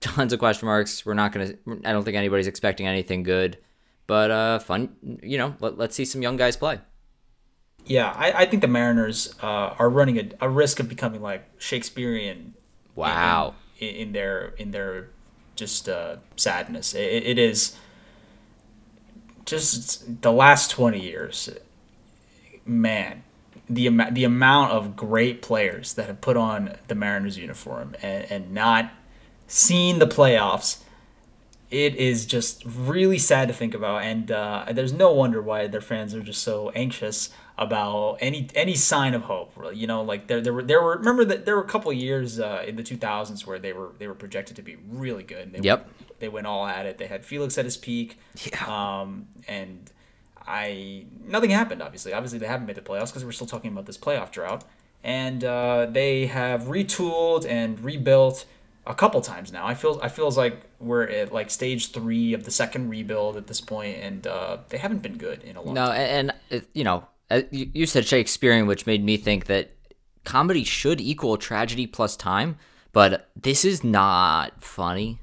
tons 0.00 0.32
of 0.32 0.38
question 0.38 0.66
marks. 0.66 1.04
We're 1.04 1.14
not 1.14 1.32
going 1.32 1.48
to, 1.48 1.80
I 1.84 1.92
don't 1.92 2.04
think 2.04 2.16
anybody's 2.16 2.46
expecting 2.46 2.86
anything 2.86 3.22
good. 3.22 3.58
But 4.06 4.30
uh, 4.30 4.58
fun, 4.60 4.96
you 5.22 5.36
know, 5.36 5.56
let, 5.60 5.78
let's 5.78 5.96
see 5.96 6.04
some 6.04 6.22
young 6.22 6.36
guys 6.36 6.56
play. 6.56 6.80
Yeah, 7.84 8.12
I, 8.16 8.32
I 8.32 8.46
think 8.46 8.62
the 8.62 8.68
Mariners 8.68 9.34
uh, 9.42 9.74
are 9.78 9.88
running 9.88 10.18
a, 10.18 10.46
a 10.46 10.48
risk 10.48 10.80
of 10.80 10.88
becoming 10.88 11.22
like 11.22 11.44
Shakespearean. 11.58 12.54
Wow. 12.94 13.54
In, 13.78 13.88
in 13.88 14.12
their 14.12 14.54
in 14.58 14.70
their 14.70 15.10
just 15.54 15.88
uh, 15.88 16.16
sadness. 16.36 16.94
It, 16.94 17.22
it 17.24 17.38
is 17.38 17.76
just 19.44 20.22
the 20.22 20.32
last 20.32 20.70
twenty 20.70 21.00
years. 21.00 21.48
Man, 22.64 23.22
the 23.68 23.86
amount 23.86 24.14
the 24.14 24.24
amount 24.24 24.72
of 24.72 24.96
great 24.96 25.42
players 25.42 25.94
that 25.94 26.06
have 26.06 26.20
put 26.20 26.36
on 26.36 26.76
the 26.88 26.94
Mariners 26.94 27.38
uniform 27.38 27.94
and, 28.02 28.30
and 28.30 28.52
not 28.52 28.90
seen 29.46 29.98
the 29.98 30.06
playoffs. 30.06 30.82
It 31.70 31.96
is 31.96 32.26
just 32.26 32.62
really 32.64 33.18
sad 33.18 33.48
to 33.48 33.54
think 33.54 33.74
about, 33.74 34.02
and 34.02 34.30
uh, 34.30 34.66
there's 34.72 34.92
no 34.92 35.12
wonder 35.12 35.42
why 35.42 35.66
their 35.66 35.80
fans 35.80 36.14
are 36.14 36.20
just 36.20 36.42
so 36.42 36.70
anxious 36.70 37.30
about 37.58 38.18
any 38.20 38.48
any 38.54 38.74
sign 38.74 39.14
of 39.14 39.22
hope. 39.22 39.52
You 39.74 39.86
know, 39.86 40.02
like 40.02 40.26
there 40.26 40.40
there 40.40 40.52
were 40.52 40.62
there 40.62 40.80
were 40.80 40.96
remember 40.96 41.24
that 41.24 41.44
there 41.44 41.56
were 41.56 41.62
a 41.62 41.68
couple 41.68 41.92
years 41.92 42.38
uh, 42.38 42.62
in 42.66 42.76
the 42.76 42.82
2000s 42.82 43.46
where 43.46 43.58
they 43.58 43.72
were 43.72 43.92
they 43.98 44.06
were 44.06 44.14
projected 44.14 44.56
to 44.56 44.62
be 44.62 44.76
really 44.88 45.22
good. 45.22 45.52
They 45.52 45.60
yep. 45.60 45.86
Went, 45.86 46.18
they 46.20 46.28
went 46.28 46.46
all 46.46 46.66
at 46.66 46.86
it. 46.86 46.98
They 46.98 47.06
had 47.06 47.24
Felix 47.24 47.58
at 47.58 47.64
his 47.64 47.76
peak. 47.76 48.18
Yeah. 48.52 49.00
Um, 49.00 49.26
and 49.48 49.90
I 50.46 51.06
nothing 51.24 51.50
happened. 51.50 51.82
Obviously, 51.82 52.12
obviously 52.12 52.38
they 52.38 52.46
haven't 52.46 52.66
made 52.66 52.76
the 52.76 52.82
playoffs 52.82 53.08
because 53.08 53.24
we're 53.24 53.32
still 53.32 53.46
talking 53.46 53.72
about 53.72 53.86
this 53.86 53.98
playoff 53.98 54.30
drought. 54.30 54.64
And 55.02 55.44
uh, 55.44 55.86
they 55.86 56.26
have 56.26 56.62
retooled 56.62 57.46
and 57.48 57.78
rebuilt 57.80 58.44
a 58.86 58.94
couple 58.94 59.20
times 59.20 59.52
now. 59.52 59.66
I 59.66 59.74
feel 59.74 59.98
I 60.02 60.08
feels 60.08 60.36
like 60.36 60.62
we're 60.78 61.04
at 61.08 61.32
like 61.32 61.50
stage 61.50 61.92
three 61.92 62.32
of 62.32 62.44
the 62.44 62.50
second 62.50 62.88
rebuild 62.88 63.36
at 63.36 63.46
this 63.46 63.60
point, 63.60 63.98
and 63.98 64.26
uh, 64.26 64.58
they 64.68 64.78
haven't 64.78 65.02
been 65.02 65.18
good 65.18 65.42
in 65.42 65.56
a 65.56 65.62
long 65.62 65.74
no, 65.74 65.86
time. 65.86 65.96
and, 65.96 66.32
and 66.50 66.66
you 66.72 66.84
know 66.84 67.06
uh, 67.30 67.42
you 67.50 67.86
said 67.86 68.06
Shakespearean, 68.06 68.66
which 68.66 68.86
made 68.86 69.04
me 69.04 69.16
think 69.16 69.46
that 69.46 69.72
comedy 70.24 70.64
should 70.64 71.00
equal 71.00 71.36
tragedy 71.36 71.86
plus 71.86 72.16
time, 72.16 72.56
but 72.92 73.28
this 73.34 73.64
is 73.64 73.82
not 73.82 74.62
funny. 74.62 75.18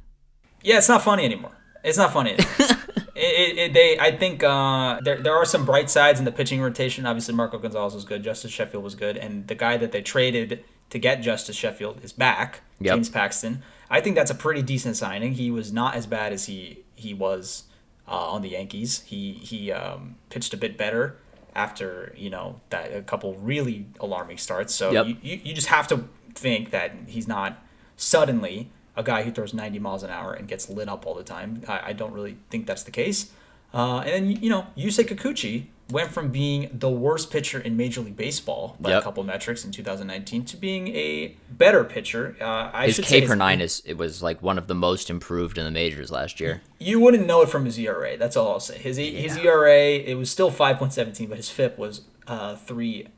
Yeah, 0.62 0.78
it's 0.78 0.90
not 0.90 1.02
funny 1.02 1.26
anymore. 1.26 1.58
It's 1.84 1.98
not 1.98 2.14
funny. 2.14 2.32
it, 3.16 3.58
it, 3.58 3.74
they, 3.74 3.98
I 4.00 4.16
think 4.16 4.44
uh, 4.44 5.00
there 5.04 5.22
there 5.22 5.34
are 5.34 5.46
some 5.46 5.66
bright 5.66 5.90
sides 5.90 6.20
in 6.20 6.26
the 6.26 6.32
pitching 6.32 6.62
rotation. 6.62 7.06
Obviously, 7.06 7.34
Marco 7.36 7.58
Gonzalez 7.58 7.94
was 7.94 8.04
good. 8.04 8.24
Justus 8.24 8.52
Sheffield 8.52 8.84
was 8.84 8.96
good, 8.96 9.18
and 9.18 9.48
the 9.48 9.56
guy 9.56 9.78
that 9.78 9.92
they 9.92 10.02
traded 10.02 10.64
to 10.94 11.00
get 11.00 11.22
Justus 11.22 11.56
Sheffield 11.56 12.02
is 12.04 12.14
back. 12.14 12.62
Yep. 12.80 12.94
James 12.94 13.10
Paxton. 13.10 13.64
I 13.90 14.00
think 14.00 14.16
that's 14.16 14.30
a 14.30 14.36
pretty 14.36 14.62
decent 14.62 14.96
signing. 14.96 15.34
He 15.34 15.50
was 15.50 15.74
not 15.74 15.96
as 15.96 16.06
bad 16.06 16.32
as 16.32 16.46
he 16.46 16.84
he 16.94 17.16
was 17.16 17.64
uh, 18.08 18.30
on 18.30 18.44
the 18.44 18.50
Yankees. 18.50 19.02
He 19.02 19.34
he 19.34 19.72
um, 19.72 20.18
pitched 20.30 20.54
a 20.54 20.58
bit 20.58 20.78
better 20.78 21.18
after 21.56 22.14
you 22.16 22.30
know 22.30 22.62
that 22.70 22.94
a 22.96 23.02
couple 23.02 23.34
really 23.38 23.88
alarming 24.00 24.38
starts. 24.38 24.76
So 24.76 24.92
yep. 24.92 25.08
you, 25.08 25.18
you, 25.24 25.42
you 25.46 25.54
just 25.56 25.68
have 25.68 25.88
to 25.88 26.08
think 26.36 26.70
that 26.70 26.92
he's 27.08 27.28
not 27.28 27.60
suddenly 27.98 28.70
a 28.96 29.02
guy 29.02 29.24
who 29.24 29.32
throws 29.32 29.52
90 29.52 29.80
miles 29.80 30.04
an 30.04 30.12
hour 30.12 30.34
and 30.34 30.48
gets 30.48 30.70
lit 30.70 30.88
up 30.88 31.08
all 31.08 31.16
the 31.16 31.24
time. 31.24 31.64
I, 31.68 31.88
I 31.88 31.94
don't 31.94 32.14
really 32.14 32.38
think 32.52 32.68
that's 32.68 32.84
the 32.84 32.92
case. 32.92 33.32
Uh, 33.74 34.02
and 34.02 34.28
then 34.28 34.44
you 34.44 34.50
know 34.52 34.68
Yusei 34.78 35.08
Kikuchi 35.08 35.66
went 35.94 36.12
from 36.12 36.30
being 36.30 36.70
the 36.74 36.90
worst 36.90 37.30
pitcher 37.30 37.60
in 37.60 37.78
Major 37.78 38.02
League 38.02 38.18
Baseball 38.18 38.76
by 38.80 38.90
yep. 38.90 39.02
a 39.02 39.04
couple 39.04 39.24
metrics 39.24 39.64
in 39.64 39.72
2019 39.72 40.44
to 40.46 40.58
being 40.58 40.88
a 40.88 41.36
better 41.52 41.84
pitcher. 41.84 42.36
Uh, 42.42 42.72
I 42.74 42.88
his 42.88 43.00
K 43.00 43.26
per 43.26 43.36
nine 43.36 43.62
is 43.62 43.84
it 43.86 43.96
was 43.96 44.24
like 44.24 44.42
one 44.42 44.58
of 44.58 44.66
the 44.66 44.74
most 44.74 45.12
improved 45.12 45.60
in 45.60 45.64
the 45.64 45.72
majors 45.72 46.12
last 46.12 46.40
year. 46.40 46.64
You 46.80 47.00
wouldn't 47.00 47.28
know 47.28 47.44
it 47.44 47.50
from 47.50 47.66
his 47.66 47.78
ERA. 47.78 48.18
That's 48.18 48.36
all 48.36 48.52
I'll 48.54 48.60
say. 48.60 48.80
His 48.80 48.98
yeah. 48.98 49.22
his 49.22 49.38
ERA 49.38 49.80
it 49.80 50.16
was 50.16 50.32
still 50.32 50.52
5.17, 50.52 51.30
but 51.30 51.38
his 51.38 51.52
FIP 51.52 51.78
was 51.78 52.02
uh, 52.26 52.56
3.3. 52.56 53.10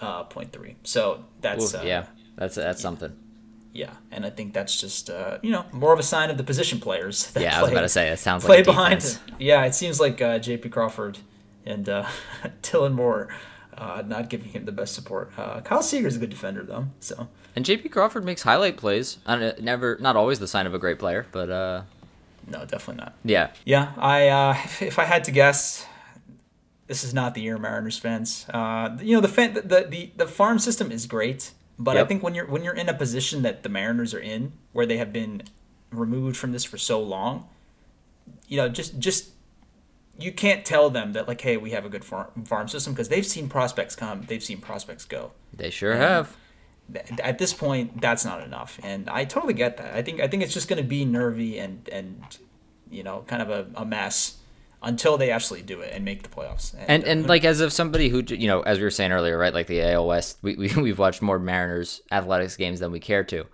Uh, 0.00 0.74
so 0.82 1.26
that's 1.42 1.74
Ooh, 1.74 1.78
uh, 1.78 1.82
yeah, 1.82 2.06
that's 2.36 2.54
that's 2.54 2.80
something. 2.80 3.14
Yeah, 3.74 3.90
and 4.10 4.24
I 4.24 4.30
think 4.30 4.54
that's 4.54 4.80
just 4.80 5.10
uh, 5.10 5.38
you 5.42 5.50
know 5.50 5.66
more 5.72 5.92
of 5.92 5.98
a 5.98 6.02
sign 6.02 6.30
of 6.30 6.38
the 6.38 6.44
position 6.44 6.80
players. 6.80 7.30
That 7.34 7.42
yeah, 7.42 7.50
play, 7.50 7.58
I 7.58 7.62
was 7.62 7.70
about 7.72 7.80
to 7.82 7.88
say 7.90 8.08
it 8.08 8.18
sounds 8.18 8.46
play 8.46 8.58
like 8.58 8.64
behind. 8.64 9.18
Yeah, 9.38 9.66
it 9.66 9.74
seems 9.74 10.00
like 10.00 10.22
uh, 10.22 10.38
J.P. 10.38 10.70
Crawford 10.70 11.18
and 11.66 11.88
uh, 11.88 12.06
Dylan 12.62 12.92
Moore 12.92 13.28
uh, 13.76 14.02
not 14.06 14.28
giving 14.28 14.50
him 14.50 14.64
the 14.64 14.72
best 14.72 14.94
support. 14.94 15.32
Uh, 15.36 15.60
Kyle 15.60 15.80
is 15.80 16.16
a 16.16 16.18
good 16.18 16.30
defender 16.30 16.62
though, 16.62 16.86
so. 17.00 17.28
And 17.56 17.64
J.P. 17.64 17.88
Crawford 17.90 18.24
makes 18.24 18.42
highlight 18.42 18.76
plays. 18.76 19.18
never, 19.26 19.96
not 20.00 20.16
always 20.16 20.38
the 20.40 20.48
sign 20.48 20.66
of 20.66 20.74
a 20.74 20.78
great 20.78 20.98
player, 20.98 21.26
but. 21.32 21.50
Uh... 21.50 21.82
No, 22.46 22.64
definitely 22.64 23.02
not. 23.02 23.14
Yeah. 23.24 23.50
Yeah, 23.64 23.92
I 23.96 24.28
uh, 24.28 24.56
if 24.80 24.98
I 24.98 25.04
had 25.04 25.24
to 25.24 25.30
guess, 25.30 25.86
this 26.86 27.04
is 27.04 27.14
not 27.14 27.34
the 27.34 27.40
year 27.40 27.58
Mariners 27.58 27.98
fans. 27.98 28.46
Uh, 28.50 28.96
you 29.00 29.14
know 29.14 29.20
the 29.20 29.28
fan, 29.28 29.54
the, 29.54 29.86
the 29.88 30.10
the 30.16 30.26
farm 30.26 30.58
system 30.58 30.92
is 30.92 31.06
great, 31.06 31.52
but 31.78 31.96
yep. 31.96 32.04
I 32.04 32.08
think 32.08 32.22
when 32.22 32.34
you're 32.34 32.46
when 32.46 32.62
you're 32.62 32.74
in 32.74 32.88
a 32.88 32.94
position 32.94 33.42
that 33.42 33.62
the 33.62 33.68
Mariners 33.68 34.12
are 34.12 34.20
in, 34.20 34.52
where 34.72 34.84
they 34.84 34.98
have 34.98 35.12
been 35.12 35.42
removed 35.90 36.36
from 36.36 36.52
this 36.52 36.64
for 36.64 36.76
so 36.76 37.00
long, 37.00 37.48
you 38.46 38.58
know, 38.58 38.68
just 38.68 38.98
just 38.98 39.30
you 40.18 40.32
can't 40.32 40.64
tell 40.64 40.90
them 40.90 41.12
that 41.12 41.26
like, 41.26 41.40
hey, 41.40 41.56
we 41.56 41.70
have 41.70 41.84
a 41.84 41.88
good 41.88 42.04
farm, 42.04 42.28
farm 42.44 42.68
system 42.68 42.92
because 42.92 43.08
they've 43.08 43.26
seen 43.26 43.48
prospects 43.48 43.96
come, 43.96 44.22
they've 44.22 44.44
seen 44.44 44.60
prospects 44.60 45.04
go. 45.04 45.32
They 45.52 45.70
sure 45.70 45.92
and 45.92 46.02
have. 46.02 46.36
at 47.22 47.38
this 47.38 47.52
point, 47.52 48.00
that's 48.00 48.24
not 48.24 48.42
enough, 48.42 48.78
and 48.82 49.08
I 49.08 49.24
totally 49.24 49.54
get 49.54 49.76
that. 49.78 49.94
I 49.94 50.02
think 50.02 50.20
I 50.20 50.28
think 50.28 50.42
it's 50.42 50.54
just 50.54 50.68
going 50.68 50.82
to 50.82 50.88
be 50.88 51.04
nervy 51.04 51.58
and 51.58 51.88
and 51.90 52.38
you 52.90 53.02
know 53.02 53.24
kind 53.26 53.42
of 53.42 53.50
a, 53.50 53.66
a 53.74 53.84
mess 53.84 54.38
until 54.84 55.16
they 55.16 55.30
actually 55.30 55.62
do 55.62 55.80
it 55.80 55.92
and 55.94 56.04
make 56.04 56.22
the 56.22 56.28
playoffs. 56.28 56.74
And 56.74 56.88
and, 56.88 57.04
and 57.04 57.26
like 57.26 57.44
as 57.44 57.60
of 57.60 57.72
somebody 57.72 58.08
who 58.08 58.22
you 58.28 58.46
know, 58.46 58.60
as 58.62 58.78
we 58.78 58.84
were 58.84 58.90
saying 58.90 59.12
earlier, 59.12 59.36
right? 59.36 59.54
Like 59.54 59.66
the 59.66 59.82
AL 59.82 60.06
West, 60.06 60.38
we, 60.42 60.54
we 60.56 60.74
we've 60.74 60.98
watched 60.98 61.22
more 61.22 61.38
Mariners 61.38 62.02
athletics 62.12 62.56
games 62.56 62.80
than 62.80 62.92
we 62.92 63.00
care 63.00 63.24
to. 63.24 63.46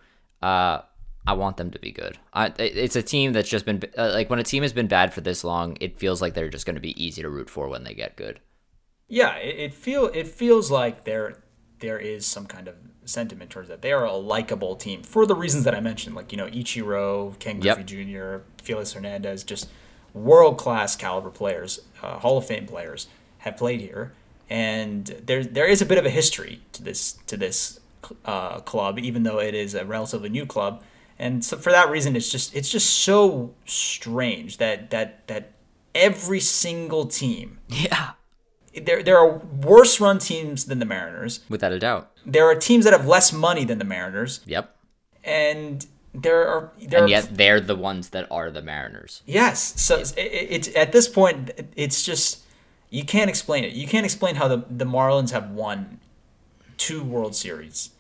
Uh, 0.43 0.81
I 1.27 1.35
want 1.35 1.59
them 1.59 1.71
to 1.71 1.79
be 1.79 1.93
good. 1.93 2.19
I, 2.33 2.53
it's 2.59 2.97
a 2.97 3.03
team 3.03 3.33
that's 3.33 3.49
just 3.49 3.67
been 3.67 3.83
uh, 3.97 4.11
like 4.13 4.31
when 4.31 4.39
a 4.39 4.45
team 4.45 4.63
has 4.63 4.73
been 4.73 4.89
bad 4.89 5.13
for 5.13 5.21
this 5.21 5.45
long, 5.45 5.77
it 5.81 5.99
feels 5.99 6.23
like 6.23 6.35
they're 6.35 6.49
just 6.49 6.67
going 6.67 6.77
to 6.77 6.81
be 6.81 7.03
easy 7.03 7.23
to 7.23 7.29
root 7.29 7.51
for 7.51 7.69
when 7.69 7.85
they 7.85 7.95
get 7.95 8.17
good. 8.17 8.41
Yeah, 9.09 9.37
it, 9.37 9.59
it 9.59 9.75
feel 9.75 10.07
it 10.07 10.29
feels 10.29 10.71
like 10.71 11.05
there 11.05 11.43
there 11.81 11.99
is 11.99 12.27
some 12.27 12.47
kind 12.47 12.69
of 12.69 12.77
sentiment 13.05 13.51
towards 13.51 13.69
that. 13.69 13.83
They 13.83 13.93
are 13.93 14.05
a 14.05 14.15
likable 14.15 14.77
team 14.77 15.03
for 15.03 15.27
the 15.27 15.35
reasons 15.35 15.65
that 15.65 15.75
I 15.75 15.81
mentioned, 15.81 16.15
like 16.15 16.33
you 16.33 16.39
know 16.39 16.47
Ichiro, 16.47 17.39
Ken 17.39 17.61
Griffey 17.61 17.81
yep. 17.81 17.87
Jr., 17.87 18.63
Felix 18.63 18.93
Hernandez, 18.93 19.45
just 19.45 19.69
world 20.15 20.57
class 20.59 20.97
caliber 20.97 21.31
players, 21.31 21.81
uh, 22.03 22.19
Hall 22.21 22.39
of 22.39 22.47
Fame 22.47 22.67
players 22.67 23.09
have 23.39 23.57
played 23.57 23.81
here, 23.81 24.13
and 24.49 25.07
there 25.07 25.45
there 25.45 25.67
is 25.67 25.83
a 25.83 25.87
bit 25.87 25.99
of 25.99 26.07
a 26.07 26.11
history 26.11 26.63
to 26.73 26.83
this 26.83 27.13
to 27.27 27.37
this 27.37 27.79
uh, 28.25 28.61
club, 28.61 28.99
even 28.99 29.25
though 29.25 29.39
it 29.39 29.55
is 29.55 29.75
a 29.75 29.85
relatively 29.85 30.31
new 30.31 30.47
club 30.47 30.83
and 31.21 31.45
so 31.45 31.57
for 31.57 31.71
that 31.71 31.89
reason 31.89 32.17
it's 32.17 32.31
just 32.31 32.55
it's 32.57 32.69
just 32.69 32.91
so 32.91 33.55
strange 33.67 34.57
that 34.57 34.91
that 34.91 35.27
that 35.29 35.53
every 35.95 36.41
single 36.41 37.07
team 37.07 37.59
yeah 37.69 38.13
there 38.75 39.03
there 39.03 39.19
are 39.19 39.39
worse 39.39 40.01
run 40.01 40.19
teams 40.19 40.67
than 40.67 40.79
the 40.79 40.85
Mariners. 40.85 41.41
Without 41.49 41.73
a 41.73 41.79
doubt. 41.79 42.11
There 42.25 42.47
are 42.49 42.55
teams 42.55 42.85
that 42.85 42.93
have 42.93 43.07
less 43.07 43.33
money 43.33 43.65
than 43.65 43.79
the 43.79 43.85
Mariners, 43.85 44.41
Yep. 44.47 44.77
and 45.25 45.87
there 46.15 46.47
are 46.49 46.73
there 46.81 47.01
And 47.01 47.07
are 47.07 47.09
yet 47.09 47.37
they're 47.37 47.61
the 47.61 47.75
ones 47.75 48.11
that 48.11 48.27
are 48.31 48.51
the 48.51 48.63
Mariners. 48.63 49.23
Yes. 49.27 49.81
So 49.81 49.99
it, 49.99 50.15
it's 50.17 50.69
at 50.77 50.93
this 50.93 51.09
point, 51.09 51.51
it's 51.77 52.05
just 52.05 52.41
you 52.91 53.05
can't 53.05 53.29
explain 53.31 53.65
it. 53.65 53.73
You 53.73 53.87
can't 53.89 54.05
explain 54.05 54.37
how 54.37 54.47
the 54.49 54.65
the 54.71 54.85
Marlins 54.85 55.31
have 55.31 55.51
won 55.51 55.99
two 56.77 57.03
World 57.03 57.35
Series. 57.35 57.91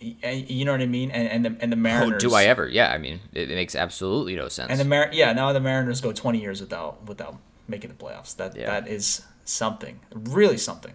You 0.00 0.64
know 0.64 0.72
what 0.72 0.80
I 0.80 0.86
mean? 0.86 1.10
And 1.10 1.28
and 1.28 1.44
the 1.44 1.62
and 1.62 1.70
the 1.70 1.76
Mariners. 1.76 2.24
Oh, 2.24 2.28
do 2.28 2.34
I 2.34 2.44
ever? 2.44 2.66
Yeah, 2.68 2.90
I 2.90 2.98
mean, 2.98 3.20
it, 3.32 3.50
it 3.50 3.54
makes 3.54 3.74
absolutely 3.74 4.34
no 4.34 4.48
sense. 4.48 4.70
And 4.70 4.80
the 4.80 4.84
Mar- 4.84 5.10
yeah, 5.12 5.32
now 5.32 5.52
the 5.52 5.60
Mariners 5.60 6.00
go 6.00 6.12
twenty 6.12 6.40
years 6.40 6.60
without 6.60 7.06
without 7.06 7.36
making 7.68 7.90
the 7.90 7.96
playoffs. 7.96 8.34
That 8.36 8.56
Yeah. 8.56 8.66
that 8.80 8.88
is 8.88 9.22
something, 9.44 10.00
really 10.14 10.56
something. 10.56 10.92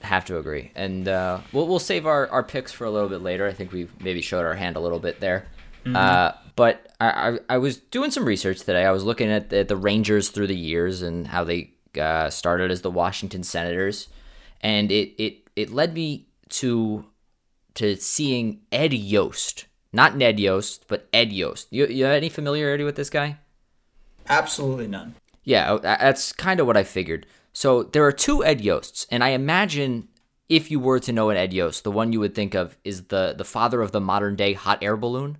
Have 0.00 0.24
to 0.24 0.38
agree. 0.38 0.72
And 0.74 1.06
uh, 1.06 1.38
we'll, 1.52 1.68
we'll 1.68 1.78
save 1.78 2.06
our, 2.06 2.26
our 2.30 2.42
picks 2.42 2.72
for 2.72 2.84
a 2.84 2.90
little 2.90 3.08
bit 3.08 3.22
later. 3.22 3.46
I 3.46 3.52
think 3.52 3.70
we've 3.70 3.92
maybe 4.00 4.20
showed 4.20 4.44
our 4.44 4.54
hand 4.54 4.74
a 4.74 4.80
little 4.80 4.98
bit 4.98 5.20
there. 5.20 5.46
Uh, 5.86 6.32
but 6.56 6.92
I, 7.00 7.06
I, 7.08 7.38
I 7.50 7.58
was 7.58 7.76
doing 7.76 8.10
some 8.10 8.24
research 8.24 8.60
today. 8.60 8.84
I 8.84 8.90
was 8.90 9.04
looking 9.04 9.30
at 9.30 9.50
the, 9.50 9.62
the 9.62 9.76
Rangers 9.76 10.30
through 10.30 10.48
the 10.48 10.56
years 10.56 11.02
and 11.02 11.28
how 11.28 11.44
they 11.44 11.70
uh, 12.00 12.30
started 12.30 12.70
as 12.72 12.80
the 12.82 12.90
Washington 12.90 13.44
Senators. 13.44 14.08
And 14.60 14.90
it, 14.90 15.14
it, 15.22 15.48
it 15.54 15.70
led 15.70 15.94
me 15.94 16.26
to 16.48 17.04
to 17.74 17.96
seeing 17.96 18.60
Ed 18.70 18.92
Yost. 18.92 19.66
Not 19.92 20.16
Ned 20.16 20.40
Yost, 20.40 20.86
but 20.88 21.08
Ed 21.12 21.32
Yost. 21.32 21.68
You, 21.70 21.86
you 21.86 22.04
have 22.04 22.14
any 22.14 22.28
familiarity 22.28 22.84
with 22.84 22.96
this 22.96 23.10
guy? 23.10 23.38
Absolutely 24.28 24.86
none. 24.86 25.14
Yeah, 25.44 25.76
that's 25.82 26.32
kind 26.32 26.60
of 26.60 26.66
what 26.66 26.76
I 26.76 26.84
figured. 26.84 27.26
So 27.52 27.82
there 27.82 28.04
are 28.04 28.12
two 28.12 28.44
Ed 28.44 28.60
Yosts, 28.60 29.06
and 29.10 29.22
I 29.22 29.30
imagine 29.30 30.08
if 30.48 30.70
you 30.70 30.80
were 30.80 31.00
to 31.00 31.12
know 31.12 31.30
an 31.30 31.36
Ed 31.36 31.52
Yost, 31.52 31.84
the 31.84 31.90
one 31.90 32.12
you 32.12 32.20
would 32.20 32.34
think 32.34 32.54
of 32.54 32.76
is 32.84 33.04
the 33.04 33.34
the 33.36 33.44
father 33.44 33.82
of 33.82 33.92
the 33.92 34.00
modern 34.00 34.36
day 34.36 34.52
hot 34.52 34.82
air 34.82 34.96
balloon. 34.96 35.38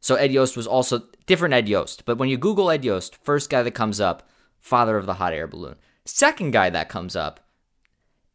So 0.00 0.16
Ed 0.16 0.32
Yost 0.32 0.56
was 0.56 0.66
also 0.66 1.02
different 1.26 1.54
Ed 1.54 1.68
Yost, 1.68 2.04
but 2.04 2.18
when 2.18 2.28
you 2.28 2.36
Google 2.36 2.70
Ed 2.70 2.84
Yost, 2.84 3.16
first 3.24 3.48
guy 3.48 3.62
that 3.62 3.70
comes 3.70 4.00
up, 4.00 4.28
father 4.60 4.98
of 4.98 5.06
the 5.06 5.14
hot 5.14 5.32
air 5.32 5.46
balloon. 5.46 5.76
Second 6.04 6.50
guy 6.50 6.68
that 6.70 6.90
comes 6.90 7.16
up, 7.16 7.40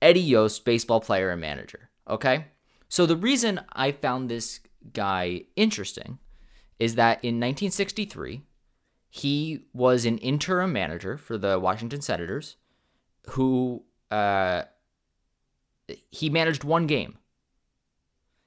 Eddie 0.02 0.22
Yost, 0.22 0.65
baseball 0.65 1.00
player 1.00 1.30
and 1.30 1.41
manager. 1.41 1.89
Okay? 2.08 2.45
So 2.89 3.06
the 3.06 3.15
reason 3.15 3.62
I 3.71 3.91
found 3.91 4.30
this 4.30 4.60
guy 4.93 5.43
interesting 5.56 6.17
is 6.80 6.95
that 6.95 7.23
in 7.23 7.36
1963, 7.36 8.41
he 9.10 9.65
was 9.73 10.06
an 10.06 10.17
interim 10.17 10.73
manager 10.73 11.17
for 11.17 11.38
the 11.38 11.60
Washington 11.60 12.02
Senators 12.02 12.56
who 13.30 13.84
uh, 14.10 14.63
he 16.10 16.30
managed 16.30 16.63
one 16.63 16.88
game. 16.88 17.17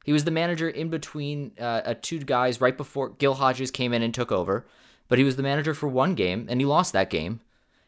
He 0.04 0.12
was 0.12 0.24
the 0.24 0.30
manager 0.32 0.68
in 0.68 0.88
between 0.88 1.52
uh, 1.60 1.94
two 2.02 2.18
guys 2.18 2.60
right 2.60 2.76
before 2.76 3.10
Gil 3.10 3.34
Hodges 3.34 3.70
came 3.70 3.92
in 3.92 4.02
and 4.02 4.12
took 4.12 4.32
over, 4.32 4.66
but 5.08 5.18
he 5.18 5.24
was 5.24 5.36
the 5.36 5.42
manager 5.42 5.74
for 5.74 5.88
one 5.88 6.14
game 6.14 6.46
and 6.50 6.60
he 6.60 6.66
lost 6.66 6.92
that 6.92 7.10
game. 7.10 7.40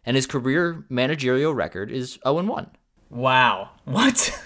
And 0.07 0.17
his 0.17 0.27
career 0.27 0.85
managerial 0.89 1.55
record 1.55 1.91
is 1.91 2.19
0 2.25 2.45
1. 2.45 2.71
Wow. 3.11 3.71
What? 3.85 4.39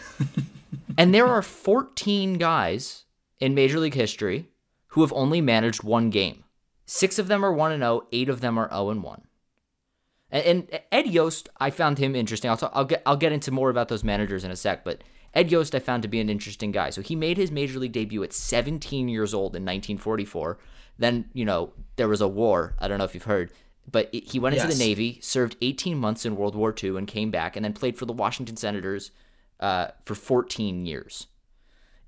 And 0.98 1.14
there 1.14 1.28
are 1.28 1.42
14 1.42 2.34
guys 2.34 3.04
in 3.38 3.54
Major 3.54 3.78
League 3.78 3.94
history 3.94 4.48
who 4.88 5.02
have 5.02 5.12
only 5.12 5.40
managed 5.40 5.84
one 5.84 6.10
game. 6.10 6.42
Six 6.86 7.20
of 7.20 7.28
them 7.28 7.44
are 7.44 7.52
1 7.52 7.78
0, 7.78 8.06
eight 8.10 8.28
of 8.28 8.40
them 8.40 8.58
are 8.58 8.68
0 8.68 8.94
1. 8.94 9.22
And, 10.30 10.44
and 10.44 10.80
Ed 10.90 11.06
Yost, 11.06 11.48
I 11.58 11.70
found 11.70 11.98
him 11.98 12.16
interesting. 12.16 12.50
I'll, 12.50 12.56
talk, 12.56 12.72
I'll, 12.74 12.84
get, 12.84 13.02
I'll 13.06 13.16
get 13.16 13.32
into 13.32 13.52
more 13.52 13.70
about 13.70 13.88
those 13.88 14.02
managers 14.02 14.42
in 14.42 14.50
a 14.50 14.56
sec, 14.56 14.84
but 14.84 15.04
Ed 15.34 15.52
Yost 15.52 15.74
I 15.74 15.78
found 15.78 16.02
to 16.02 16.08
be 16.08 16.20
an 16.20 16.28
interesting 16.28 16.72
guy. 16.72 16.90
So 16.90 17.00
he 17.00 17.14
made 17.14 17.36
his 17.36 17.52
Major 17.52 17.78
League 17.78 17.92
debut 17.92 18.24
at 18.24 18.32
17 18.32 19.08
years 19.08 19.32
old 19.32 19.54
in 19.54 19.62
1944. 19.62 20.58
Then, 20.98 21.26
you 21.32 21.44
know, 21.44 21.74
there 21.94 22.08
was 22.08 22.20
a 22.20 22.28
war. 22.28 22.74
I 22.80 22.88
don't 22.88 22.98
know 22.98 23.04
if 23.04 23.14
you've 23.14 23.22
heard. 23.24 23.52
But 23.90 24.10
it, 24.12 24.32
he 24.32 24.40
went 24.40 24.56
into 24.56 24.66
Yes. 24.66 24.76
the 24.76 24.84
Navy, 24.84 25.18
served 25.22 25.56
18 25.62 25.96
months 25.96 26.26
in 26.26 26.36
World 26.36 26.56
War 26.56 26.74
II, 26.82 26.96
and 26.96 27.06
came 27.06 27.30
back, 27.30 27.54
and 27.54 27.64
then 27.64 27.72
played 27.72 27.96
for 27.96 28.04
the 28.04 28.12
Washington 28.12 28.56
Senators 28.56 29.12
uh, 29.60 29.88
for 30.04 30.14
14 30.14 30.86
years. 30.86 31.26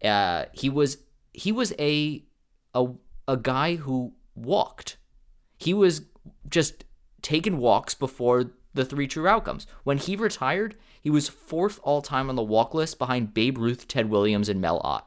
Uh, 0.03 0.47
he 0.53 0.71
was 0.71 0.99
he 1.33 1.53
was 1.53 1.73
a 1.79 2.25
a 2.75 2.89
a 3.29 3.37
guy 3.37 3.77
who 3.77 4.15
walked. 4.35 4.97
He 5.59 5.75
was 5.75 6.03
just 6.49 6.85
taking 7.23 7.59
walks 7.59 7.95
before 7.95 8.53
the 8.73 8.85
three 8.85 9.07
true 9.07 9.29
outcomes. 9.29 9.67
When 9.85 9.99
he 9.99 10.17
retired, 10.17 10.77
he 11.01 11.11
was 11.11 11.29
fourth 11.29 11.81
all 11.83 12.03
time 12.03 12.29
on 12.31 12.37
the 12.37 12.43
walk 12.43 12.73
list 12.73 12.99
behind 12.99 13.35
Babe 13.35 13.59
Ruth, 13.59 13.87
Ted 13.89 14.09
Williams, 14.09 14.49
and 14.49 14.61
Mel 14.61 14.81
Ott. 14.83 15.07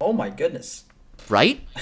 oh 0.00 0.12
my 0.12 0.30
goodness. 0.30 0.84
Right? 1.28 1.66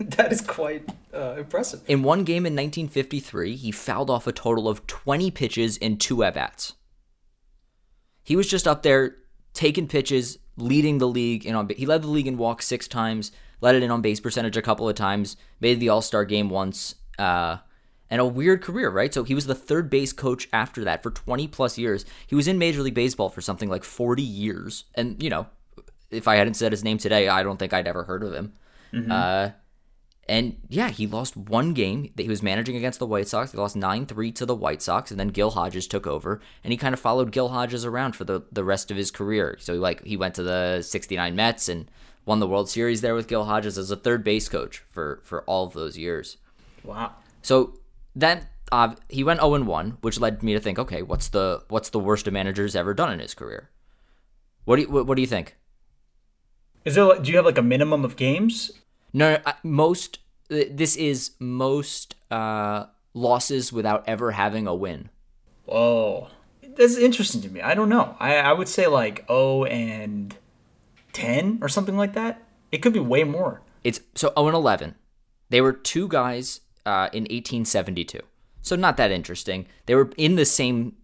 That 0.00 0.32
is 0.32 0.40
quite 0.40 0.88
uh, 1.14 1.36
impressive. 1.38 1.82
In 1.86 2.02
one 2.02 2.24
game 2.24 2.46
in 2.46 2.52
1953, 2.54 3.54
he 3.54 3.70
fouled 3.70 4.10
off 4.10 4.26
a 4.26 4.32
total 4.32 4.68
of 4.68 4.86
20 4.88 5.30
pitches 5.30 5.76
in 5.76 5.98
two 5.98 6.24
at 6.24 6.34
bats. 6.34 6.74
He 8.24 8.36
was 8.36 8.48
just 8.48 8.66
up 8.66 8.82
there 8.82 9.16
taking 9.52 9.86
pitches, 9.86 10.38
leading 10.56 10.98
the 10.98 11.06
league 11.06 11.46
in 11.46 11.54
on. 11.54 11.68
He 11.68 11.86
led 11.86 12.02
the 12.02 12.08
league 12.08 12.26
in 12.26 12.36
walks 12.36 12.66
six 12.66 12.88
times, 12.88 13.30
led 13.60 13.74
it 13.74 13.82
in 13.82 13.90
on 13.90 14.02
base 14.02 14.18
percentage 14.18 14.56
a 14.56 14.62
couple 14.62 14.88
of 14.88 14.96
times, 14.96 15.36
made 15.60 15.78
the 15.78 15.90
All 15.90 16.02
Star 16.02 16.24
game 16.24 16.48
once, 16.50 16.96
uh, 17.18 17.58
and 18.10 18.20
a 18.20 18.26
weird 18.26 18.62
career, 18.62 18.90
right? 18.90 19.12
So 19.12 19.24
he 19.24 19.34
was 19.34 19.46
the 19.46 19.54
third 19.54 19.90
base 19.90 20.12
coach 20.12 20.48
after 20.52 20.84
that 20.84 21.02
for 21.02 21.10
20 21.10 21.46
plus 21.48 21.78
years. 21.78 22.04
He 22.26 22.34
was 22.34 22.48
in 22.48 22.58
Major 22.58 22.82
League 22.82 22.94
Baseball 22.94 23.28
for 23.28 23.40
something 23.40 23.68
like 23.68 23.84
40 23.84 24.22
years, 24.22 24.84
and 24.94 25.22
you 25.22 25.30
know, 25.30 25.46
if 26.10 26.26
I 26.26 26.36
hadn't 26.36 26.54
said 26.54 26.72
his 26.72 26.84
name 26.84 26.98
today, 26.98 27.28
I 27.28 27.42
don't 27.42 27.58
think 27.58 27.72
I'd 27.72 27.86
ever 27.88 28.04
heard 28.04 28.22
of 28.22 28.32
him. 28.32 28.52
Uh, 29.10 29.50
and 30.28 30.56
yeah, 30.68 30.88
he 30.88 31.06
lost 31.06 31.36
one 31.36 31.74
game 31.74 32.10
that 32.16 32.22
he 32.22 32.28
was 32.28 32.42
managing 32.42 32.76
against 32.76 32.98
the 32.98 33.06
White 33.06 33.28
Sox. 33.28 33.52
He 33.52 33.58
lost 33.58 33.76
9 33.76 34.06
3 34.06 34.32
to 34.32 34.46
the 34.46 34.54
White 34.54 34.80
Sox, 34.80 35.10
and 35.10 35.20
then 35.20 35.28
Gil 35.28 35.50
Hodges 35.50 35.86
took 35.86 36.06
over. 36.06 36.40
And 36.62 36.72
he 36.72 36.76
kind 36.76 36.94
of 36.94 37.00
followed 37.00 37.30
Gil 37.30 37.48
Hodges 37.48 37.84
around 37.84 38.16
for 38.16 38.24
the, 38.24 38.42
the 38.50 38.64
rest 38.64 38.90
of 38.90 38.96
his 38.96 39.10
career. 39.10 39.56
So, 39.60 39.74
like, 39.74 40.04
he 40.04 40.16
went 40.16 40.34
to 40.36 40.42
the 40.42 40.82
69 40.82 41.36
Mets 41.36 41.68
and 41.68 41.90
won 42.24 42.40
the 42.40 42.48
World 42.48 42.70
Series 42.70 43.02
there 43.02 43.14
with 43.14 43.28
Gil 43.28 43.44
Hodges 43.44 43.76
as 43.76 43.90
a 43.90 43.96
third 43.96 44.24
base 44.24 44.48
coach 44.48 44.82
for, 44.90 45.20
for 45.24 45.42
all 45.42 45.66
of 45.66 45.74
those 45.74 45.98
years. 45.98 46.38
Wow. 46.82 47.12
So 47.42 47.78
then 48.16 48.46
uh, 48.72 48.94
he 49.08 49.24
went 49.24 49.40
0 49.40 49.62
1, 49.62 49.98
which 50.00 50.18
led 50.18 50.42
me 50.42 50.54
to 50.54 50.60
think, 50.60 50.78
okay, 50.78 51.02
what's 51.02 51.28
the 51.28 51.62
what's 51.68 51.90
the 51.90 51.98
worst 51.98 52.26
a 52.26 52.30
manager's 52.30 52.74
ever 52.74 52.94
done 52.94 53.12
in 53.12 53.20
his 53.20 53.34
career? 53.34 53.70
What 54.64 54.76
do 54.76 54.82
you, 54.82 54.90
what, 54.90 55.06
what 55.06 55.16
do 55.16 55.20
you 55.20 55.28
think? 55.28 55.56
Is 56.84 56.94
there? 56.94 57.18
Do 57.18 57.30
you 57.30 57.36
have 57.36 57.46
like 57.46 57.58
a 57.58 57.62
minimum 57.62 58.04
of 58.04 58.16
games? 58.16 58.70
No, 59.14 59.38
I- 59.46 59.54
most. 59.62 60.18
This 60.48 60.96
is 60.96 61.30
most 61.38 62.16
uh, 62.30 62.86
losses 63.14 63.72
without 63.72 64.04
ever 64.06 64.32
having 64.32 64.66
a 64.66 64.74
win. 64.74 65.08
Whoa. 65.64 66.28
That's 66.76 66.98
interesting 66.98 67.40
to 67.42 67.48
me. 67.48 67.62
I 67.62 67.74
don't 67.74 67.88
know. 67.88 68.16
I, 68.20 68.36
I 68.36 68.52
would 68.52 68.68
say 68.68 68.86
like 68.86 69.24
oh 69.28 69.64
and 69.64 70.36
ten 71.12 71.58
or 71.62 71.68
something 71.68 71.96
like 71.96 72.12
that. 72.14 72.42
It 72.72 72.78
could 72.78 72.92
be 72.92 73.00
way 73.00 73.24
more. 73.24 73.62
It's 73.84 74.00
so 74.14 74.32
0 74.36 74.48
and 74.48 74.56
11. 74.56 74.94
They 75.50 75.60
were 75.60 75.72
two 75.72 76.08
guys 76.08 76.60
uh, 76.84 77.08
in 77.12 77.22
1872. 77.22 78.18
So 78.62 78.76
not 78.76 78.96
that 78.96 79.12
interesting. 79.12 79.66
They 79.86 79.94
were 79.94 80.10
in 80.16 80.34
the 80.34 80.44
same 80.44 80.96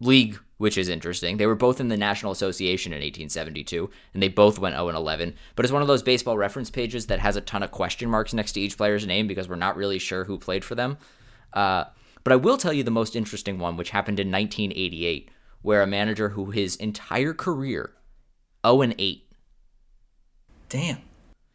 league, 0.00 0.38
which 0.58 0.78
is 0.78 0.88
interesting. 0.88 1.36
They 1.36 1.46
were 1.46 1.54
both 1.54 1.80
in 1.80 1.88
the 1.88 1.96
National 1.96 2.32
Association 2.32 2.92
in 2.92 2.98
1872, 2.98 3.90
and 4.12 4.22
they 4.22 4.28
both 4.28 4.58
went 4.58 4.76
0 4.76 4.88
and 4.88 4.96
11. 4.96 5.34
But 5.56 5.64
it's 5.64 5.72
one 5.72 5.82
of 5.82 5.88
those 5.88 6.02
baseball 6.02 6.36
reference 6.36 6.70
pages 6.70 7.06
that 7.06 7.18
has 7.18 7.36
a 7.36 7.40
ton 7.40 7.62
of 7.62 7.70
question 7.70 8.08
marks 8.08 8.32
next 8.32 8.52
to 8.52 8.60
each 8.60 8.76
player's 8.76 9.06
name 9.06 9.26
because 9.26 9.48
we're 9.48 9.56
not 9.56 9.76
really 9.76 9.98
sure 9.98 10.24
who 10.24 10.38
played 10.38 10.64
for 10.64 10.74
them. 10.74 10.98
Uh, 11.52 11.84
but 12.22 12.32
I 12.32 12.36
will 12.36 12.56
tell 12.56 12.72
you 12.72 12.82
the 12.82 12.90
most 12.90 13.14
interesting 13.14 13.58
one, 13.58 13.76
which 13.76 13.90
happened 13.90 14.18
in 14.18 14.30
1988, 14.30 15.30
where 15.62 15.82
a 15.82 15.86
manager 15.86 16.30
who 16.30 16.50
his 16.50 16.76
entire 16.76 17.34
career 17.34 17.92
0 18.66 18.82
and 18.82 18.94
8 18.98 19.26
Damn. 20.68 21.02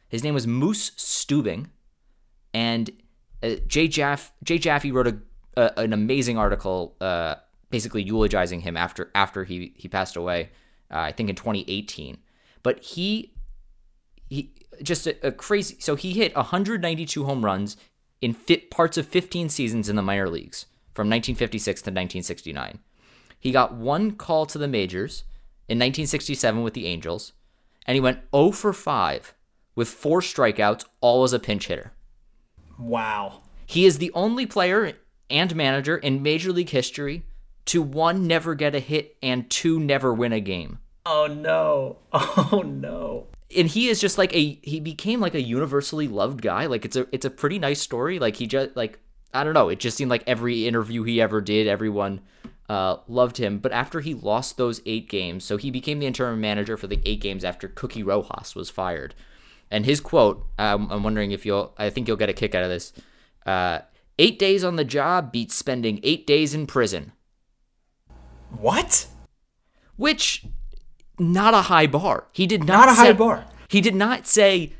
his 0.08 0.24
name 0.24 0.34
was 0.34 0.46
Moose 0.46 0.92
Stubing, 0.92 1.68
and 2.54 2.92
uh, 3.42 3.56
Jay 3.68 3.88
Jaff 3.88 4.32
Jay 4.44 4.58
Jaffe 4.58 4.92
wrote 4.92 5.08
a, 5.08 5.18
a 5.58 5.80
an 5.80 5.94
amazing 5.94 6.38
article, 6.38 6.96
uh, 7.02 7.36
basically 7.70 8.04
eulogizing 8.04 8.62
him 8.62 8.76
after 8.76 9.12
after 9.16 9.44
he 9.44 9.74
he 9.76 9.88
passed 9.88 10.16
away. 10.16 10.50
Uh, 10.92 11.00
I 11.00 11.12
think 11.12 11.30
in 11.30 11.36
2018, 11.36 12.18
but 12.64 12.84
he 12.84 13.34
he 14.28 14.54
just 14.82 15.06
a, 15.08 15.28
a 15.28 15.32
crazy. 15.32 15.78
So 15.80 15.96
he 15.96 16.14
hit 16.14 16.36
192 16.36 17.24
home 17.26 17.46
runs 17.46 17.78
in 18.22 18.34
fit 18.34 18.70
parts 18.70 18.98
of 18.98 19.08
15 19.08 19.50
seasons 19.50 19.88
in 19.88 19.96
the 19.96 20.02
minor 20.02 20.30
leagues 20.30 20.66
from 20.94 21.08
1956 21.08 21.82
to 21.82 21.90
1969. 21.90 22.80
He 23.40 23.52
got 23.52 23.76
one 23.76 24.12
call 24.12 24.46
to 24.48 24.58
the 24.58 24.68
majors 24.68 25.24
in 25.68 25.78
1967 25.78 26.62
with 26.62 26.74
the 26.74 26.88
Angels, 26.88 27.34
and 27.86 27.96
he 27.96 28.02
went 28.02 28.20
0 28.36 28.52
for 28.52 28.74
5 28.74 29.34
with 29.76 29.88
four 29.88 30.20
strikeouts, 30.20 30.84
all 31.00 31.24
as 31.24 31.32
a 31.32 31.40
pinch 31.40 31.68
hitter. 31.68 31.94
Wow. 32.78 33.44
He 33.66 33.86
is 33.86 33.98
the 33.98 34.12
only 34.14 34.46
player 34.46 34.94
and 35.30 35.56
manager 35.56 35.96
in 35.96 36.22
Major 36.22 36.52
League 36.52 36.72
history 36.72 37.24
to 37.70 37.84
one, 37.84 38.26
never 38.26 38.56
get 38.56 38.74
a 38.74 38.80
hit, 38.80 39.16
and 39.22 39.48
two, 39.48 39.80
never 39.80 40.12
win 40.12 40.34
a 40.34 40.40
game. 40.40 40.80
Oh 41.06 41.28
no. 41.28 41.98
Oh 42.52 42.64
no. 42.66 43.28
And 43.56 43.68
he 43.68 43.90
is 43.90 44.02
just 44.02 44.18
like 44.18 44.36
a 44.36 44.60
he 44.64 44.80
became 44.80 45.20
like 45.20 45.36
a 45.36 45.42
universally 45.42 46.08
loved 46.08 46.42
guy. 46.42 46.66
Like 46.66 46.84
it's 46.84 46.96
a 46.96 47.08
it's 47.12 47.26
a 47.26 47.30
pretty 47.30 47.60
nice 47.60 47.80
story. 47.80 48.18
Like 48.18 48.38
he 48.38 48.48
just 48.48 48.76
like 48.76 49.00
I 49.36 49.44
don't 49.44 49.54
know, 49.54 49.70
it 49.70 49.80
just 49.80 49.98
seemed 49.98 50.10
like 50.10 50.24
every 50.26 50.68
interview 50.68 51.04
he 51.04 51.22
ever 51.22 51.42
did, 51.42 51.68
everyone 51.68 52.22
uh, 52.70 52.98
loved 53.08 53.38
him. 53.38 53.60
But 53.60 53.72
after 53.72 54.00
he 54.00 54.16
lost 54.16 54.58
those 54.58 54.82
eight 54.88 55.08
games, 55.08 55.44
so 55.44 55.58
he 55.58 55.70
became 55.70 56.00
the 56.00 56.08
interim 56.08 56.42
manager 56.42 56.76
for 56.76 56.88
the 56.88 57.00
eight 57.06 57.22
games 57.22 57.44
after 57.44 57.68
Cookie 57.68 58.02
Rojas 58.02 58.56
was 58.56 58.72
fired. 58.72 59.14
And 59.70 59.86
his 59.86 60.02
quote, 60.02 60.44
um, 60.58 60.88
I'm 60.92 61.04
wondering 61.04 61.30
if 61.32 61.46
you'll, 61.46 61.76
I 61.78 61.92
think 61.92 62.08
you'll 62.08 62.18
get 62.18 62.30
a 62.30 62.34
kick 62.34 62.56
out 62.56 62.64
of 62.64 62.70
this. 62.70 62.94
Uh, 63.46 63.80
eight 64.18 64.40
days 64.40 64.64
on 64.64 64.76
the 64.76 64.84
job 64.84 65.32
beats 65.32 65.56
spending 65.56 66.00
eight 66.02 66.26
days 66.26 66.56
in 66.56 66.66
prison. 66.66 67.12
What? 68.58 69.08
Which, 69.96 70.46
not 71.18 71.54
a 71.54 71.64
high 71.64 71.88
bar. 71.88 72.28
He 72.32 72.48
did 72.48 72.64
not, 72.64 72.86
Not 72.86 72.90
a 72.90 72.94
high 72.94 73.14
bar. 73.14 73.46
He 73.68 73.82
did 73.82 73.96
not 73.96 74.26
say 74.28 74.74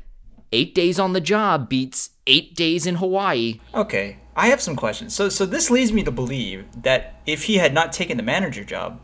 eight 0.52 0.74
days 0.74 0.98
on 0.98 1.12
the 1.12 1.20
job 1.20 1.68
beats 1.68 2.10
eight 2.26 2.54
days 2.56 2.86
in 2.86 2.96
Hawaii. 2.96 3.60
Okay. 3.74 4.18
I 4.34 4.48
have 4.48 4.60
some 4.60 4.74
questions. 4.76 5.14
So 5.14 5.28
so 5.28 5.44
this 5.44 5.70
leads 5.70 5.92
me 5.92 6.02
to 6.04 6.10
believe 6.10 6.64
that 6.82 7.20
if 7.26 7.44
he 7.44 7.56
had 7.56 7.74
not 7.74 7.92
taken 7.92 8.16
the 8.16 8.22
manager 8.22 8.64
job, 8.64 9.02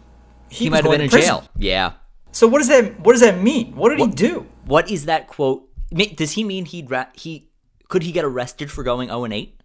he, 0.48 0.64
He 0.64 0.70
might 0.70 0.82
have 0.84 0.90
been 0.92 1.00
in 1.02 1.10
prison. 1.10 1.28
jail. 1.28 1.48
Yeah. 1.56 1.92
So 2.32 2.46
what 2.46 2.58
does 2.58 2.68
that 2.68 2.98
what 3.00 3.12
does 3.12 3.20
that 3.20 3.40
mean? 3.42 3.74
What 3.76 3.90
did 3.90 3.98
he 4.00 4.06
do? 4.08 4.46
What 4.64 4.90
is 4.90 5.04
that 5.06 5.26
quote? 5.28 5.68
Does 6.16 6.32
he 6.32 6.42
mean 6.44 6.64
he'd 6.64 6.90
ra- 6.90 7.06
he 7.14 7.50
could 7.88 8.02
he 8.02 8.12
get 8.12 8.24
arrested 8.24 8.70
for 8.70 8.82
going 8.82 9.08
0 9.08 9.24
and 9.24 9.34
8? 9.34 9.60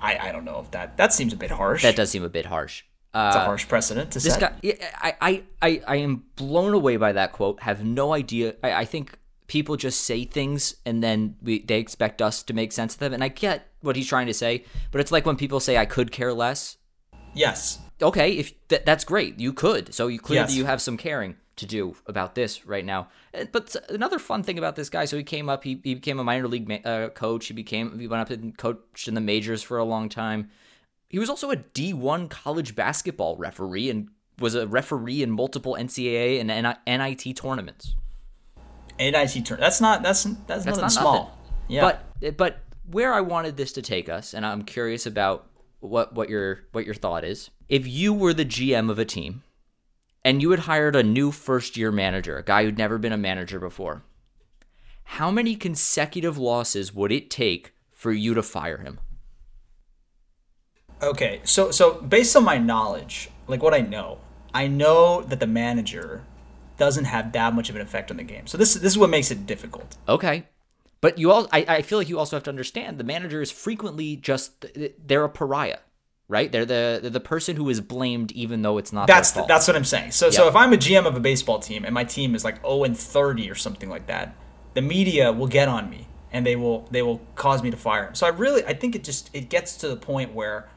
I, 0.00 0.28
I 0.28 0.32
don't 0.32 0.44
know 0.44 0.60
if 0.60 0.70
that 0.72 0.96
that 0.96 1.12
seems 1.12 1.32
a 1.32 1.36
bit 1.36 1.50
harsh. 1.50 1.82
That 1.82 1.96
does 1.96 2.10
seem 2.10 2.24
a 2.24 2.28
bit 2.28 2.46
harsh. 2.46 2.84
It's 3.26 3.36
a 3.36 3.40
Uh, 3.40 3.44
harsh 3.44 3.66
precedent 3.68 4.10
to 4.12 4.20
say. 4.20 4.28
this 4.28 4.38
set. 4.38 4.62
guy, 4.62 4.78
I, 5.20 5.42
I, 5.60 5.82
I, 5.86 5.96
am 5.96 6.24
blown 6.36 6.72
away 6.74 6.96
by 6.96 7.12
that 7.12 7.32
quote. 7.32 7.60
Have 7.62 7.84
no 7.84 8.12
idea. 8.14 8.54
I, 8.62 8.72
I 8.72 8.84
think 8.84 9.18
people 9.48 9.76
just 9.76 10.02
say 10.02 10.24
things 10.24 10.76
and 10.86 11.02
then 11.02 11.34
we, 11.42 11.60
they 11.62 11.78
expect 11.80 12.20
us 12.22 12.42
to 12.44 12.52
make 12.54 12.70
sense 12.72 12.94
of 12.94 13.00
them. 13.00 13.12
And 13.14 13.24
I 13.24 13.28
get 13.28 13.66
what 13.80 13.96
he's 13.96 14.06
trying 14.08 14.26
to 14.26 14.34
say, 14.34 14.64
but 14.92 15.00
it's 15.00 15.10
like 15.10 15.24
when 15.26 15.36
people 15.36 15.58
say, 15.60 15.76
"I 15.78 15.86
could 15.86 16.10
care 16.12 16.32
less." 16.34 16.76
yes. 17.34 17.78
okay, 18.02 18.32
if 18.32 18.52
th- 18.68 18.82
that's 18.84 19.04
great, 19.04 19.38
you 19.40 19.52
could. 19.52 19.92
So 19.94 20.06
you 20.08 20.18
clearly 20.20 20.48
Yes. 20.48 20.56
you 20.56 20.64
have 20.66 20.80
some 20.80 20.96
caring 20.96 21.36
to 21.56 21.66
do 21.66 21.96
about 22.06 22.34
this 22.36 22.64
right 22.66 22.84
now. 22.84 23.08
Uh, 23.34 23.44
But 23.50 23.74
another 23.88 24.18
fun 24.20 24.42
thing 24.44 24.58
about 24.58 24.76
this 24.76 24.88
guy, 24.88 25.04
so 25.06 25.16
he 25.16 25.24
came 25.24 25.48
up, 25.48 25.64
he, 25.64 25.80
he 25.82 25.94
became 25.94 26.20
a 26.20 26.24
minor 26.24 26.46
league 26.46 26.68
ma- 26.68 26.88
uh, 26.90 27.08
coach. 27.08 27.46
He 27.46 27.54
became 27.54 27.98
he 27.98 28.06
went 28.06 28.22
up 28.22 28.30
and 28.30 28.56
coached 28.56 29.08
in 29.08 29.14
the 29.14 29.20
majors 29.20 29.62
for 29.62 29.76
a 29.78 29.84
long 29.84 30.08
time. 30.08 30.50
He 31.08 31.18
was 31.18 31.30
also 31.30 31.50
a 31.50 31.56
D1 31.56 32.28
college 32.28 32.74
basketball 32.74 33.36
referee 33.36 33.88
and 33.90 34.08
was 34.38 34.54
a 34.54 34.66
referee 34.66 35.22
in 35.22 35.30
multiple 35.30 35.76
NCAA 35.78 36.40
and 36.40 36.76
NIT 36.86 37.36
tournaments. 37.36 37.94
NIT 38.98 39.46
turn. 39.46 39.60
That's 39.60 39.80
not 39.80 40.02
that's 40.02 40.24
that's, 40.24 40.36
That's 40.46 40.66
nothing 40.66 40.80
not 40.82 40.92
small. 40.92 41.14
nothing. 41.14 41.34
Yeah. 41.68 41.80
But 41.80 42.04
eh, 42.22 42.30
but 42.30 42.60
where 42.90 43.14
I 43.14 43.20
wanted 43.20 43.56
this 43.56 43.72
to 43.72 43.82
take 43.82 44.08
us, 44.08 44.34
and 44.34 44.44
I'm 44.44 44.62
curious 44.62 45.06
about 45.06 45.46
what 45.80 46.14
what 46.14 46.28
your 46.28 46.60
what 46.72 46.84
your 46.84 46.94
thought 46.94 47.24
is. 47.24 47.50
If 47.68 47.86
you 47.86 48.12
were 48.12 48.34
the 48.34 48.44
GM 48.44 48.90
of 48.90 48.98
a 48.98 49.04
team, 49.04 49.42
and 50.24 50.42
you 50.42 50.50
had 50.50 50.60
hired 50.60 50.96
a 50.96 51.02
new 51.02 51.30
first 51.30 51.76
year 51.76 51.92
manager, 51.92 52.38
a 52.38 52.44
guy 52.44 52.64
who'd 52.64 52.78
never 52.78 52.98
been 52.98 53.12
a 53.12 53.18
manager 53.18 53.58
before, 53.58 54.02
how 55.04 55.30
many 55.30 55.54
consecutive 55.54 56.36
losses 56.36 56.94
would 56.94 57.12
it 57.12 57.30
take 57.30 57.72
for 57.92 58.12
you 58.12 58.34
to 58.34 58.42
fire 58.42 58.78
him? 58.78 59.00
Okay, 61.02 61.40
so 61.44 61.70
so 61.70 61.94
based 62.00 62.34
on 62.36 62.44
my 62.44 62.58
knowledge, 62.58 63.30
like 63.46 63.62
what 63.62 63.74
I 63.74 63.80
know, 63.80 64.18
I 64.52 64.66
know 64.66 65.22
that 65.22 65.40
the 65.40 65.46
manager 65.46 66.24
doesn't 66.76 67.04
have 67.04 67.32
that 67.32 67.54
much 67.54 67.68
of 67.70 67.76
an 67.76 67.82
effect 67.82 68.10
on 68.10 68.16
the 68.16 68.22
game. 68.22 68.46
So 68.46 68.58
this 68.58 68.74
this 68.74 68.92
is 68.92 68.98
what 68.98 69.10
makes 69.10 69.30
it 69.30 69.46
difficult. 69.46 69.96
Okay. 70.08 70.46
But 71.00 71.18
you 71.18 71.30
all 71.30 71.46
I, 71.52 71.64
I 71.68 71.82
feel 71.82 71.98
like 71.98 72.08
you 72.08 72.18
also 72.18 72.34
have 72.36 72.42
to 72.44 72.50
understand 72.50 72.98
the 72.98 73.04
manager 73.04 73.40
is 73.40 73.50
frequently 73.50 74.16
just 74.16 74.66
they're 75.06 75.24
a 75.24 75.28
pariah, 75.28 75.78
right? 76.26 76.50
They're 76.50 76.64
the 76.64 76.98
they're 77.00 77.10
the 77.10 77.20
person 77.20 77.54
who 77.56 77.68
is 77.68 77.80
blamed 77.80 78.32
even 78.32 78.62
though 78.62 78.78
it's 78.78 78.92
not 78.92 79.06
That's 79.06 79.32
fault. 79.32 79.46
that's 79.46 79.68
what 79.68 79.76
I'm 79.76 79.84
saying. 79.84 80.10
So 80.10 80.30
so 80.30 80.48
if 80.48 80.56
I'm 80.56 80.72
a 80.72 80.76
GM 80.76 81.06
of 81.06 81.14
a 81.14 81.20
baseball 81.20 81.60
team 81.60 81.84
and 81.84 81.94
my 81.94 82.04
team 82.04 82.34
is 82.34 82.44
like 82.44 82.60
0 82.62 82.84
and 82.84 82.98
30 82.98 83.48
or 83.50 83.54
something 83.54 83.88
like 83.88 84.08
that, 84.08 84.34
the 84.74 84.82
media 84.82 85.30
will 85.30 85.46
get 85.46 85.68
on 85.68 85.88
me 85.88 86.08
and 86.32 86.44
they 86.44 86.56
will 86.56 86.88
they 86.90 87.02
will 87.02 87.20
cause 87.36 87.62
me 87.62 87.70
to 87.70 87.76
fire 87.76 88.08
him. 88.08 88.14
So 88.16 88.26
I 88.26 88.30
really 88.30 88.64
I 88.64 88.74
think 88.74 88.96
it 88.96 89.04
just 89.04 89.30
it 89.32 89.48
gets 89.48 89.76
to 89.78 89.88
the 89.88 89.96
point 89.96 90.34
where 90.34 90.68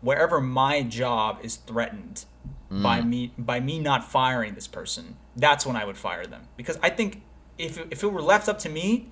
wherever 0.00 0.40
my 0.40 0.82
job 0.82 1.38
is 1.42 1.56
threatened 1.56 2.24
by 2.70 3.00
me 3.00 3.32
by 3.38 3.60
me 3.60 3.78
not 3.78 4.04
firing 4.04 4.54
this 4.54 4.66
person, 4.66 5.16
that's 5.34 5.64
when 5.64 5.74
I 5.74 5.84
would 5.84 5.96
fire 5.96 6.26
them 6.26 6.48
because 6.56 6.78
I 6.82 6.90
think 6.90 7.22
if 7.56 7.78
it, 7.78 7.88
if 7.90 8.02
it 8.02 8.08
were 8.08 8.22
left 8.22 8.48
up 8.48 8.58
to 8.60 8.68
me, 8.68 9.08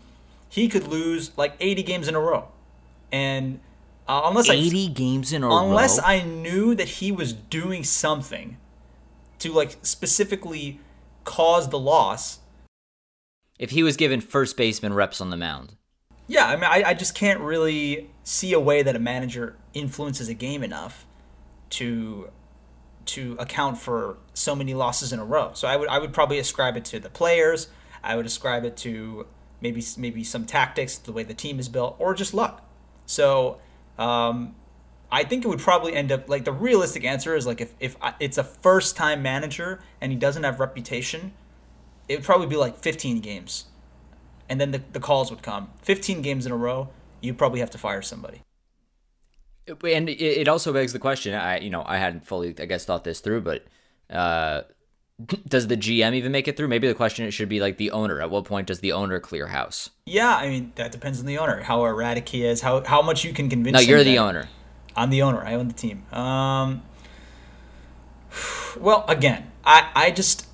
he 0.49 0.69
could 0.69 0.87
lose 0.87 1.37
like 1.37 1.55
80 1.59 1.83
games 1.83 2.09
in 2.09 2.15
a 2.15 2.21
row, 2.21 2.49
and 3.11 3.61
uh, 4.07 4.23
unless 4.25 4.49
I 4.49 4.55
80 4.55 4.89
games 4.89 5.33
in 5.33 5.43
a 5.43 5.51
unless 5.51 5.99
row. 5.99 6.05
I 6.05 6.23
knew 6.23 6.75
that 6.75 6.89
he 6.89 7.11
was 7.11 7.33
doing 7.33 7.83
something 7.83 8.59
to 9.39 9.53
like 9.53 9.79
specifically 9.83 10.81
cause 11.25 11.71
the 11.71 11.79
loss. 11.79 12.41
if 13.59 13.71
he 13.71 13.83
was 13.83 13.97
given 13.97 14.21
first 14.21 14.57
baseman 14.57 14.93
reps 14.93 15.21
on 15.21 15.31
the 15.31 15.37
mound. 15.37 15.77
Yeah, 16.29 16.47
I 16.47 16.57
mean, 16.57 16.65
I, 16.65 16.91
I 16.91 16.95
just 16.95 17.15
can't 17.15 17.41
really 17.41 18.11
see 18.25 18.53
a 18.53 18.61
way 18.61 18.83
that 18.83 18.97
a 18.97 18.99
manager 18.99 19.57
influences 19.77 20.29
a 20.29 20.35
game 20.35 20.63
enough 20.65 21.07
to 21.71 22.31
to 23.07 23.37
account 23.39 23.79
for 23.79 24.19
so 24.35 24.57
many 24.57 24.75
losses 24.75 25.13
in 25.13 25.21
a 25.21 25.25
row. 25.25 25.53
So 25.55 25.69
I 25.69 25.77
would 25.77 25.89
I 25.89 25.99
would 25.99 26.13
probably 26.13 26.39
ascribe 26.39 26.77
it 26.77 26.85
to 26.87 26.99
the 26.99 27.11
players. 27.11 27.69
I 28.03 28.17
would 28.17 28.27
ascribe 28.27 28.65
it 28.65 28.77
to 28.79 29.27
maybe 29.61 29.85
maybe 29.97 30.25
some 30.25 30.45
tactics, 30.47 30.97
the 30.99 31.13
way 31.13 31.23
the 31.23 31.35
team 31.35 31.59
is 31.59 31.69
built, 31.69 31.97
or 31.99 32.15
just 32.15 32.35
luck. 32.35 32.65
So 33.07 33.59
um, 33.99 34.55
I 35.11 35.25
think 35.25 35.45
it 35.45 35.49
would 35.49 35.61
probably 35.61 35.95
end 35.95 36.11
up 36.11 36.29
like 36.29 36.45
the 36.45 36.53
realistic 36.53 37.05
answer 37.05 37.37
is 37.37 37.47
like 37.47 37.61
if 37.61 37.75
if 37.79 37.97
I- 38.03 38.15
it's 38.19 38.39
a 38.39 38.45
first 38.45 38.97
time 38.97 39.23
manager 39.23 39.81
and 40.01 40.11
he 40.13 40.19
doesn't 40.19 40.43
have 40.45 40.59
reputation, 40.61 41.33
it 42.09 42.17
would 42.17 42.25
probably 42.25 42.47
be 42.49 42.57
like 42.57 42.77
15 42.79 43.21
games, 43.21 43.67
and 44.49 44.61
then 44.61 44.73
the 44.73 44.83
the 44.93 45.01
calls 45.01 45.31
would 45.31 45.43
come. 45.43 45.71
15 45.83 46.23
games 46.23 46.47
in 46.47 46.53
a 46.53 46.57
row, 46.57 46.89
you 47.21 47.35
probably 47.35 47.61
have 47.61 47.71
to 47.71 47.79
fire 47.79 48.03
somebody. 48.03 48.43
And 49.69 50.09
it 50.09 50.49
also 50.49 50.73
begs 50.73 50.93
the 50.93 50.99
question. 50.99 51.35
I, 51.35 51.59
you 51.59 51.71
know, 51.71 51.83
I 51.87 51.99
hadn't 51.99 52.25
fully, 52.25 52.55
I 52.59 52.67
guess, 52.67 52.85
thought 52.85 53.05
this 53.05 53.21
through, 53.21 53.41
but 53.41 53.65
uh, 54.11 54.63
does 55.49 55.67
the 55.69 55.77
GM 55.77 56.15
even 56.15 56.33
make 56.33 56.49
it 56.49 56.57
through? 56.57 56.69
Maybe 56.69 56.89
the 56.89 56.95
question 56.95 57.25
it 57.27 57.31
should 57.31 57.49
be 57.49 57.61
like 57.61 57.77
the 57.79 57.91
owner. 57.91 58.21
At 58.21 58.31
what 58.31 58.45
point 58.45 58.67
does 58.67 58.81
the 58.81 58.93
owner 58.93 59.19
clear 59.19 59.49
house? 59.49 59.91
Yeah, 60.05 60.37
I 60.37 60.49
mean 60.49 60.73
that 60.77 60.93
depends 60.93 61.21
on 61.21 61.27
the 61.27 61.39
owner, 61.39 61.63
how 61.63 61.85
erratic 61.85 62.29
he 62.29 62.45
is, 62.45 62.61
how 62.61 62.85
how 62.85 63.03
much 63.03 63.25
you 63.25 63.33
can 63.33 63.49
convince. 63.49 63.75
No, 63.75 63.81
you're 63.81 64.05
the 64.05 64.19
owner. 64.19 64.49
I'm 64.95 65.11
the 65.11 65.23
owner. 65.23 65.45
I 65.45 65.55
own 65.55 65.69
the 65.69 65.75
team. 65.75 66.05
Um, 66.13 66.83
well, 68.79 69.05
again, 69.09 69.51
I, 69.65 69.91
I 69.95 70.11
just 70.11 70.47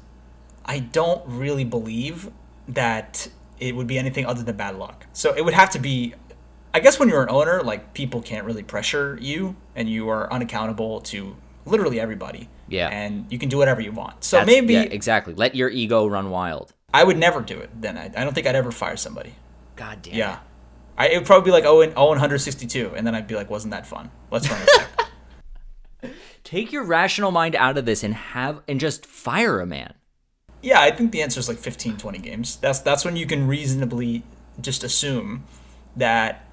I 0.64 0.78
don't 0.78 1.22
really 1.26 1.64
believe 1.64 2.30
that 2.68 3.28
it 3.58 3.76
would 3.76 3.86
be 3.86 3.98
anything 3.98 4.26
other 4.26 4.42
than 4.42 4.56
bad 4.56 4.76
luck. 4.76 5.06
So 5.12 5.34
it 5.34 5.44
would 5.44 5.54
have 5.54 5.70
to 5.70 5.78
be. 5.78 6.14
I 6.74 6.80
guess 6.80 6.98
when 6.98 7.08
you're 7.08 7.22
an 7.22 7.30
owner, 7.30 7.62
like 7.62 7.94
people 7.94 8.22
can't 8.22 8.46
really 8.46 8.62
pressure 8.62 9.18
you, 9.20 9.56
and 9.76 9.88
you 9.88 10.08
are 10.08 10.32
unaccountable 10.32 11.00
to 11.02 11.36
literally 11.66 12.00
everybody. 12.00 12.48
Yeah. 12.68 12.88
And 12.88 13.26
you 13.30 13.38
can 13.38 13.48
do 13.48 13.58
whatever 13.58 13.80
you 13.80 13.92
want. 13.92 14.24
So 14.24 14.38
That's- 14.38 14.54
maybe 14.54 14.74
yeah, 14.74 14.82
exactly. 14.82 15.34
Let 15.34 15.54
your 15.54 15.68
ego 15.68 16.06
run 16.06 16.30
wild. 16.30 16.72
I 16.94 17.04
would 17.04 17.18
never 17.18 17.40
do 17.40 17.58
it. 17.58 17.70
Then 17.80 17.96
I, 17.96 18.04
I 18.16 18.24
don't 18.24 18.34
think 18.34 18.46
I'd 18.46 18.56
ever 18.56 18.72
fire 18.72 18.96
somebody. 18.96 19.34
God 19.76 20.02
damn. 20.02 20.14
Yeah. 20.14 20.38
I, 20.96 21.08
it 21.08 21.18
would 21.18 21.26
probably 21.26 21.46
be 21.46 21.52
like 21.52 21.64
oh 21.64 21.80
and, 21.80 21.92
oh 21.96 22.12
and 22.12 22.20
162, 22.20 22.92
and 22.94 23.06
then 23.06 23.14
I'd 23.14 23.26
be 23.26 23.34
like, 23.34 23.50
wasn't 23.50 23.72
that 23.72 23.86
fun? 23.86 24.10
Let's 24.30 24.50
run 24.50 24.60
it 24.62 24.68
back. 24.76 25.08
Take 26.44 26.72
your 26.72 26.84
rational 26.84 27.30
mind 27.30 27.54
out 27.56 27.78
of 27.78 27.86
this 27.86 28.02
and 28.02 28.14
have 28.14 28.62
and 28.66 28.80
just 28.80 29.06
fire 29.06 29.60
a 29.60 29.66
man. 29.66 29.94
Yeah, 30.60 30.80
I 30.80 30.90
think 30.90 31.12
the 31.12 31.22
answer 31.22 31.40
is 31.40 31.48
like 31.48 31.58
15, 31.58 31.96
20 31.96 32.18
games. 32.18 32.56
That's 32.56 32.78
that's 32.78 33.04
when 33.04 33.16
you 33.16 33.26
can 33.26 33.46
reasonably 33.46 34.22
just 34.60 34.84
assume 34.84 35.44
that 35.96 36.46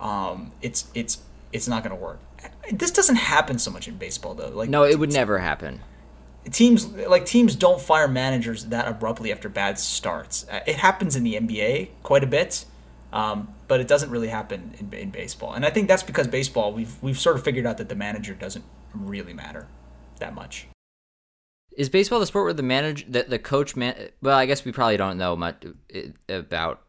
um, 0.00 0.52
it's 0.62 0.88
it's 0.94 1.18
it's 1.52 1.68
not 1.68 1.82
going 1.82 1.96
to 1.96 2.02
work. 2.02 2.18
This 2.72 2.90
doesn't 2.90 3.16
happen 3.16 3.58
so 3.58 3.70
much 3.70 3.88
in 3.88 3.96
baseball 3.96 4.34
though. 4.34 4.50
Like 4.50 4.68
No, 4.70 4.84
it 4.84 4.98
would 4.98 5.12
never 5.12 5.38
happen. 5.38 5.80
teams 6.50 6.86
like 6.86 7.26
teams 7.26 7.56
don't 7.56 7.80
fire 7.80 8.08
managers 8.08 8.66
that 8.66 8.86
abruptly 8.88 9.32
after 9.32 9.48
bad 9.48 9.78
starts. 9.78 10.46
Uh, 10.50 10.60
It 10.66 10.76
happens 10.76 11.16
in 11.16 11.24
the 11.24 11.34
NBA 11.34 11.88
quite 12.02 12.22
a 12.22 12.26
bit, 12.26 12.64
um, 13.12 13.54
but 13.66 13.80
it 13.80 13.88
doesn't 13.88 14.10
really 14.10 14.28
happen 14.28 14.74
in, 14.78 14.92
in 14.92 15.10
baseball. 15.10 15.52
And 15.52 15.64
I 15.64 15.70
think 15.70 15.88
that's 15.88 16.02
because 16.02 16.26
baseball 16.28 16.72
we've 16.72 17.00
we've 17.02 17.18
sort 17.18 17.36
of 17.36 17.44
figured 17.44 17.66
out 17.66 17.78
that 17.78 17.88
the 17.88 17.96
manager 17.96 18.34
doesn't 18.34 18.64
really 18.94 19.32
matter 19.34 19.66
that 20.20 20.34
much. 20.34 20.66
Is 21.76 21.88
baseball 21.88 22.18
the 22.18 22.26
sport 22.26 22.44
where 22.44 22.52
the 22.52 22.62
manager, 22.62 23.04
the, 23.08 23.22
the 23.22 23.38
coach, 23.38 23.76
man? 23.76 24.08
Well, 24.20 24.36
I 24.36 24.46
guess 24.46 24.64
we 24.64 24.72
probably 24.72 24.96
don't 24.96 25.16
know 25.16 25.36
much 25.36 25.64
uh, 25.94 26.00
about 26.28 26.82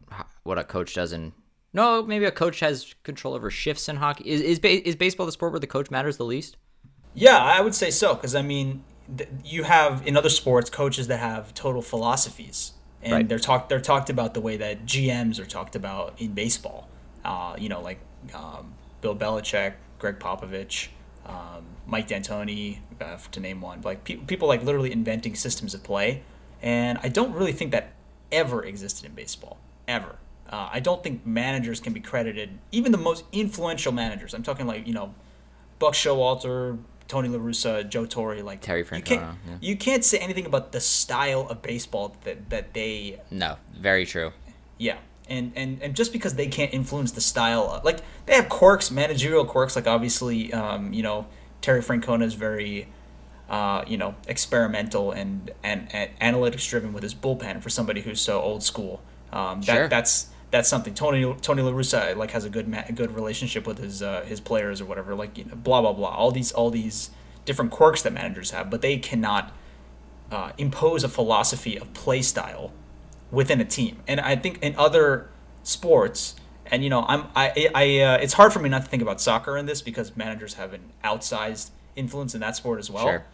what 0.43 0.57
a 0.57 0.63
coach 0.63 0.95
does 0.95 1.13
in. 1.13 1.33
No, 1.73 2.01
maybe 2.03 2.25
a 2.25 2.31
coach 2.31 2.59
has 2.61 2.95
control 3.03 3.33
over 3.35 3.49
shifts 3.51 3.87
in 3.87 3.97
hockey. 3.97 4.29
Is 4.29 4.41
is, 4.41 4.59
ba- 4.59 4.87
is 4.87 4.95
baseball 4.95 5.25
the 5.25 5.31
sport 5.31 5.51
where 5.51 5.59
the 5.59 5.67
coach 5.67 5.91
matters 5.91 6.17
the 6.17 6.25
least? 6.25 6.57
Yeah, 7.13 7.37
I 7.37 7.61
would 7.61 7.75
say 7.75 7.91
so 7.91 8.15
because 8.15 8.33
I 8.35 8.41
mean, 8.41 8.83
th- 9.15 9.29
you 9.43 9.63
have 9.63 10.05
in 10.07 10.17
other 10.17 10.29
sports 10.29 10.69
coaches 10.69 11.07
that 11.07 11.17
have 11.19 11.53
total 11.53 11.81
philosophies, 11.81 12.73
and 13.03 13.13
Right. 13.13 13.29
they're 13.29 13.39
talked 13.39 13.69
they're 13.69 13.79
talked 13.81 14.09
about 14.09 14.33
the 14.33 14.41
way 14.41 14.57
that 14.57 14.85
GMs 14.85 15.39
are 15.39 15.45
talked 15.45 15.75
about 15.75 16.15
in 16.19 16.33
baseball. 16.33 16.87
Uh, 17.23 17.55
you 17.59 17.69
know, 17.69 17.81
like 17.81 17.99
um, 18.33 18.73
Bill 19.01 19.15
Belichick, 19.15 19.73
Gregg 19.99 20.19
Popovich, 20.19 20.87
um, 21.25 21.65
Mike 21.85 22.07
D'Antoni, 22.07 22.79
uh, 22.99 23.17
to 23.31 23.39
name 23.39 23.61
one. 23.61 23.81
Like 23.81 24.03
pe- 24.05 24.15
people 24.15 24.47
like 24.47 24.63
literally 24.63 24.91
inventing 24.91 25.35
systems 25.35 25.73
of 25.75 25.83
play, 25.83 26.23
and 26.63 26.97
I 27.03 27.09
don't 27.09 27.33
really 27.33 27.51
think 27.53 27.71
that 27.73 27.93
ever 28.31 28.63
existed 28.63 29.05
in 29.05 29.13
baseball 29.13 29.57
ever. 29.87 30.15
Uh, 30.49 30.69
I 30.73 30.79
don't 30.79 31.03
think 31.03 31.25
managers 31.25 31.79
can 31.79 31.93
be 31.93 31.99
credited, 31.99 32.57
even 32.71 32.91
the 32.91 32.97
most 32.97 33.23
influential 33.31 33.91
managers. 33.91 34.33
I'm 34.33 34.43
talking 34.43 34.65
like 34.65 34.87
you 34.87 34.93
know 34.93 35.13
Buck 35.77 35.93
Showalter, 35.93 36.79
Tony 37.07 37.29
La 37.29 37.37
Russa, 37.39 37.87
Joe 37.87 38.05
Torre, 38.05 38.41
like 38.41 38.61
Terry 38.61 38.79
You 38.79 38.85
can't, 38.85 39.05
Francona, 39.05 39.35
yeah. 39.47 39.57
you 39.61 39.75
can't 39.75 40.03
say 40.03 40.17
anything 40.17 40.45
about 40.45 40.71
the 40.71 40.81
style 40.81 41.47
of 41.49 41.61
baseball 41.61 42.15
that 42.23 42.49
that 42.49 42.73
they 42.73 43.19
No, 43.31 43.57
very 43.77 44.05
true. 44.05 44.31
yeah. 44.77 44.97
And, 45.27 45.51
and, 45.55 45.79
and 45.83 45.95
just 45.95 46.11
because 46.11 46.33
they 46.33 46.47
can't 46.47 46.73
influence 46.73 47.11
the 47.11 47.21
style, 47.21 47.69
uh, 47.69 47.81
like 47.83 47.99
they 48.25 48.33
have 48.33 48.49
quirks, 48.49 48.89
managerial 48.89 49.45
quirks. 49.45 49.75
Like 49.75 49.85
obviously, 49.85 50.51
um, 50.51 50.91
you 50.91 51.03
know, 51.03 51.27
Terry 51.61 51.81
Francona 51.81 52.23
is 52.23 52.33
very, 52.33 52.87
uh, 53.47 53.83
you 53.85 53.95
know, 53.95 54.15
experimental 54.27 55.11
and, 55.11 55.51
and, 55.63 55.87
and 55.93 56.09
analytics 56.19 56.67
driven 56.67 56.93
with 56.93 57.03
his 57.03 57.13
bullpen 57.13 57.61
for 57.61 57.69
somebody 57.69 58.01
who's 58.01 58.19
so 58.19 58.41
old 58.41 58.63
school. 58.63 59.03
Um, 59.31 59.61
that, 59.61 59.75
Sure. 59.75 59.87
That's 59.87 60.29
that's 60.51 60.69
something. 60.69 60.93
Tony 60.93 61.33
Tony 61.41 61.61
La 61.61 61.71
Russa 61.71 62.15
like 62.15 62.31
has 62.31 62.45
a 62.45 62.49
good 62.49 62.67
ma- 62.67 62.83
good 62.93 63.11
relationship 63.11 63.67
with 63.67 63.77
his 63.77 64.01
uh, 64.01 64.23
his 64.25 64.39
players 64.39 64.81
or 64.81 64.85
whatever. 64.85 65.15
Like 65.15 65.37
you 65.37 65.45
know, 65.45 65.55
blah 65.55 65.81
blah 65.81 65.93
blah. 65.93 66.09
All 66.09 66.31
these 66.31 66.51
all 66.51 66.69
these 66.69 67.11
different 67.45 67.71
quirks 67.71 68.01
that 68.03 68.13
managers 68.13 68.51
have, 68.51 68.69
but 68.69 68.81
they 68.81 68.97
cannot 68.97 69.51
uh, 70.31 70.51
impose 70.57 71.03
a 71.03 71.09
philosophy 71.09 71.77
of 71.77 71.93
play 71.93 72.21
style 72.21 72.71
within 73.31 73.61
a 73.61 73.65
team. 73.65 73.99
And 74.07 74.19
I 74.19 74.35
think 74.35 74.59
in 74.61 74.75
other 74.75 75.29
sports, 75.63 76.35
and 76.65 76.83
you 76.83 76.89
know, 76.89 77.05
I'm 77.07 77.27
I 77.35 77.69
I 77.75 77.99
uh, 77.99 78.17
it's 78.17 78.33
hard 78.33 78.53
for 78.53 78.59
me 78.59 78.69
not 78.69 78.83
to 78.83 78.89
think 78.89 79.03
about 79.03 79.21
soccer 79.21 79.57
in 79.57 79.65
this 79.65 79.81
because 79.81 80.15
managers 80.17 80.55
have 80.55 80.73
an 80.73 80.81
outsized 81.03 81.69
influence 81.95 82.33
in 82.33 82.41
that 82.41 82.55
sport 82.55 82.79
as 82.79 82.89
well. 82.89 83.05
Sure. 83.05 83.25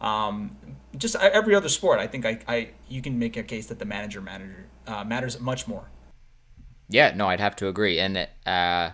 Um, 0.00 0.56
just 0.96 1.16
uh, 1.16 1.30
every 1.32 1.54
other 1.54 1.68
sport, 1.68 1.98
I 1.98 2.06
think 2.06 2.26
I, 2.26 2.38
I 2.48 2.70
you 2.88 3.02
can 3.02 3.18
make 3.18 3.36
a 3.36 3.42
case 3.42 3.66
that 3.66 3.78
the 3.78 3.84
manager 3.84 4.20
manager 4.20 4.66
uh, 4.86 5.04
matters 5.04 5.38
much 5.40 5.68
more. 5.68 5.86
Yeah, 6.92 7.12
no, 7.16 7.26
I'd 7.28 7.40
have 7.40 7.56
to 7.56 7.68
agree. 7.68 7.98
And 7.98 8.16
uh, 8.46 8.90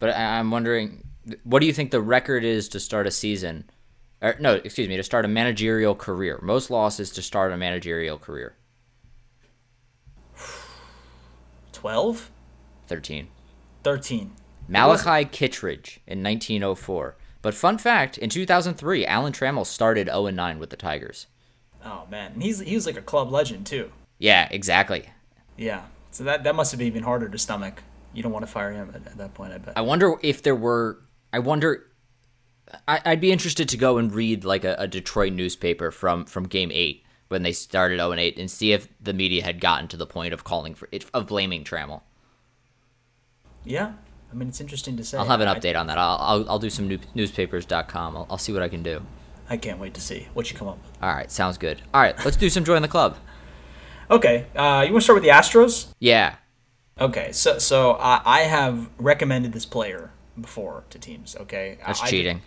but 0.00 0.10
I- 0.10 0.38
I'm 0.38 0.50
wondering, 0.50 1.04
what 1.44 1.60
do 1.60 1.66
you 1.66 1.72
think 1.72 1.90
the 1.90 2.00
record 2.00 2.44
is 2.44 2.68
to 2.70 2.80
start 2.80 3.06
a 3.06 3.10
season? 3.10 3.70
Or 4.20 4.34
no, 4.40 4.54
excuse 4.54 4.88
me, 4.88 4.96
to 4.96 5.02
start 5.02 5.24
a 5.24 5.28
managerial 5.28 5.94
career. 5.94 6.40
Most 6.42 6.70
losses 6.70 7.10
to 7.12 7.22
start 7.22 7.52
a 7.52 7.56
managerial 7.56 8.18
career. 8.18 8.56
12? 11.72 12.30
Thirteen. 12.86 13.28
13. 13.84 14.32
Malachi 14.66 15.24
Kittridge 15.24 16.00
in 16.06 16.22
1904. 16.22 17.16
But 17.40 17.54
fun 17.54 17.78
fact, 17.78 18.18
in 18.18 18.28
2003, 18.28 19.06
Alan 19.06 19.32
Trammell 19.32 19.64
started 19.64 20.08
0 20.08 20.26
9 20.30 20.58
with 20.58 20.70
the 20.70 20.76
Tigers. 20.76 21.26
Oh 21.84 22.02
man, 22.10 22.32
and 22.32 22.42
he's 22.42 22.58
he 22.58 22.74
was 22.74 22.86
like 22.86 22.96
a 22.96 23.02
club 23.02 23.30
legend 23.30 23.64
too. 23.66 23.92
Yeah, 24.18 24.48
exactly. 24.50 25.10
Yeah, 25.56 25.82
so 26.18 26.24
that 26.24 26.42
that 26.42 26.56
must 26.56 26.72
have 26.72 26.78
been 26.78 26.88
even 26.88 27.04
harder 27.04 27.28
to 27.28 27.38
stomach. 27.38 27.84
You 28.12 28.24
don't 28.24 28.32
want 28.32 28.44
to 28.44 28.50
fire 28.50 28.72
him 28.72 28.90
at, 28.92 29.06
at 29.06 29.18
that 29.18 29.34
point, 29.34 29.52
I 29.52 29.58
bet. 29.58 29.78
I 29.78 29.82
wonder 29.82 30.16
if 30.20 30.42
there 30.42 30.56
were. 30.56 30.98
I 31.32 31.38
wonder. 31.38 31.86
I, 32.88 33.00
I'd 33.04 33.20
be 33.20 33.30
interested 33.30 33.68
to 33.68 33.76
go 33.76 33.98
and 33.98 34.12
read 34.12 34.44
like 34.44 34.64
a, 34.64 34.74
a 34.80 34.88
Detroit 34.88 35.32
newspaper 35.32 35.92
from 35.92 36.24
from 36.24 36.48
Game 36.48 36.72
Eight 36.72 37.04
when 37.28 37.44
they 37.44 37.52
started 37.52 37.98
0 38.00 38.14
8 38.14 38.36
and 38.36 38.50
see 38.50 38.72
if 38.72 38.88
the 39.00 39.12
media 39.12 39.44
had 39.44 39.60
gotten 39.60 39.86
to 39.88 39.96
the 39.96 40.06
point 40.06 40.34
of 40.34 40.42
calling 40.42 40.74
for 40.74 40.88
it 40.90 41.06
of 41.14 41.28
blaming 41.28 41.62
Trammell. 41.62 42.02
Yeah, 43.64 43.92
I 44.32 44.34
mean 44.34 44.48
it's 44.48 44.60
interesting 44.60 44.96
to 44.96 45.04
say. 45.04 45.18
I'll 45.18 45.24
have 45.26 45.40
an 45.40 45.46
I- 45.46 45.54
update 45.54 45.78
on 45.78 45.86
that. 45.86 45.98
I'll 45.98 46.18
I'll, 46.18 46.50
I'll 46.50 46.58
do 46.58 46.70
some 46.70 46.88
new, 46.88 46.98
newspapers.com. 47.14 48.16
I'll, 48.16 48.26
I'll 48.28 48.38
see 48.38 48.52
what 48.52 48.62
I 48.62 48.68
can 48.68 48.82
do. 48.82 49.02
I 49.48 49.56
can't 49.56 49.78
wait 49.78 49.94
to 49.94 50.00
see 50.00 50.26
what 50.34 50.50
you 50.50 50.58
come 50.58 50.66
up 50.66 50.78
with. 50.82 51.00
All 51.00 51.14
right, 51.14 51.30
sounds 51.30 51.58
good. 51.58 51.80
All 51.94 52.00
right, 52.00 52.16
let's 52.24 52.36
do 52.36 52.50
some 52.50 52.64
join 52.64 52.82
the 52.82 52.88
club. 52.88 53.16
Okay, 54.10 54.46
uh, 54.56 54.84
you 54.86 54.92
want 54.92 55.02
to 55.02 55.04
start 55.04 55.16
with 55.16 55.22
the 55.24 55.30
Astros? 55.30 55.88
Yeah. 55.98 56.36
Okay, 57.00 57.30
so 57.32 57.58
so 57.58 57.92
I 57.92 58.20
I 58.24 58.40
have 58.42 58.88
recommended 58.98 59.52
this 59.52 59.66
player 59.66 60.10
before 60.40 60.84
to 60.90 60.98
teams. 60.98 61.36
Okay, 61.40 61.78
That's 61.86 62.02
I, 62.02 62.08
cheating. 62.08 62.40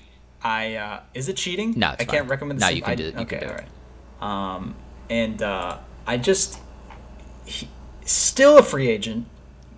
I 0.44 0.76
uh, 0.76 1.00
is 1.14 1.30
it 1.30 1.38
cheating? 1.38 1.74
No, 1.78 1.92
it's 1.92 2.02
I 2.02 2.06
can't 2.06 2.24
fine. 2.24 2.30
recommend. 2.30 2.60
No, 2.60 2.68
you 2.68 2.82
can 2.82 2.92
I- 2.92 2.96
do 2.96 3.06
it. 3.06 3.14
You 3.14 3.20
okay, 3.22 3.40
can 3.40 3.48
do 3.48 3.54
all 3.54 3.60
it. 3.60 3.68
Um, 4.22 4.76
and 5.10 5.42
uh, 5.42 5.78
I 6.08 6.18
just 6.18 6.60
he, 7.46 7.70
still 8.06 8.58
a 8.58 8.64
free 8.64 8.90
agent 8.90 9.28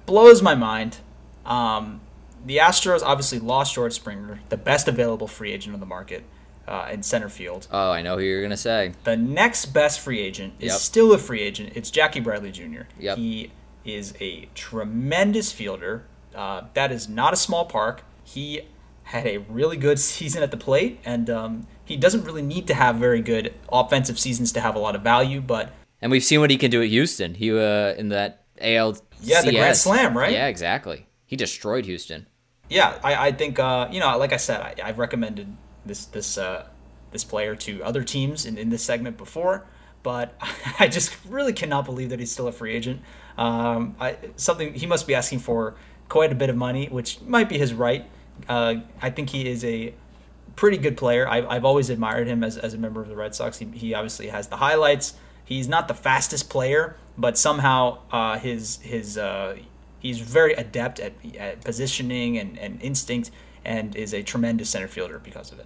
blows 0.05 0.41
my 0.41 0.55
mind. 0.55 0.97
Um, 1.45 2.01
the 2.45 2.57
Astros 2.57 3.01
obviously 3.03 3.39
lost 3.39 3.75
George 3.75 3.93
Springer, 3.93 4.39
the 4.49 4.57
best 4.57 4.87
available 4.87 5.27
free 5.27 5.51
agent 5.51 5.73
on 5.73 5.79
the 5.79 5.85
market 5.85 6.23
uh, 6.67 6.89
in 6.91 7.03
center 7.03 7.29
field. 7.29 7.67
Oh, 7.71 7.91
I 7.91 8.01
know 8.01 8.17
who 8.17 8.23
you're 8.23 8.41
gonna 8.41 8.55
say. 8.57 8.93
The 9.03 9.17
next 9.17 9.67
best 9.67 9.99
free 9.99 10.19
agent 10.19 10.53
is 10.59 10.71
Yep. 10.73 10.79
still 10.81 11.13
a 11.13 11.17
free 11.17 11.41
agent. 11.41 11.73
It's 11.75 11.89
Jackie 11.91 12.19
Bradley 12.19 12.51
Jr. 12.51 12.83
Yep. 12.99 13.17
He 13.17 13.51
is 13.85 14.13
a 14.21 14.47
tremendous 14.55 15.51
fielder. 15.51 16.05
Uh, 16.35 16.61
that 16.73 16.91
is 16.91 17.07
not 17.09 17.33
a 17.33 17.35
small 17.35 17.65
park. 17.65 18.03
He 18.23 18.61
had 19.03 19.25
a 19.27 19.37
really 19.39 19.77
good 19.77 19.99
season 20.13 20.41
at 20.43 20.51
the 20.51 20.57
plate, 20.57 20.99
and 21.05 21.29
um, 21.29 21.67
he 21.83 21.95
doesn't 21.97 22.23
really 22.23 22.41
need 22.41 22.65
to 22.67 22.73
have 22.73 22.95
very 22.95 23.21
good 23.21 23.53
offensive 23.71 24.17
seasons 24.19 24.51
to 24.53 24.61
have 24.61 24.75
a 24.75 24.79
lot 24.79 24.95
of 24.95 25.01
value. 25.01 25.41
But 25.41 25.71
And 26.01 26.11
we've 26.11 26.23
seen 26.23 26.39
what 26.39 26.49
he 26.49 26.57
can 26.57 26.71
do 26.71 26.81
at 26.81 26.89
Houston. 26.89 27.35
He 27.35 27.51
uh 27.51 27.93
in 27.95 28.09
that 28.09 28.43
AL. 28.61 28.97
Yeah, 29.21 29.41
the 29.41 29.51
Grand 29.51 29.77
Slam, 29.77 30.17
right? 30.17 30.31
Yeah, 30.31 30.47
exactly. 30.47 31.07
He 31.25 31.35
destroyed 31.35 31.85
Houston. 31.85 32.27
yeah, 32.69 32.97
I, 33.03 33.27
I 33.27 33.31
think 33.31 33.59
uh, 33.59 33.87
you 33.91 33.99
know, 33.99 34.17
like 34.17 34.31
I 34.33 34.37
said, 34.37 34.61
I, 34.61 34.75
I've 34.83 34.97
recommended 34.99 35.47
this 35.85 36.05
this 36.05 36.37
uh, 36.37 36.67
this 37.11 37.23
player 37.23 37.55
to 37.55 37.83
other 37.83 38.03
teams 38.03 38.45
in, 38.45 38.57
in 38.57 38.69
this 38.69 38.83
segment 38.83 39.17
before, 39.17 39.65
but 40.01 40.35
I 40.79 40.87
just 40.87 41.15
really 41.27 41.53
cannot 41.53 41.85
believe 41.85 42.09
that 42.09 42.19
he's 42.19 42.31
still 42.31 42.47
a 42.47 42.51
free 42.51 42.73
agent. 42.73 43.01
Um, 43.37 43.95
I, 43.99 44.17
something 44.35 44.73
he 44.73 44.85
must 44.85 45.07
be 45.07 45.15
asking 45.15 45.39
for 45.39 45.75
quite 46.09 46.31
a 46.31 46.35
bit 46.35 46.49
of 46.49 46.55
money, 46.55 46.87
which 46.87 47.21
might 47.21 47.49
be 47.49 47.57
his 47.57 47.73
right. 47.73 48.09
Uh, 48.47 48.75
I 49.01 49.09
think 49.09 49.29
he 49.29 49.47
is 49.47 49.63
a 49.63 49.93
pretty 50.55 50.77
good 50.77 50.97
player. 50.97 51.27
I, 51.27 51.45
I've 51.45 51.65
always 51.65 51.89
admired 51.89 52.27
him 52.27 52.43
as, 52.43 52.57
as 52.57 52.73
a 52.73 52.77
member 52.77 53.01
of 53.01 53.07
the 53.07 53.15
Red 53.15 53.33
Sox. 53.35 53.57
He, 53.59 53.65
he 53.65 53.93
obviously 53.93 54.27
has 54.27 54.47
the 54.47 54.57
highlights. 54.57 55.15
He's 55.45 55.67
not 55.67 55.87
the 55.87 55.93
fastest 55.93 56.49
player, 56.49 56.95
but 57.17 57.37
somehow 57.37 57.99
uh, 58.11 58.39
his 58.39 58.77
his 58.81 59.17
uh, 59.17 59.57
he's 59.99 60.19
very 60.19 60.53
adept 60.53 60.99
at, 60.99 61.13
at 61.37 61.61
positioning 61.61 62.37
and, 62.37 62.57
and 62.59 62.81
instinct, 62.81 63.31
and 63.65 63.95
is 63.95 64.13
a 64.13 64.23
tremendous 64.23 64.69
center 64.69 64.87
fielder 64.87 65.19
because 65.19 65.51
of 65.51 65.59
it. 65.59 65.65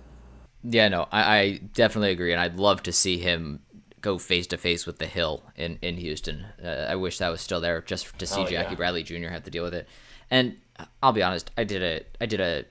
Yeah, 0.64 0.88
no, 0.90 1.08
I, 1.12 1.38
I 1.38 1.60
definitely 1.74 2.12
agree, 2.12 2.32
and 2.32 2.42
I'd 2.42 2.58
love 2.58 2.84
to 2.84 2.92
see 2.92 3.18
him 3.20 3.62
go 4.02 4.18
face 4.18 4.48
to 4.48 4.58
face 4.58 4.86
with 4.86 5.00
the 5.00 5.06
Hill 5.06 5.44
in 5.56 5.78
in 5.82 5.98
Houston. 5.98 6.46
Uh, 6.64 6.88
I 6.90 6.96
wish 6.96 7.18
that 7.20 7.30
was 7.30 7.42
still 7.42 7.62
there, 7.62 7.82
just 7.82 8.18
to 8.20 8.26
see 8.28 8.42
Oh, 8.42 8.46
Jackie 8.48 8.72
yeah. 8.72 8.76
Bradley 8.76 9.04
Jr. 9.04 9.30
have 9.30 9.44
to 9.44 9.52
deal 9.52 9.64
with 9.64 9.74
it. 9.74 9.88
And 10.30 10.58
I'll 11.02 11.14
be 11.14 11.24
honest, 11.24 11.52
I 11.58 11.64
did 11.64 11.82
a 11.84 12.04
I 12.22 12.26
did 12.26 12.40
a 12.42 12.66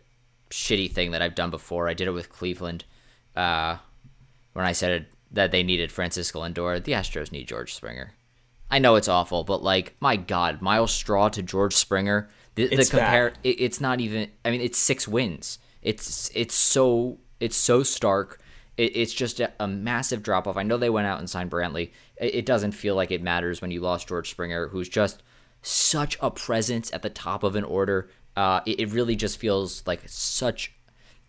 shitty 0.51 0.93
thing 0.93 1.11
that 1.13 1.23
I've 1.23 1.35
done 1.35 1.51
before. 1.51 1.89
I 1.89 1.95
did 1.95 2.07
it 2.09 2.13
with 2.13 2.31
Cleveland 2.31 2.85
uh, 3.35 3.79
when 4.53 4.65
I 4.65 4.73
said 4.73 5.07
that 5.33 5.51
they 5.51 5.63
needed 5.63 5.91
Francisco 5.91 6.43
Lindor. 6.43 6.83
The 6.83 6.93
Astros 6.93 7.33
need 7.33 7.49
George 7.49 7.75
Springer. 7.75 8.13
I 8.71 8.79
know 8.79 8.97
it's 8.97 9.09
awful, 9.09 9.45
but 9.45 9.63
like, 9.63 9.95
my 10.01 10.17
God, 10.17 10.61
Myles 10.61 10.93
Straw 10.93 11.29
to 11.31 11.43
George 11.43 11.75
Springer. 11.75 12.29
The, 12.57 12.69
the 12.69 12.85
compare, 12.85 13.35
it, 13.45 13.61
it's 13.61 13.81
not 13.81 14.01
even. 14.01 14.31
I 14.45 14.51
mean, 14.51 14.61
it's 14.61 14.79
six 14.79 15.07
wins. 15.07 15.59
It's 15.83 16.31
it's 16.35 16.55
so 16.55 17.19
it's 17.39 17.57
so 17.57 17.83
stark. 17.83 18.41
It, 18.77 18.97
it's 18.97 19.13
just 19.13 19.41
a, 19.41 19.53
a 19.61 19.69
massive 19.69 20.23
drop 20.23 20.49
off. 20.49 20.57
I 20.57 20.63
know 20.63 20.79
they 20.79 20.91
went 20.91 21.07
out 21.07 21.19
and 21.19 21.31
signed 21.31 21.51
Brantley. 21.51 21.93
It, 22.17 22.35
it 22.35 22.47
doesn't 22.47 22.73
feel 22.73 22.95
like 22.97 23.11
it 23.11 23.23
matters 23.23 23.61
when 23.61 23.71
you 23.71 23.81
lost 23.81 24.09
George 24.09 24.31
Springer, 24.31 24.69
who's 24.69 24.89
just 24.89 25.23
such 25.63 26.19
a 26.21 26.31
presence 26.31 26.93
at 26.93 27.03
the 27.03 27.11
top 27.11 27.45
of 27.45 27.57
an 27.57 27.65
order. 27.65 28.11
Uh, 28.37 28.61
it, 28.67 28.81
it 28.81 28.91
really 28.91 29.17
just 29.17 29.39
feels 29.39 29.87
like 29.87 30.03
such. 30.07 30.73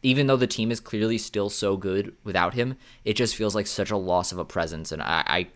Even 0.03 0.27
though 0.27 0.37
the 0.37 0.47
team 0.47 0.71
is 0.71 0.79
clearly 0.79 1.17
still 1.17 1.49
so 1.49 1.75
good 1.75 2.15
without 2.23 2.53
him, 2.53 2.77
it 3.03 3.13
just 3.13 3.35
feels 3.35 3.55
like 3.55 3.67
such 3.67 3.91
a 3.91 3.97
loss 3.97 4.31
of 4.31 4.37
a 4.37 4.45
presence, 4.45 4.91
and 4.91 5.01
I, 5.01 5.23
I 5.27 5.47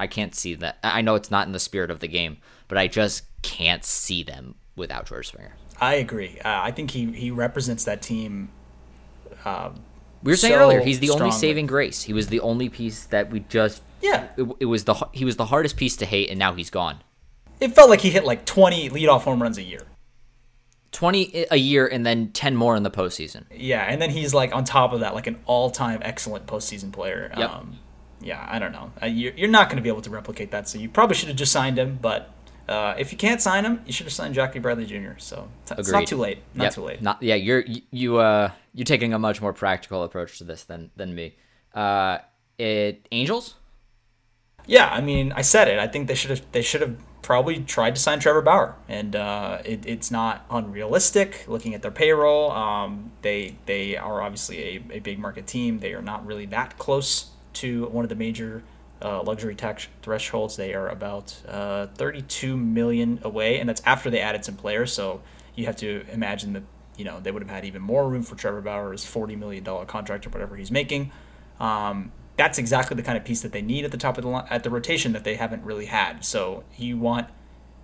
I 0.00 0.06
can't 0.06 0.34
see 0.34 0.54
that. 0.56 0.78
I 0.82 1.02
know 1.02 1.14
it's 1.14 1.30
not 1.30 1.46
in 1.46 1.52
the 1.52 1.60
spirit 1.60 1.90
of 1.90 2.00
the 2.00 2.08
game, 2.08 2.38
but 2.68 2.76
I 2.76 2.86
just 2.86 3.22
can't 3.42 3.84
see 3.84 4.22
them 4.22 4.54
without 4.76 5.06
George 5.06 5.28
Springer. 5.28 5.56
I 5.80 5.94
agree. 5.94 6.38
Uh, 6.44 6.60
I 6.62 6.70
think 6.70 6.90
he, 6.92 7.06
he 7.12 7.30
represents 7.30 7.84
that 7.84 8.02
team. 8.02 8.50
We 10.22 10.32
were 10.32 10.36
saying 10.36 10.54
so 10.54 10.60
earlier, 10.60 10.80
he's 10.80 11.00
the 11.00 11.10
only 11.10 11.30
saving 11.30 11.66
grace. 11.66 12.02
He 12.02 12.12
was 12.12 12.26
the 12.28 12.40
only 12.40 12.68
piece 12.68 13.04
that 13.06 13.30
we 13.30 13.40
just. 13.40 13.82
Yeah, 14.02 14.28
It, 14.36 14.46
it 14.60 14.64
was 14.66 14.84
the 14.84 14.94
he 15.12 15.24
was 15.24 15.36
the 15.36 15.46
hardest 15.46 15.76
piece 15.76 15.96
to 15.96 16.06
hate, 16.06 16.30
and 16.30 16.38
now 16.38 16.54
he's 16.54 16.70
gone. 16.70 17.00
it 17.60 17.74
felt 17.74 17.90
like 17.90 18.00
he 18.00 18.10
hit 18.10 18.24
like 18.24 18.44
20 18.46 18.88
leadoff 18.90 19.22
home 19.22 19.42
runs 19.42 19.58
a 19.58 19.62
year. 19.62 19.82
20 20.92 21.46
a 21.50 21.56
year 21.56 21.86
and 21.86 22.04
then 22.04 22.32
10 22.32 22.56
more 22.56 22.74
in 22.74 22.82
the 22.82 22.90
postseason. 22.90 23.44
Yeah, 23.54 23.82
and 23.84 24.02
then 24.02 24.10
he's 24.10 24.34
like 24.34 24.54
on 24.54 24.64
top 24.64 24.92
of 24.92 25.00
that, 25.00 25.14
like 25.14 25.26
an 25.28 25.38
all-time 25.46 26.00
excellent 26.02 26.46
postseason 26.46 26.92
player. 26.92 27.30
Yep. 27.36 27.50
Um, 27.50 27.78
yeah, 28.20 28.44
I 28.50 28.58
don't 28.58 28.72
know. 28.72 28.90
Uh, 29.00 29.06
you're, 29.06 29.32
you're 29.34 29.48
not 29.48 29.68
going 29.68 29.76
to 29.76 29.82
be 29.82 29.88
able 29.88 30.02
to 30.02 30.10
replicate 30.10 30.50
that, 30.50 30.68
so 30.68 30.78
you 30.78 30.88
probably 30.88 31.14
should 31.14 31.28
have 31.28 31.36
just 31.36 31.52
signed 31.52 31.78
him. 31.78 31.98
But 32.02 32.30
uh, 32.70 32.94
if 32.98 33.10
you 33.12 33.18
can't 33.18 33.40
sign 33.42 33.64
him, 33.64 33.82
you 33.86 33.92
should 33.92 34.06
have 34.06 34.12
signed 34.12 34.34
Jackie 34.34 34.58
Bradley 34.60 34.86
Jr. 34.86 35.18
So 35.18 35.48
t- 35.66 35.74
it's 35.78 35.90
not 35.90 36.06
too 36.06 36.16
late. 36.16 36.38
Not 36.54 36.64
Yep. 36.64 36.72
too 36.74 36.82
late. 36.82 37.02
Not 37.02 37.22
yeah, 37.22 37.34
you're 37.34 37.64
you- 37.90 38.16
uh 38.18 38.50
you're 38.74 38.84
taking 38.84 39.12
a 39.12 39.18
much 39.18 39.42
more 39.42 39.52
practical 39.52 40.02
approach 40.04 40.38
to 40.38 40.44
this 40.44 40.64
than 40.64 40.90
than 40.96 41.14
me. 41.14 41.34
Uh 41.74 42.18
it 42.58 43.06
Angels? 43.10 43.54
Yeah, 44.66 44.88
I 44.92 45.00
mean, 45.00 45.32
I 45.32 45.42
said 45.42 45.68
it. 45.68 45.78
I 45.78 45.88
think 45.88 46.06
they 46.08 46.14
should 46.14 46.30
have 46.30 46.42
they 46.52 46.62
should 46.62 46.80
have 46.82 46.96
probably 47.22 47.60
tried 47.60 47.94
to 47.94 48.00
sign 48.00 48.18
Trevor 48.20 48.42
Bauer, 48.42 48.76
and 48.88 49.14
uh, 49.16 49.58
it, 49.64 49.84
it's 49.86 50.10
not 50.10 50.44
unrealistic 50.50 51.44
looking 51.48 51.74
at 51.74 51.82
their 51.82 51.90
payroll. 51.90 52.50
Um, 52.52 53.12
they 53.22 53.56
they 53.66 53.96
are 53.96 54.22
obviously 54.22 54.58
a, 54.90 54.96
a 54.96 55.00
big 55.00 55.18
market 55.18 55.46
team. 55.46 55.80
They 55.80 55.92
are 55.94 56.02
not 56.02 56.24
really 56.26 56.46
that 56.46 56.78
close 56.78 57.30
to 57.54 57.86
one 57.86 58.04
of 58.04 58.08
the 58.10 58.14
major 58.14 58.62
uh, 59.02 59.22
luxury 59.22 59.54
tax 59.54 59.88
thresholds. 60.02 60.56
They 60.56 60.74
are 60.74 60.88
about 60.88 61.36
uh, 61.48 61.86
32 61.94 62.56
million 62.56 63.20
away, 63.22 63.58
and 63.58 63.68
that's 63.68 63.82
after 63.84 64.10
they 64.10 64.20
added 64.20 64.44
some 64.44 64.56
players. 64.56 64.92
So 64.92 65.22
you 65.54 65.66
have 65.66 65.76
to 65.76 66.04
imagine 66.10 66.52
that 66.54 66.62
you 66.96 67.04
know 67.04 67.20
they 67.20 67.30
would 67.30 67.42
have 67.42 67.50
had 67.50 67.64
even 67.64 67.82
more 67.82 68.08
room 68.08 68.22
for 68.22 68.34
Trevor 68.34 68.60
Bauer's 68.60 69.04
40 69.04 69.36
million 69.36 69.64
dollar 69.64 69.84
contract 69.84 70.26
or 70.26 70.30
whatever 70.30 70.56
he's 70.56 70.70
making. 70.70 71.12
Um, 71.58 72.12
that's 72.36 72.58
exactly 72.58 72.96
the 72.96 73.02
kind 73.02 73.18
of 73.18 73.24
piece 73.24 73.42
that 73.42 73.52
they 73.52 73.62
need 73.62 73.84
at 73.84 73.90
the 73.90 73.98
top 73.98 74.16
of 74.16 74.24
the 74.24 74.30
line, 74.30 74.46
at 74.48 74.64
the 74.64 74.70
rotation 74.70 75.12
that 75.12 75.24
they 75.24 75.36
haven't 75.36 75.62
really 75.62 75.86
had. 75.86 76.24
So 76.24 76.64
you 76.76 76.96
want 76.96 77.28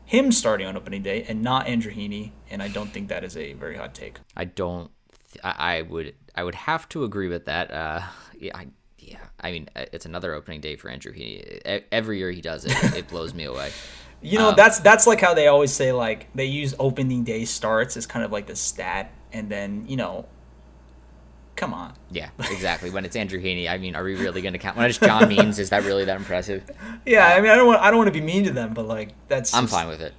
him 0.06 0.32
starting 0.32 0.66
on 0.66 0.76
opening 0.76 1.02
day 1.02 1.24
and 1.28 1.42
not 1.42 1.66
Andrew 1.66 1.92
Heaney, 1.92 2.30
and 2.48 2.62
I 2.62 2.68
don't 2.68 2.90
think 2.90 3.08
that 3.08 3.24
is 3.24 3.36
a 3.36 3.52
very 3.54 3.76
hot 3.76 3.94
take. 3.94 4.18
I 4.36 4.44
don't 4.44 4.90
th- 5.32 5.44
I, 5.44 5.82
would 5.82 6.14
I 6.34 6.44
would 6.44 6.54
have 6.54 6.88
to 6.90 7.04
agree 7.04 7.28
with 7.28 7.44
that. 7.46 7.70
Uh 7.70 8.02
yeah, 8.38 8.56
I 8.56 8.68
yeah, 9.06 9.18
I 9.40 9.52
mean 9.52 9.68
uh, 9.74 9.84
it's 9.92 10.04
another 10.06 10.34
opening 10.34 10.60
day 10.60 10.76
for 10.76 10.90
Andrew 10.90 11.12
Heaney. 11.12 11.82
Every 11.90 12.18
year 12.18 12.30
he 12.30 12.40
does 12.42 12.64
it, 12.66 12.72
it 12.94 13.08
blows 13.08 13.32
me 13.34 13.44
away. 13.44 13.70
You 14.22 14.38
know, 14.38 14.54
that's 14.54 14.80
that's 14.80 15.06
like 15.06 15.20
how 15.20 15.34
they 15.34 15.46
always 15.46 15.70
say 15.72 15.92
like 15.92 16.26
they 16.34 16.46
use 16.46 16.74
opening 16.80 17.22
day 17.22 17.44
starts 17.44 17.96
as 17.98 18.06
kind 18.06 18.24
of 18.24 18.32
like 18.32 18.46
the 18.46 18.56
stat, 18.56 19.12
and 19.30 19.50
then 19.50 19.84
you 19.88 19.96
know, 19.98 20.24
come 21.54 21.74
on. 21.74 21.92
Yeah, 22.10 22.30
exactly. 22.38 22.90
when 22.90 23.04
it's 23.04 23.14
Andrew 23.14 23.38
Heaney, 23.40 23.68
I 23.68 23.76
mean, 23.76 23.94
are 23.94 24.02
we 24.02 24.16
really 24.16 24.40
going 24.40 24.54
to 24.54 24.58
count? 24.58 24.76
When 24.78 24.88
it's 24.88 24.98
John 24.98 25.28
Means, 25.36 25.58
is 25.58 25.68
that 25.70 25.84
really 25.84 26.06
that 26.06 26.16
impressive? 26.16 26.64
Yeah, 27.04 27.26
I 27.26 27.40
mean, 27.42 27.50
I 27.50 27.56
don't 27.56 27.66
want 27.66 27.82
I 27.82 27.90
don't 27.90 27.98
want 27.98 28.08
to 28.08 28.12
be 28.18 28.22
mean 28.24 28.44
to 28.44 28.52
them, 28.52 28.72
but 28.72 28.86
like 28.88 29.10
that's 29.28 29.54
I'm 29.54 29.64
just- 29.64 29.74
fine 29.74 29.86
with 29.86 30.00
it. 30.00 30.14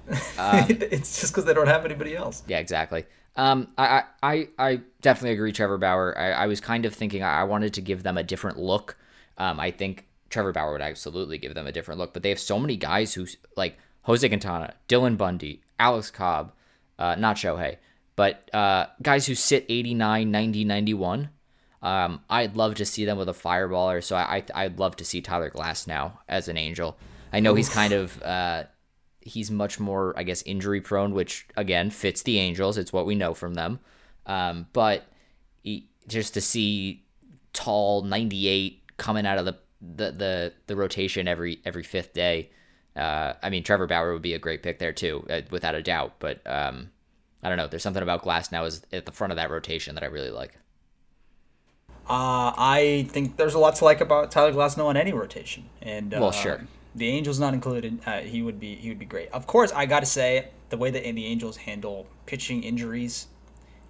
it's 0.92 1.20
just 1.20 1.32
because 1.32 1.44
they 1.44 1.52
don't 1.52 1.66
have 1.68 1.84
anybody 1.84 2.16
else. 2.16 2.42
Yeah, 2.46 2.60
exactly. 2.60 3.04
Um, 3.38 3.68
I, 3.78 4.02
I, 4.20 4.48
I 4.58 4.80
definitely 5.00 5.34
agree, 5.34 5.52
Trevor 5.52 5.78
Bauer. 5.78 6.18
I, 6.18 6.32
I 6.32 6.46
was 6.48 6.60
kind 6.60 6.84
of 6.84 6.92
thinking 6.92 7.22
I 7.22 7.44
wanted 7.44 7.72
to 7.74 7.80
give 7.80 8.02
them 8.02 8.18
a 8.18 8.24
different 8.24 8.58
look. 8.58 8.96
Um, 9.38 9.60
I 9.60 9.70
think 9.70 10.06
Trevor 10.28 10.52
Bauer 10.52 10.72
would 10.72 10.82
absolutely 10.82 11.38
give 11.38 11.54
them 11.54 11.66
a 11.66 11.72
different 11.72 12.00
look, 12.00 12.12
but 12.12 12.24
they 12.24 12.30
have 12.30 12.40
so 12.40 12.58
many 12.58 12.76
guys 12.76 13.14
who 13.14 13.26
like 13.56 13.78
Jose 14.02 14.28
Quintana, 14.28 14.74
Dylan 14.88 15.16
Bundy, 15.16 15.62
Alex 15.78 16.10
Cobb, 16.10 16.52
uh, 16.98 17.14
not 17.14 17.36
Shohei, 17.36 17.76
but 18.16 18.52
uh, 18.52 18.86
guys 19.00 19.26
who 19.26 19.36
sit 19.36 19.64
89, 19.68 20.30
90, 20.30 20.64
91. 20.64 21.30
Um, 21.80 22.20
I'd 22.28 22.56
love 22.56 22.74
to 22.74 22.84
see 22.84 23.04
them 23.04 23.18
with 23.18 23.28
a 23.28 23.32
fireballer, 23.32 24.02
so 24.02 24.16
I, 24.16 24.42
I 24.52 24.64
I'd 24.64 24.80
love 24.80 24.96
to 24.96 25.04
see 25.04 25.20
Tyler 25.20 25.48
Glasnow 25.48 26.12
as 26.28 26.48
an 26.48 26.56
Angel. 26.56 26.98
I 27.32 27.38
know 27.38 27.54
he's 27.54 27.68
kind 27.68 27.92
of 27.92 28.20
uh, 28.20 28.64
he's 29.20 29.50
much 29.50 29.78
more, 29.78 30.14
I 30.16 30.22
guess, 30.22 30.42
injury 30.42 30.80
prone, 30.80 31.12
which 31.12 31.46
again 31.56 31.90
fits 31.90 32.22
the 32.22 32.38
Angels. 32.38 32.78
It's 32.78 32.92
what 32.92 33.06
we 33.06 33.14
know 33.14 33.34
from 33.34 33.54
them. 33.54 33.80
Um, 34.26 34.66
but 34.72 35.04
he, 35.62 35.88
just 36.06 36.34
to 36.34 36.40
see 36.40 37.04
tall 37.52 38.02
98 38.02 38.82
coming 38.96 39.26
out 39.26 39.38
of 39.38 39.44
the 39.44 39.56
the 39.80 40.10
the, 40.10 40.52
the 40.66 40.76
rotation 40.76 41.28
every 41.28 41.60
every 41.64 41.82
fifth 41.82 42.12
day. 42.12 42.50
Uh, 42.96 43.34
I 43.42 43.50
mean, 43.50 43.62
Trevor 43.62 43.86
Bauer 43.86 44.12
would 44.12 44.22
be 44.22 44.34
a 44.34 44.38
great 44.38 44.62
pick 44.62 44.78
there 44.80 44.92
too, 44.92 45.24
uh, 45.30 45.42
without 45.50 45.74
a 45.74 45.82
doubt. 45.82 46.14
But 46.18 46.40
um, 46.46 46.90
I 47.42 47.48
don't 47.48 47.58
know. 47.58 47.68
There's 47.68 47.82
something 47.82 48.02
about 48.02 48.24
Glasnow 48.24 48.66
is 48.66 48.82
at 48.92 49.06
the 49.06 49.12
front 49.12 49.32
of 49.32 49.36
that 49.36 49.50
rotation 49.50 49.94
that 49.94 50.02
I 50.02 50.08
really 50.08 50.30
like. 50.30 50.54
Uh, 52.10 52.56
I 52.56 53.06
think 53.10 53.36
there's 53.36 53.52
a 53.54 53.58
lot 53.58 53.76
to 53.76 53.84
like 53.84 54.00
about 54.00 54.30
Tyler 54.30 54.52
Glasnow 54.52 54.86
on 54.86 54.96
any 54.96 55.12
rotation, 55.12 55.68
and 55.82 56.14
uh, 56.14 56.18
Well, 56.20 56.32
sure. 56.32 56.66
The 56.98 57.08
Angels 57.08 57.38
not 57.40 57.54
included. 57.54 58.00
Uh, 58.06 58.20
he 58.20 58.42
would 58.42 58.60
be 58.60 58.74
he 58.74 58.88
would 58.88 58.98
be 58.98 59.06
great. 59.06 59.30
Of 59.30 59.46
course, 59.46 59.72
I 59.72 59.86
got 59.86 60.00
to 60.00 60.06
say 60.06 60.48
the 60.70 60.76
way 60.76 60.90
that 60.90 61.02
the 61.02 61.26
Angels 61.26 61.56
handle 61.56 62.06
pitching 62.26 62.62
injuries, 62.62 63.28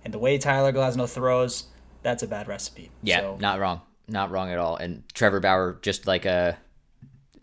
and 0.05 0.15
the 0.15 0.19
way 0.19 0.39
Tyler 0.39 0.73
Glasnow 0.73 1.09
throws, 1.09 1.65
that's 2.03 2.23
a 2.23 2.27
bad 2.27 2.49
recipe. 2.49 2.91
Yeah, 3.03 3.21
So, 3.21 3.37
not 3.41 3.59
wrong, 3.59 3.81
not 4.07 4.31
wrong 4.31 4.51
at 4.51 4.59
all. 4.59 4.77
And 4.77 5.03
Trevor 5.13 5.41
Bauer, 5.41 5.79
just 5.83 6.07
like 6.07 6.25
a, 6.25 6.57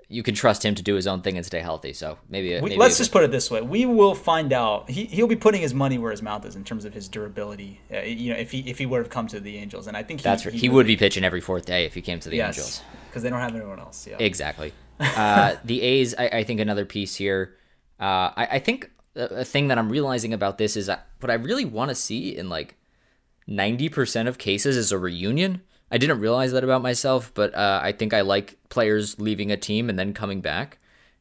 you 0.08 0.24
can 0.24 0.36
trust 0.36 0.64
him 0.64 0.76
to 0.76 0.84
do 0.84 0.96
his 0.96 1.08
own 1.08 1.22
thing 1.22 1.36
and 1.36 1.46
stay 1.46 1.60
healthy. 1.60 1.92
So 1.94 2.18
maybe, 2.30 2.56
we, 2.56 2.62
maybe 2.62 2.78
let's 2.78 2.98
just 2.98 3.12
put 3.12 3.24
it 3.24 3.32
this 3.32 3.50
way: 3.52 3.62
we 3.62 3.86
will 3.86 4.16
find 4.16 4.54
out. 4.54 4.90
He 4.90 5.06
he'll 5.06 5.28
be 5.28 5.36
putting 5.36 5.62
his 5.62 5.74
money 5.74 5.98
where 5.98 6.12
his 6.12 6.22
mouth 6.22 6.46
is 6.46 6.56
in 6.56 6.64
terms 6.64 6.86
of 6.86 6.94
his 6.94 7.08
durability. 7.08 7.82
Uh, 7.92 8.02
you 8.02 8.32
know, 8.32 8.40
if 8.40 8.52
he 8.52 8.60
if 8.70 8.78
he 8.78 8.86
would 8.86 9.00
have 9.00 9.10
come 9.10 9.28
to 9.28 9.40
the 9.40 9.58
Angels, 9.58 9.88
and 9.88 9.98
I 9.98 10.04
think 10.04 10.22
he, 10.22 10.24
that's 10.24 10.46
right. 10.46 10.54
He 10.54 10.70
would 10.70 10.88
be 10.88 10.96
pitching 10.96 11.24
every 11.24 11.42
fourth 11.42 11.66
day 11.66 11.86
if 11.86 11.94
he 11.94 12.02
came 12.02 12.20
to 12.20 12.30
the 12.30 12.38
yes 12.38 12.58
Angels. 12.58 12.82
Because 13.16 13.24
they 13.24 13.30
don't 13.30 13.40
have 13.40 13.56
anyone 13.56 13.80
else. 13.80 14.06
Yeah. 14.06 14.18
Exactly. 14.20 14.74
Uh, 15.00 15.56
the 15.64 15.82
A's, 15.82 16.14
I, 16.18 16.28
I 16.28 16.44
think 16.44 16.60
another 16.60 16.84
piece 16.84 17.16
here. 17.16 17.56
Uh, 17.98 18.36
I, 18.36 18.48
I 18.52 18.60
think 18.60 18.92
a, 19.16 19.46
thing 19.46 19.70
that 19.70 19.78
I'm 19.78 19.90
realizing 19.90 20.34
about 20.34 20.58
this 20.58 20.76
is 20.76 20.88
that 20.88 21.08
what 21.22 21.32
I 21.32 21.36
really 21.36 21.64
want 21.64 21.88
to 21.88 21.96
see 21.96 22.36
in 22.36 22.50
like 22.50 22.76
90% 23.48 24.28
of 24.28 24.38
cases 24.38 24.76
is 24.76 24.92
a 24.92 25.00
reunion. 25.00 25.62
I 25.90 25.98
didn't 25.98 26.20
realize 26.20 26.52
that 26.52 26.66
about 26.66 26.82
myself, 26.82 27.32
but 27.34 27.56
uh, 27.56 27.80
I 27.82 27.94
think 27.94 28.14
I 28.14 28.20
like 28.20 28.58
players 28.68 29.18
leaving 29.18 29.50
a 29.50 29.56
team 29.56 29.90
and 29.90 29.98
then 29.98 30.12
coming 30.12 30.42
back. 30.42 30.80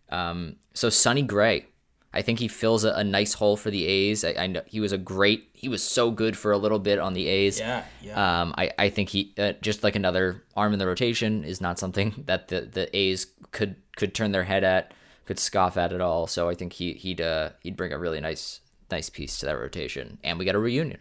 Um, 0.08 0.56
so 0.72 0.90
Sonny 0.90 1.22
Gray, 1.22 1.66
I 2.14 2.22
think 2.22 2.38
he 2.38 2.48
fills 2.48 2.84
a, 2.84 2.92
a 2.92 3.02
nice 3.04 3.34
hole 3.34 3.56
for 3.56 3.70
the 3.70 3.84
A's. 3.86 4.24
I, 4.24 4.34
I 4.38 4.46
know 4.46 4.62
he 4.66 4.78
was 4.80 4.92
a 4.92 4.98
great, 4.98 5.50
he 5.52 5.68
was 5.68 5.82
so 5.82 6.10
good 6.10 6.36
for 6.36 6.52
a 6.52 6.56
little 6.58 6.78
bit 6.78 6.98
on 6.98 7.12
the 7.12 7.26
A's. 7.26 7.58
Yeah, 7.58 7.82
yeah. 8.00 8.40
Um, 8.42 8.54
I, 8.56 8.70
I 8.78 8.88
think 8.88 9.08
he 9.10 9.34
uh, 9.36 9.52
just 9.60 9.82
like 9.82 9.96
another 9.96 10.44
arm 10.56 10.72
in 10.72 10.78
the 10.78 10.86
rotation 10.86 11.42
is 11.44 11.60
not 11.60 11.78
something 11.78 12.14
that 12.26 12.48
the, 12.48 12.60
the 12.62 12.96
A's 12.96 13.26
could 13.50 13.76
could 13.96 14.14
turn 14.14 14.32
their 14.32 14.44
head 14.44 14.64
at, 14.64 14.92
could 15.26 15.38
scoff 15.38 15.76
at 15.76 15.92
at 15.92 16.00
all. 16.00 16.26
So 16.26 16.48
I 16.48 16.54
think 16.54 16.72
he 16.74 16.92
he'd 16.94 17.20
uh, 17.20 17.50
he'd 17.60 17.76
bring 17.76 17.92
a 17.92 17.98
really 17.98 18.20
nice 18.20 18.60
nice 18.90 19.10
piece 19.10 19.38
to 19.40 19.46
that 19.46 19.58
rotation, 19.58 20.18
and 20.22 20.38
we 20.38 20.44
got 20.44 20.54
a 20.54 20.58
reunion. 20.58 21.00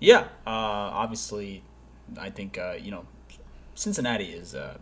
Yeah, 0.00 0.22
uh, 0.46 0.90
obviously, 1.02 1.64
I 2.18 2.28
think 2.30 2.58
uh, 2.58 2.74
you 2.80 2.90
know, 2.90 3.06
Cincinnati 3.74 4.26
is. 4.26 4.54
Uh, 4.54 4.76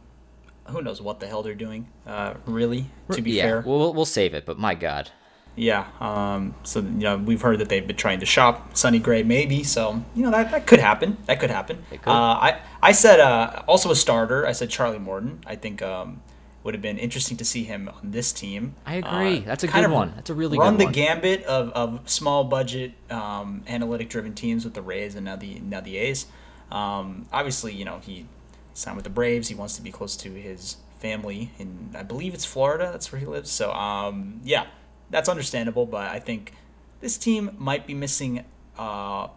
who 0.66 0.82
knows 0.82 1.02
what 1.02 1.18
the 1.20 1.26
hell 1.26 1.42
they're 1.42 1.54
doing? 1.54 1.88
Uh, 2.06 2.34
really, 2.46 2.86
to 3.10 3.20
be 3.22 3.32
yeah, 3.32 3.42
fair. 3.42 3.60
we'll 3.66 3.78
we'll- 3.78 3.94
we'll 3.94 4.04
save 4.04 4.34
it, 4.34 4.46
but 4.46 4.58
my 4.58 4.74
God, 4.74 5.10
Yeah. 5.57 5.86
Um, 6.01 6.55
so 6.62 6.80
you 6.80 6.86
know, 6.86 7.18
we've 7.18 7.42
heard 7.42 7.59
that 7.59 7.68
they've 7.68 7.86
been 7.86 7.96
trying 7.96 8.20
to 8.20 8.26
shop 8.26 8.76
Sonny 8.76 8.98
Gray, 8.98 9.22
maybe. 9.22 9.62
So 9.62 10.03
you 10.14 10.22
know 10.22 10.30
that, 10.30 10.51
that 10.51 10.66
could 10.66 10.80
happen. 10.80 11.18
That 11.26 11.40
could 11.40 11.51
happen. 11.51 11.84
Could. 11.90 12.01
Uh, 12.07 12.12
I 12.12 12.61
I 12.82 12.92
said 12.92 13.20
uh, 13.20 13.62
also 13.66 13.90
a 13.90 13.96
starter. 13.96 14.46
I 14.46 14.53
said 14.53 14.70
Charlie 14.70 14.98
Morton. 14.98 15.40
I 15.46 15.57
think 15.57 15.82
um, 15.82 16.22
would 16.62 16.74
have 16.74 16.82
been 16.82 16.98
interesting 16.98 17.36
to 17.38 17.44
see 17.44 17.64
him 17.64 17.88
on 17.88 18.11
this 18.11 18.32
team. 18.32 18.74
I 18.84 18.96
agree. 18.96 19.38
Uh, 19.38 19.42
That's 19.46 19.64
a 19.64 19.68
kind 19.68 19.84
good 19.84 19.90
of 19.90 19.94
one. 19.94 20.12
That's 20.14 20.30
a 20.30 20.34
really 20.34 20.57
good 20.57 20.64
one. 20.64 20.66
run 20.72 20.78
the 20.78 20.84
one. 20.84 20.92
gambit 20.92 21.42
of, 21.44 21.70
of 21.70 22.09
small 22.09 22.44
budget 22.44 22.92
um, 23.11 23.62
analytic 23.66 24.11
driven 24.11 24.34
teams 24.34 24.64
with 24.64 24.74
the 24.74 24.82
Rays 24.82 25.14
and 25.14 25.24
now 25.24 25.36
the 25.36 25.61
now 25.61 25.80
the 25.80 25.96
A's. 25.96 26.26
Um, 26.70 27.26
obviously, 27.32 27.74
you 27.74 27.84
know 27.84 27.98
he 28.01 28.26
signed 28.74 28.96
with 28.96 29.05
the 29.05 29.11
Braves. 29.11 29.48
He 29.48 29.55
wants 29.55 29.76
to 29.76 29.82
be 29.82 29.90
close 29.90 30.16
to 30.18 30.32
his 30.32 30.76
family 30.98 31.51
in 31.59 31.90
I 31.94 32.03
believe 32.03 32.34
it's 32.34 32.44
Florida. 32.44 32.90
That's 32.92 33.11
where 33.11 33.20
he 33.20 33.26
lives. 33.26 33.51
So 33.51 33.72
um, 33.72 34.40
yeah, 34.44 34.66
that's 35.11 35.28
understandable. 35.28 35.86
But 35.86 36.11
I 36.11 36.18
think 36.18 36.52
this 37.00 37.16
team 37.18 37.50
might 37.58 37.86
be 37.86 37.94
missing 37.94 38.44
uh, 38.78 39.28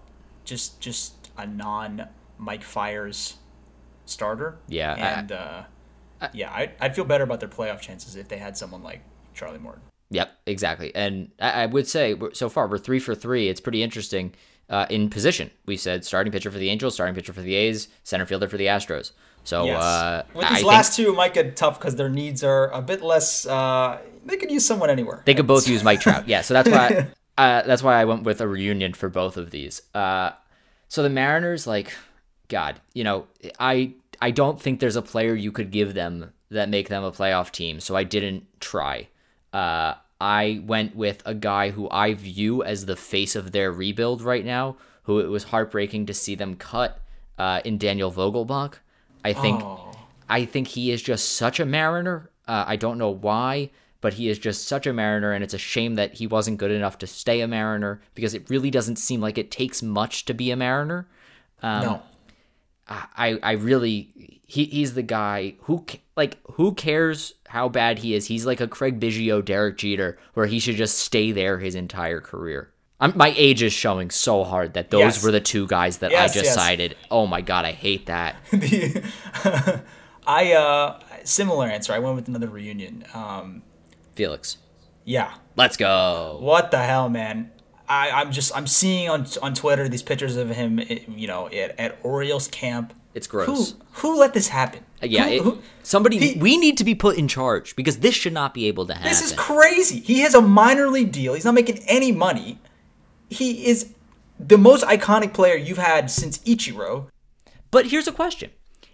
just 0.45 0.79
just 0.79 1.31
a 1.37 1.45
non 1.45 2.07
Mike 2.37 2.63
Fiers 2.63 3.37
starter. 4.05 4.57
Yeah, 4.67 4.93
I- 4.93 5.19
and 5.19 5.31
uh, 5.31 5.63
yeah, 6.33 6.49
I, 6.51 6.71
I'd 6.79 6.95
feel 6.95 7.05
better 7.05 7.23
about 7.23 7.39
their 7.39 7.49
playoff 7.49 7.81
chances 7.81 8.15
if 8.15 8.27
they 8.29 8.37
had 8.37 8.55
someone 8.57 8.83
like 8.83 9.01
Charlie 9.33 9.59
Morton. 9.59 9.81
Yep, 10.09 10.31
exactly. 10.45 10.93
And 10.95 11.31
I, 11.39 11.63
I 11.63 11.65
would 11.65 11.87
say 11.87 12.15
so 12.33 12.47
far 12.49 12.67
we're 12.67 12.77
three 12.77 12.99
for 12.99 13.15
three. 13.15 13.49
It's 13.49 13.59
pretty 13.59 13.81
interesting 13.81 14.33
uh, 14.69 14.85
in 14.89 15.09
position. 15.09 15.49
We 15.65 15.75
said 15.75 16.05
starting 16.05 16.31
pitcher 16.31 16.51
for 16.51 16.59
the 16.59 16.69
Angels, 16.69 16.93
starting 16.93 17.15
pitcher 17.15 17.33
for 17.33 17.41
the 17.41 17.55
A's, 17.55 17.87
center 18.03 18.25
fielder 18.25 18.47
for 18.47 18.57
the 18.57 18.67
Astros. 18.67 19.11
So 19.43 19.65
Yes. 19.65 19.81
uh, 19.81 20.23
With 20.33 20.45
I 20.45 20.49
these 20.49 20.57
think 20.59 20.67
last 20.67 20.95
two, 20.95 21.09
it 21.11 21.15
might 21.15 21.33
get 21.33 21.55
tough 21.57 21.79
because 21.79 21.95
their 21.95 22.09
needs 22.09 22.43
are 22.43 22.69
a 22.71 22.81
bit 22.81 23.01
less. 23.01 23.45
Uh, 23.45 23.97
they 24.25 24.37
could 24.37 24.51
use 24.51 24.65
someone 24.65 24.89
anywhere. 24.89 25.21
they 25.25 25.33
could 25.33 25.47
both 25.47 25.67
use 25.73 25.83
Mike 25.83 25.99
Trout. 26.01 26.27
Yeah, 26.27 26.41
so 26.41 26.53
that's 26.53 26.69
why 26.69 27.07
uh, 27.37 27.61
that's 27.63 27.83
why 27.83 27.99
I 27.99 28.05
went 28.05 28.23
with 28.23 28.41
a 28.41 28.47
reunion 28.47 28.93
for 28.93 29.09
both 29.09 29.37
of 29.37 29.51
these. 29.51 29.81
Uh, 29.93 30.31
so 30.87 31.03
the 31.03 31.09
Mariners, 31.09 31.65
like, 31.67 31.93
God, 32.47 32.79
you 32.93 33.03
know, 33.03 33.27
I 33.59 33.93
I 34.21 34.31
don't 34.31 34.61
think 34.61 34.79
there's 34.79 34.95
a 34.95 35.01
player 35.01 35.33
you 35.33 35.51
could 35.51 35.71
give 35.71 35.93
them 35.93 36.31
that 36.49 36.69
make 36.69 36.87
them 36.89 37.03
a 37.03 37.11
playoff 37.11 37.51
team. 37.51 37.79
So 37.79 37.95
I 37.95 38.03
didn't 38.03 38.45
try. 38.59 39.07
Uh, 39.51 39.95
I 40.21 40.61
went 40.65 40.95
with 40.95 41.21
a 41.25 41.33
guy 41.33 41.71
who 41.71 41.89
I 41.89 42.13
view 42.13 42.63
as 42.63 42.85
the 42.85 42.95
face 42.95 43.35
of 43.35 43.51
their 43.51 43.71
rebuild 43.71 44.21
right 44.21 44.45
now, 44.45 44.77
who 45.03 45.19
it 45.19 45.27
was 45.27 45.45
heartbreaking 45.45 46.05
to 46.05 46.13
see 46.13 46.35
them 46.35 46.55
cut 46.55 47.01
uh, 47.37 47.59
in 47.65 47.77
Daniel 47.77 48.11
Vogelbach. 48.11 48.75
I 49.25 49.33
think 49.33 49.61
Oh. 49.63 49.89
I 50.29 50.45
think 50.45 50.69
he 50.69 50.91
is 50.91 51.01
just 51.01 51.33
such 51.33 51.59
a 51.59 51.65
Mariner. 51.65 52.29
Uh, 52.47 52.63
I 52.67 52.75
don't 52.77 52.97
know 52.97 53.09
why, 53.09 53.71
but 54.03 54.13
he 54.13 54.29
is 54.29 54.37
just 54.37 54.67
such 54.67 54.85
a 54.85 54.93
Mariner, 54.93 55.31
and 55.31 55.43
it's 55.43 55.53
a 55.55 55.57
shame 55.57 55.95
that 55.95 56.13
he 56.15 56.27
wasn't 56.27 56.57
good 56.59 56.71
enough 56.71 56.97
to 56.99 57.07
stay 57.07 57.41
a 57.41 57.47
Mariner 57.47 58.01
because 58.13 58.33
it 58.35 58.47
really 58.49 58.69
doesn't 58.69 58.97
seem 58.97 59.21
like 59.21 59.37
it 59.39 59.49
takes 59.49 59.81
much 59.81 60.25
to 60.25 60.33
be 60.33 60.51
a 60.51 60.55
Mariner. 60.55 61.07
Um, 61.63 61.81
no. 61.81 62.01
I, 62.87 63.39
I 63.41 63.51
really 63.53 64.41
he, 64.45 64.65
he's 64.65 64.93
the 64.93 65.01
guy 65.01 65.55
who 65.61 65.85
like 66.17 66.37
who 66.55 66.73
cares 66.73 67.33
how 67.47 67.69
bad 67.69 67.99
he 67.99 68.13
is 68.13 68.27
he's 68.27 68.45
like 68.45 68.59
a 68.59 68.67
Craig 68.67 68.99
Biggio 68.99 69.43
Derek 69.43 69.77
Jeter 69.77 70.17
where 70.33 70.45
he 70.47 70.59
should 70.59 70.75
just 70.75 70.99
stay 70.99 71.31
there 71.31 71.59
his 71.59 71.75
entire 71.75 72.19
career 72.19 72.71
I'm, 72.99 73.13
my 73.15 73.33
age 73.37 73.63
is 73.63 73.71
showing 73.71 74.11
so 74.11 74.43
hard 74.43 74.73
that 74.73 74.91
those 74.91 74.99
Yes. 74.99 75.23
were 75.23 75.31
the 75.31 75.39
two 75.39 75.65
guys 75.67 75.99
that 75.99 76.11
Yes, 76.11 76.31
I 76.31 76.33
just 76.33 76.45
yes. 76.47 76.55
cited 76.55 76.97
oh 77.09 77.25
my 77.25 77.39
god 77.39 77.63
I 77.63 77.71
hate 77.71 78.05
that 78.07 78.35
The- 78.51 79.81
I 80.27 80.51
uh 80.53 80.99
similar 81.23 81.67
answer. 81.67 81.93
I 81.93 81.99
went 81.99 82.15
with 82.15 82.27
another 82.27 82.47
reunion. 82.49 83.05
Um, 83.13 83.63
Felix 84.15 84.57
yeah. 85.05 85.33
let's 85.55 85.75
go 85.77 86.37
What 86.41 86.71
the 86.71 86.79
hell, 86.79 87.09
man? 87.09 87.51
I, 87.89 88.09
I'm 88.11 88.31
just 88.31 88.55
I'm 88.55 88.67
seeing 88.67 89.09
on 89.09 89.25
on 89.41 89.53
Twitter 89.53 89.89
these 89.89 90.01
pictures 90.03 90.37
of 90.37 90.49
him, 90.49 90.79
eh, 90.79 90.99
you 91.09 91.27
know, 91.27 91.47
at, 91.47 91.77
at 91.79 91.99
Orioles 92.03 92.47
camp. 92.47 92.93
it's 93.13 93.27
Who 93.27 93.31
gross 93.45 93.75
who 93.95 94.17
let 94.19 94.33
this 94.33 94.47
happen? 94.47 94.83
yeah 95.01 95.25
Who- 95.27 95.33
it- 95.33 95.41
who- 95.43 95.57
somebody 95.83 96.17
he- 96.17 96.39
we 96.39 96.57
need 96.57 96.77
to 96.77 96.85
be 96.85 96.95
put 96.95 97.17
in 97.17 97.27
charge 97.27 97.75
because 97.75 97.99
this 97.99 98.15
should 98.15 98.31
not 98.33 98.53
be 98.53 98.67
able 98.67 98.85
to 98.87 98.93
happen 98.93 99.09
This 99.09 99.21
is 99.21 99.33
crazy. 99.33 99.99
He 99.99 100.21
has 100.21 100.33
a 100.33 100.41
minor 100.41 100.87
league 100.87 101.11
deal. 101.11 101.33
He's 101.33 101.43
not 101.45 101.53
making 101.55 101.79
any 101.87 102.11
money. 102.13 102.59
He 103.29 103.67
is 103.67 103.93
the 104.39 104.57
most 104.57 104.83
iconic 104.85 105.33
player 105.33 105.55
you've 105.55 105.77
had 105.77 106.09
since 106.09 106.37
Ichiro. 106.39 107.07
But 107.71 107.87
here's 107.87 108.07
a 108.07 108.11
question: 108.13 108.51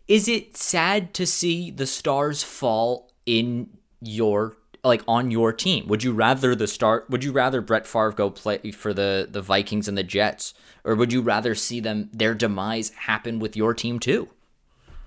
Is 0.08 0.28
it 0.28 0.58
sad 0.58 1.14
to 1.14 1.26
see 1.28 1.70
the 1.70 1.86
stars 1.86 2.42
fall 2.44 3.12
in 3.26 3.70
your 4.02 4.56
like 4.84 5.02
on 5.08 5.32
your 5.32 5.52
team? 5.54 5.88
Would 5.88 6.04
you 6.04 6.12
rather 6.12 6.56
the 6.56 6.68
start? 6.68 7.10
Would 7.10 7.24
you 7.24 7.32
rather 7.32 7.62
Brett 7.62 7.88
Favre 7.88 8.12
go 8.12 8.30
play 8.30 8.72
for 8.72 8.94
the 8.94 9.28
the 9.30 9.42
Vikings 9.42 9.88
and 9.88 9.98
the 9.98 10.04
Jets, 10.04 10.54
or 10.84 10.96
would 10.96 11.14
you 11.14 11.22
rather 11.22 11.56
see 11.56 11.80
them 11.80 12.10
their 12.14 12.34
demise 12.34 12.90
happen 12.90 13.40
with 13.40 13.56
your 13.56 13.74
team 13.74 14.00
too? 14.00 14.30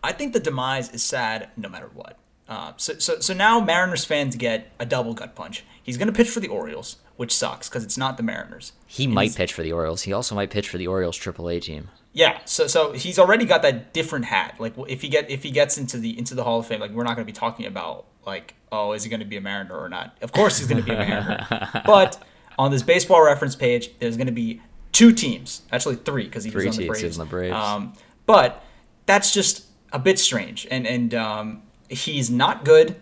I 0.03 0.13
think 0.13 0.33
the 0.33 0.41
demise 0.41 0.91
is 0.91 1.03
sad 1.03 1.51
no 1.57 1.69
matter 1.69 1.91
what. 1.95 2.19
Uh, 2.49 2.73
so, 2.77 2.99
so, 2.99 3.21
so 3.21 3.33
now 3.33 3.61
Mariners 3.61 4.05
fans 4.05 4.37
get 4.37 4.73
a 4.79 4.85
double 4.85 5.15
gut 5.15 5.35
punch. 5.35 5.65
He's 5.83 5.97
going 5.97 6.09
to 6.09 6.13
pitch 6.13 6.29
for 6.29 6.41
the 6.41 6.49
Orioles, 6.49 6.97
which 7.17 7.35
sucks 7.35 7.69
because 7.69 7.85
it's 7.85 7.97
not 7.97 8.17
the 8.17 8.23
Mariners. 8.23 8.73
He 8.87 9.07
might 9.07 9.35
pitch 9.35 9.53
for 9.53 9.63
the 9.63 9.73
Orioles. 9.73 10.03
He 10.03 10.13
also 10.13 10.35
might 10.35 10.51
pitch 10.51 10.69
for 10.69 10.77
the 10.77 10.87
Orioles 10.87 11.19
AAA 11.19 11.63
team. 11.63 11.89
Yeah, 12.13 12.41
so 12.45 12.67
so 12.67 12.93
he's 12.93 13.19
already 13.19 13.47
got 13.47 13.63
that 13.63 13.95
different 13.95 14.27
hat. 14.27 14.57
Like 14.59 14.75
if 14.87 15.01
he 15.01 15.09
get 15.09 15.31
if 15.31 15.43
he 15.43 15.51
gets 15.51 15.79
into 15.79 15.97
the 15.97 16.19
into 16.19 16.35
the 16.35 16.45
Hall 16.45 16.61
of 16.61 16.67
Fame, 16.67 16.81
like 16.81 16.91
we're 16.91 17.05
not 17.05 17.17
going 17.17 17.27
to 17.27 17.33
be 17.33 17.37
talking 17.37 17.65
about 17.65 18.05
like 18.27 18.55
oh 18.71 18.93
is 18.93 19.05
he 19.05 19.11
going 19.11 19.21
to 19.21 19.27
be 19.27 19.37
a 19.37 19.41
Mariner 19.41 19.77
or 19.77 19.89
not? 19.89 20.17
Of 20.23 20.33
course 20.33 20.59
he's 20.59 20.69
going 20.69 20.83
to 20.83 20.85
be 20.85 20.93
a 20.93 20.99
Mariner. 20.99 21.83
but 21.87 22.23
on 22.59 22.71
this 22.71 22.83
baseball 22.83 23.23
reference 23.23 23.57
page, 23.57 23.91
there's 23.99 24.17
going 24.17 24.27
to 24.27 24.33
be 24.33 24.61
two 24.93 25.13
teams, 25.13 25.63
actually 25.73 25.97
three 25.97 26.25
because 26.25 26.45
he 26.45 26.51
Three 26.51 26.67
was 26.67 26.79
on 26.79 26.83
the 26.83 26.89
Braves. 26.89 27.17
the 27.17 27.25
Braves. 27.25 27.55
Um, 27.55 27.95
but 28.27 28.65
that's 29.07 29.33
just 29.33 29.67
a 29.93 29.99
bit 29.99 30.19
strange, 30.19 30.67
and 30.71 30.87
and 30.87 31.15
um, 31.15 31.63
he's 31.89 32.31
not 32.31 32.65
good. 32.65 32.97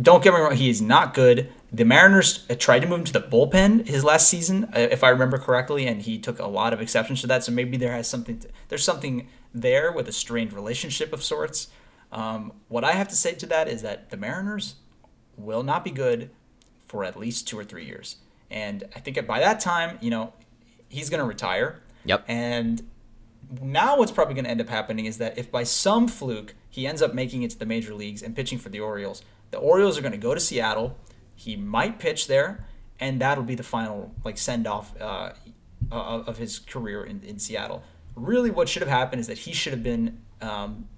Don't 0.00 0.22
get 0.22 0.32
me 0.32 0.40
wrong, 0.40 0.54
he 0.54 0.70
is 0.70 0.80
not 0.80 1.12
good. 1.12 1.52
The 1.72 1.84
Mariners 1.84 2.46
tried 2.58 2.80
to 2.80 2.86
move 2.86 3.00
him 3.00 3.04
to 3.06 3.12
the 3.12 3.20
bullpen 3.20 3.86
his 3.86 4.04
last 4.04 4.28
season, 4.28 4.64
uh, 4.74 4.78
if 4.90 5.04
I 5.04 5.10
remember 5.10 5.38
correctly, 5.38 5.86
and 5.86 6.00
he 6.00 6.18
took 6.18 6.38
a 6.38 6.46
lot 6.46 6.72
of 6.72 6.80
exceptions 6.80 7.20
to 7.22 7.26
that. 7.26 7.44
So 7.44 7.52
maybe 7.52 7.76
there 7.76 7.92
has 7.92 8.08
something. 8.08 8.38
To, 8.38 8.48
there's 8.68 8.84
something 8.84 9.28
there 9.52 9.92
with 9.92 10.08
a 10.08 10.12
strained 10.12 10.52
relationship 10.52 11.12
of 11.12 11.22
sorts. 11.22 11.68
Um, 12.10 12.52
what 12.68 12.84
I 12.84 12.92
have 12.92 13.08
to 13.08 13.16
say 13.16 13.34
to 13.34 13.46
that 13.46 13.68
is 13.68 13.82
that 13.82 14.10
the 14.10 14.16
Mariners 14.16 14.76
will 15.36 15.62
not 15.62 15.84
be 15.84 15.90
good 15.90 16.30
for 16.86 17.04
at 17.04 17.18
least 17.18 17.46
two 17.46 17.58
or 17.58 17.64
three 17.64 17.84
years, 17.84 18.16
and 18.50 18.84
I 18.96 19.00
think 19.00 19.24
by 19.26 19.40
that 19.40 19.60
time, 19.60 19.98
you 20.00 20.10
know, 20.10 20.32
he's 20.88 21.10
going 21.10 21.20
to 21.20 21.26
retire. 21.26 21.80
Yep. 22.04 22.24
And 22.28 22.82
now 23.60 23.98
what's 23.98 24.12
probably 24.12 24.34
going 24.34 24.44
to 24.44 24.50
end 24.50 24.60
up 24.60 24.68
happening 24.68 25.06
is 25.06 25.18
that 25.18 25.38
if 25.38 25.50
by 25.50 25.62
some 25.64 26.08
fluke 26.08 26.54
he 26.68 26.86
ends 26.86 27.02
up 27.02 27.14
making 27.14 27.42
it 27.42 27.50
to 27.50 27.58
the 27.58 27.66
major 27.66 27.94
leagues 27.94 28.22
and 28.22 28.34
pitching 28.34 28.58
for 28.58 28.68
the 28.68 28.80
Orioles, 28.80 29.22
the 29.50 29.58
Orioles 29.58 29.98
are 29.98 30.02
going 30.02 30.12
to 30.12 30.18
go 30.18 30.34
to 30.34 30.40
Seattle. 30.40 30.96
He 31.34 31.56
might 31.56 31.98
pitch 31.98 32.26
there, 32.26 32.66
and 32.98 33.20
that'll 33.20 33.44
be 33.44 33.54
the 33.54 33.62
final 33.62 34.14
like 34.24 34.38
send 34.38 34.66
off 34.66 34.98
uh, 35.00 35.32
of 35.90 36.28
of 36.28 36.38
his 36.38 36.58
career 36.58 37.04
in, 37.04 37.22
in 37.22 37.38
Seattle. 37.38 37.82
Really, 38.14 38.50
what 38.50 38.68
should 38.68 38.82
have 38.82 38.90
happened 38.90 39.20
is 39.20 39.26
that 39.28 39.38
he 39.38 39.52
should 39.52 39.72
have 39.72 39.82
been 39.82 40.18
um, 40.40 40.88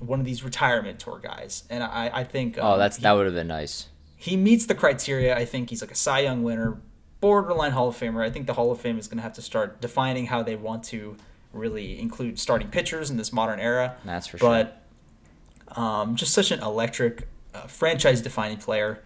one 0.00 0.18
of 0.18 0.26
these 0.26 0.42
retirement 0.42 0.98
tour 0.98 1.20
guys, 1.22 1.64
and 1.70 1.82
I, 1.84 2.10
I 2.12 2.24
think 2.24 2.58
um, 2.58 2.64
Oh, 2.66 2.78
that's 2.78 2.96
that 2.98 3.12
would 3.12 3.26
have 3.26 3.34
been 3.34 3.46
nice. 3.48 3.88
he 4.16 4.36
meets 4.36 4.66
the 4.66 4.74
criteria. 4.74 5.36
I 5.36 5.44
think 5.44 5.70
he's 5.70 5.80
like 5.82 5.90
a 5.92 5.94
Cy 5.96 6.20
Young 6.20 6.42
winner, 6.42 6.80
borderline 7.20 7.72
Hall 7.72 7.88
of 7.88 7.96
Famer. 7.96 8.24
I 8.24 8.30
think 8.30 8.46
the 8.46 8.54
Hall 8.54 8.70
of 8.72 8.80
Fame 8.80 8.98
is 8.98 9.06
going 9.08 9.18
to 9.18 9.22
have 9.22 9.34
to 9.34 9.42
start 9.42 9.80
defining 9.80 10.26
how 10.26 10.42
they 10.42 10.56
want 10.56 10.84
to 10.84 11.16
really 11.52 11.98
include 12.00 12.38
starting 12.38 12.68
pitchers 12.68 13.10
in 13.10 13.16
this 13.16 13.32
modern 13.32 13.60
era. 13.60 13.96
That's 14.04 14.26
for 14.26 14.38
sure. 14.38 14.48
But 14.48 15.78
um, 15.80 16.16
just 16.16 16.32
such 16.32 16.50
an 16.50 16.60
electric, 16.62 17.28
uh, 17.54 17.62
franchise-defining 17.66 18.58
player. 18.58 19.02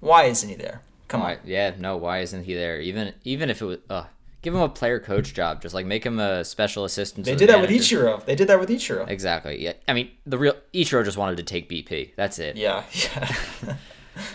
Why 0.00 0.24
isn't 0.24 0.48
he 0.48 0.54
there? 0.54 0.82
Come 1.08 1.20
Why, 1.22 1.34
on. 1.34 1.38
yeah, 1.44 1.72
no. 1.78 1.96
Why 1.96 2.20
isn't 2.20 2.44
he 2.44 2.54
there? 2.54 2.80
Even 2.80 3.14
even 3.24 3.50
if 3.50 3.62
it 3.62 3.64
was, 3.64 3.78
uh, 3.88 4.04
give 4.48 4.54
him 4.54 4.62
a 4.62 4.68
player 4.68 4.98
coach 4.98 5.34
job. 5.34 5.60
Just 5.60 5.74
like 5.74 5.84
make 5.86 6.04
him 6.04 6.18
a 6.18 6.44
special 6.44 6.84
assistant. 6.84 7.26
They 7.26 7.32
the 7.32 7.38
did 7.38 7.48
that 7.50 7.60
with. 7.60 7.70
Ichiro. 7.70 8.24
They 8.24 8.34
did 8.34 8.48
that 8.48 8.58
with 8.58 8.70
Ichiro. 8.70 9.06
Exactly. 9.08 9.62
Yeah. 9.62 9.74
I 9.86 9.92
mean, 9.92 10.10
the 10.24 10.38
real 10.38 10.54
Ichiro 10.72 11.04
just 11.04 11.18
wanted 11.18 11.36
to 11.36 11.42
take 11.42 11.68
BP. 11.68 12.14
That's 12.16 12.38
it. 12.38 12.56
Yeah, 12.56 12.84
yeah. 12.92 13.76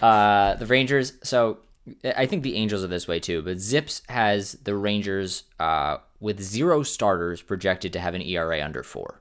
Uh, 0.01 0.55
the 0.55 0.65
Rangers. 0.65 1.11
So 1.23 1.57
I 2.05 2.25
think 2.25 2.43
the 2.43 2.55
Angels 2.55 2.85
are 2.85 2.87
this 2.87 3.05
way 3.05 3.19
too. 3.19 3.41
But 3.41 3.57
ZiPS 3.57 4.09
has 4.09 4.53
the 4.63 4.77
Rangers 4.77 5.43
uh, 5.59 5.97
with 6.21 6.41
zero 6.41 6.83
starters 6.83 7.41
projected 7.41 7.91
to 7.91 7.99
have 7.99 8.13
an 8.13 8.21
ERA 8.21 8.63
under 8.63 8.81
four. 8.81 9.19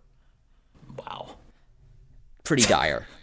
wow. 0.97 1.35
Pretty 2.45 2.63
dire. 2.65 3.07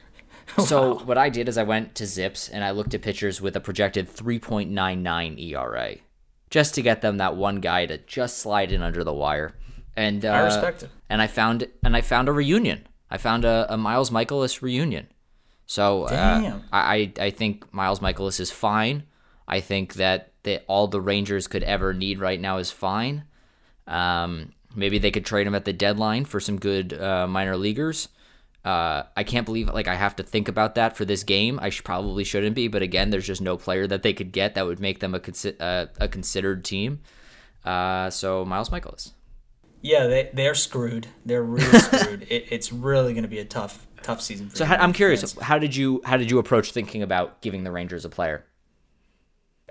So 0.66 0.98
what 1.06 1.18
I 1.18 1.30
did 1.30 1.48
is 1.48 1.58
I 1.60 1.64
went 1.64 1.94
to 1.96 2.04
ZiPS 2.06 2.50
and 2.52 2.64
I 2.64 2.72
looked 2.72 2.94
at 2.96 3.04
pitchers 3.04 3.40
with 3.40 3.56
a 3.56 3.60
projected 3.62 4.10
3.99 4.10 5.40
ERA, 5.40 5.96
just 6.50 6.76
to 6.76 6.82
get 6.82 7.02
them 7.02 7.18
that 7.18 7.36
one 7.36 7.58
guy 7.58 7.86
to 7.86 7.98
just 7.98 8.40
slide 8.40 8.72
in 8.72 8.82
under 8.82 9.04
the 9.04 9.14
wire. 9.14 9.56
And 9.96 10.26
uh, 10.26 10.30
I 10.30 10.40
respect 10.42 10.84
it. 10.84 10.90
And 11.10 11.22
I 11.22 11.28
found 11.28 11.68
and 11.84 11.96
I 11.96 12.02
found 12.02 12.30
a 12.30 12.32
reunion. 12.32 12.88
I 13.10 13.18
found 13.18 13.46
a, 13.46 13.66
a 13.70 13.78
Miles 13.78 14.12
Mikolas 14.12 14.62
reunion. 14.62 15.08
So 15.66 16.04
uh, 16.04 16.60
I 16.72 17.12
I 17.20 17.30
think 17.30 17.72
Miles 17.74 18.00
Mikolas 18.00 18.40
is 18.40 18.52
fine. 18.52 19.04
I 19.48 19.60
think 19.60 19.96
that 19.96 20.32
that 20.44 20.64
all 20.68 20.88
the 20.88 21.02
Rangers 21.02 21.48
could 21.48 21.64
ever 21.64 21.94
need 21.94 22.20
right 22.20 22.40
now 22.40 22.58
is 22.58 22.72
fine. 22.72 23.26
Um, 23.88 24.54
maybe 24.76 25.00
they 25.00 25.12
could 25.12 25.26
trade 25.26 25.48
him 25.48 25.56
at 25.56 25.66
the 25.66 25.74
deadline 25.74 26.26
for 26.26 26.40
some 26.40 26.60
good 26.60 26.94
uh, 26.94 27.28
minor 27.28 27.58
leaguers. 27.58 28.08
Uh, 28.66 29.04
I 29.16 29.24
can't 29.24 29.46
believe 29.46 29.70
like 29.70 29.88
I 29.88 29.96
have 29.96 30.16
to 30.18 30.24
think 30.24 30.48
about 30.48 30.76
that 30.76 30.98
for 30.98 31.06
this 31.06 31.24
game. 31.24 31.60
I 31.62 31.70
should 31.70 31.86
probably 31.86 32.24
shouldn't 32.24 32.56
be, 32.56 32.68
but 32.68 32.82
again, 32.82 33.10
there's 33.10 33.26
just 33.26 33.42
no 33.42 33.56
player 33.58 33.88
that 33.88 34.04
they 34.04 34.14
could 34.14 34.32
get 34.32 34.56
that 34.56 34.66
would 34.66 34.80
make 34.80 35.00
them 35.00 35.16
a 35.16 35.20
consi- 35.20 35.56
uh, 35.60 35.88
a 36.00 36.08
considered 36.08 36.66
team. 36.66 37.00
Uh, 37.64 38.10
so 38.10 38.44
Miles 38.46 38.70
Mikolas. 38.70 39.14
Yeah, 39.82 40.08
they 40.08 40.30
they're 40.34 40.56
screwed. 40.56 41.08
They're 41.26 41.44
really 41.44 41.80
screwed. 41.80 42.24
It, 42.30 42.48
it's 42.50 42.74
really 42.74 43.14
going 43.14 43.24
to 43.24 43.30
be 43.30 43.40
a 43.40 43.46
tough 43.46 43.88
tough 44.04 44.22
season. 44.22 44.50
For 44.50 44.58
So 44.58 44.66
how, 44.66 44.76
I'm 44.76 44.92
curious, 44.94 45.22
fans. 45.22 45.42
how 45.42 45.58
did 45.58 45.74
you 45.76 46.02
how 46.04 46.18
did 46.18 46.30
you 46.30 46.38
approach 46.38 46.72
thinking 46.74 47.02
about 47.02 47.42
giving 47.42 47.64
the 47.64 47.72
Rangers 47.72 48.04
a 48.04 48.10
player? 48.10 48.44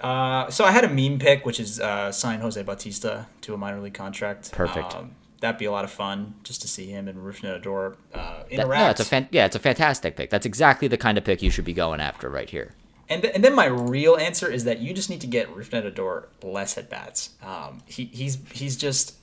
Uh, 0.00 0.48
so 0.48 0.64
I 0.64 0.70
had 0.70 0.84
a 0.84 0.88
meme 0.88 1.18
pick, 1.18 1.44
which 1.44 1.58
is 1.60 1.80
uh, 1.80 2.12
sign 2.12 2.40
Jose 2.40 2.62
Bautista 2.62 3.26
to 3.42 3.52
a 3.52 3.56
minor 3.58 3.80
league 3.80 3.94
contract. 3.94 4.52
Perfect. 4.52 4.94
Um, 4.94 5.16
that'd 5.40 5.58
be 5.58 5.64
a 5.64 5.70
lot 5.72 5.84
of 5.84 5.90
fun 5.90 6.34
just 6.42 6.62
to 6.62 6.68
see 6.68 6.86
him 6.86 7.08
and 7.08 7.18
Rougned 7.18 7.44
Odor 7.48 7.96
uh, 8.14 8.42
That, 8.44 8.50
interact. 8.50 8.80
no, 8.80 8.90
it's 8.90 9.00
a 9.00 9.04
fan, 9.04 9.28
yeah, 9.30 9.46
it's 9.46 9.56
a 9.56 9.60
fantastic 9.60 10.16
pick. 10.16 10.30
That's 10.30 10.46
exactly 10.46 10.88
the 10.88 10.96
kind 10.98 11.16
of 11.18 11.24
pick 11.24 11.42
you 11.42 11.50
should 11.50 11.64
be 11.64 11.72
going 11.72 12.00
after 12.00 12.28
right 12.28 12.48
here. 12.50 12.74
And, 13.08 13.22
th- 13.22 13.34
and 13.34 13.42
then 13.42 13.54
my 13.54 13.66
real 13.66 14.16
answer 14.16 14.50
is 14.50 14.64
that 14.64 14.80
you 14.80 14.92
just 14.92 15.08
need 15.08 15.20
to 15.22 15.26
get 15.26 15.48
Rougned 15.54 15.84
Odor 15.84 16.28
less 16.42 16.76
at 16.76 16.90
bats. 16.90 17.30
Um, 17.42 17.82
he, 17.86 18.04
he's 18.06 18.38
he's 18.52 18.76
just 18.76 19.14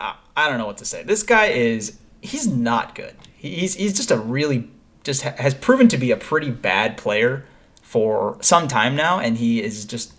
I, 0.00 0.16
I 0.36 0.48
don't 0.48 0.58
know 0.58 0.66
what 0.66 0.78
to 0.78 0.84
say. 0.84 1.02
This 1.04 1.22
guy 1.22 1.46
is 1.46 1.98
he's 2.20 2.48
not 2.48 2.94
good. 2.94 3.14
He's 3.36 3.74
he's 3.74 3.94
just 3.96 4.10
a 4.10 4.16
really 4.18 4.68
just 5.04 5.22
ha- 5.22 5.34
has 5.38 5.54
proven 5.54 5.86
to 5.88 5.96
be 5.96 6.10
a 6.10 6.16
pretty 6.16 6.50
bad 6.50 6.96
player 6.96 7.44
for 7.80 8.38
some 8.40 8.66
time 8.68 8.96
now, 8.96 9.18
and 9.20 9.38
he 9.38 9.62
is 9.62 9.84
just. 9.84 10.14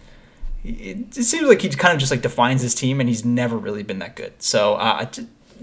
It, 0.63 1.13
seems 1.13 1.47
like 1.47 1.61
he 1.61 1.69
kind 1.69 1.93
of 1.93 1.99
just 1.99 2.11
like 2.11 2.21
defines 2.21 2.61
his 2.61 2.75
team, 2.75 2.99
and 2.99 3.07
he's 3.07 3.23
never 3.23 3.57
really 3.57 3.83
been 3.83 3.99
that 3.99 4.15
good. 4.15 4.41
So 4.41 4.75
uh, 4.75 5.05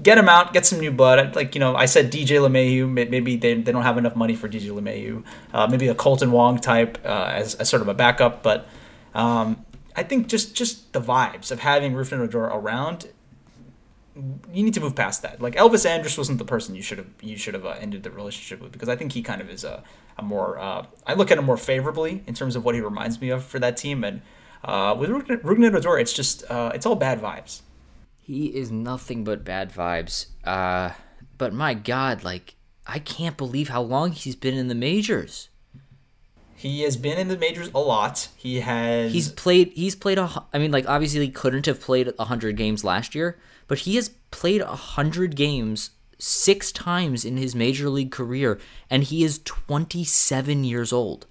get 0.03 0.19
him 0.19 0.29
out, 0.29 0.53
get 0.53 0.67
some 0.67 0.81
new 0.81 0.91
blood. 0.91 1.35
Like 1.37 1.55
you 1.55 1.61
know, 1.61 1.75
I 1.77 1.87
said 1.87 2.11
DJ 2.13 2.41
may- 2.51 3.05
Maybe 3.07 3.37
they, 3.37 3.55
they 3.55 3.73
don't 3.73 3.83
have 3.83 3.99
enough 3.99 4.17
money 4.17 4.35
for 4.35 4.49
DJ 4.49 4.71
LeMahieu. 4.71 5.25
Uh, 5.53 5.67
maybe 5.69 5.89
a 5.89 5.95
Kolten 5.95 6.31
Wong 6.31 6.59
type 6.59 6.99
uh, 7.05 7.31
as, 7.35 7.55
as 7.57 7.69
sort 7.69 7.83
of 7.83 7.89
a 7.89 7.95
backup, 7.95 8.43
but 8.43 8.67
Um, 9.15 9.65
I 9.97 10.03
think 10.03 10.27
just 10.29 10.55
just 10.55 10.93
the 10.93 11.01
vibes 11.01 11.51
of 11.51 11.61
having 11.61 11.95
Rougned 11.95 12.21
Odor 12.21 12.45
around, 12.45 13.09
you 14.53 14.63
need 14.63 14.75
to 14.75 14.81
move 14.81 14.95
past 14.95 15.23
that. 15.23 15.41
Like 15.41 15.55
Elvis 15.57 15.87
Andrus 15.87 16.17
wasn't 16.19 16.39
the 16.39 16.45
person 16.45 16.75
you 16.75 16.83
should 16.83 16.99
have 16.99 17.09
you 17.23 17.37
should 17.39 17.55
have 17.55 17.65
uh, 17.65 17.77
ended 17.81 18.03
the 18.03 18.11
relationship 18.11 18.61
with 18.63 18.73
because 18.73 18.89
I 18.91 18.97
think 18.97 19.13
he 19.13 19.23
kind 19.23 19.41
of 19.41 19.49
is 19.49 19.65
a, 19.65 19.83
a 20.19 20.23
more 20.23 20.59
uh, 20.59 20.85
I 21.07 21.15
look 21.15 21.31
at 21.31 21.39
him 21.39 21.45
more 21.45 21.57
favorably 21.57 22.23
in 22.27 22.35
terms 22.35 22.57
of 22.57 22.65
what 22.65 22.75
he 22.75 22.81
reminds 22.83 23.21
me 23.21 23.31
of 23.31 23.45
for 23.45 23.59
that 23.59 23.77
team. 23.79 24.05
And 24.05 24.21
uh, 24.65 24.95
with 24.99 25.09
Rougned 25.11 25.75
Odor, 25.75 25.99
it's 25.99 26.13
just 26.13 26.45
uh, 26.51 26.73
it's 26.75 26.85
all 26.87 26.97
bad 26.97 27.21
vibes. 27.21 27.61
He 28.27 28.47
is 28.47 28.73
nothing 28.73 29.23
but 29.23 29.45
bad 29.45 29.73
vibes. 29.73 30.27
Uh, 30.43 30.91
but 31.39 31.55
my 31.55 31.75
God, 31.75 32.25
like 32.25 32.57
I 32.85 32.99
can't 32.99 33.37
believe 33.37 33.69
how 33.69 33.83
long 33.83 34.11
he's 34.11 34.35
been 34.35 34.55
in 34.55 34.67
the 34.67 34.75
majors. 34.75 35.49
He 36.57 36.83
has 36.83 36.97
been 36.97 37.19
in 37.19 37.29
the 37.29 37.39
majors 37.39 37.71
a 37.73 37.79
lot. 37.79 38.27
He 38.37 38.59
has. 38.59 39.13
He's 39.13 39.29
played. 39.29 39.71
He's 39.77 39.95
played 39.95 40.19
a. 40.19 40.45
I 40.53 40.59
mean, 40.59 40.73
like 40.73 40.89
obviously 40.89 41.21
he 41.21 41.29
couldn't 41.29 41.67
have 41.67 41.81
played 41.81 42.13
hundred 42.19 42.57
games 42.57 42.83
last 42.83 43.15
year, 43.15 43.39
but 43.69 43.79
he 43.81 43.95
has 43.95 44.09
played 44.33 44.61
hundred 44.61 45.37
games 45.37 45.91
six 46.19 46.73
times 46.73 47.25
in 47.25 47.37
his 47.37 47.55
major 47.55 47.89
league 47.89 48.11
career, 48.11 48.59
and 48.91 49.05
he 49.05 49.23
is 49.23 49.39
twenty 49.45 50.03
seven 50.03 50.65
years 50.65 50.93
old. 50.93 51.27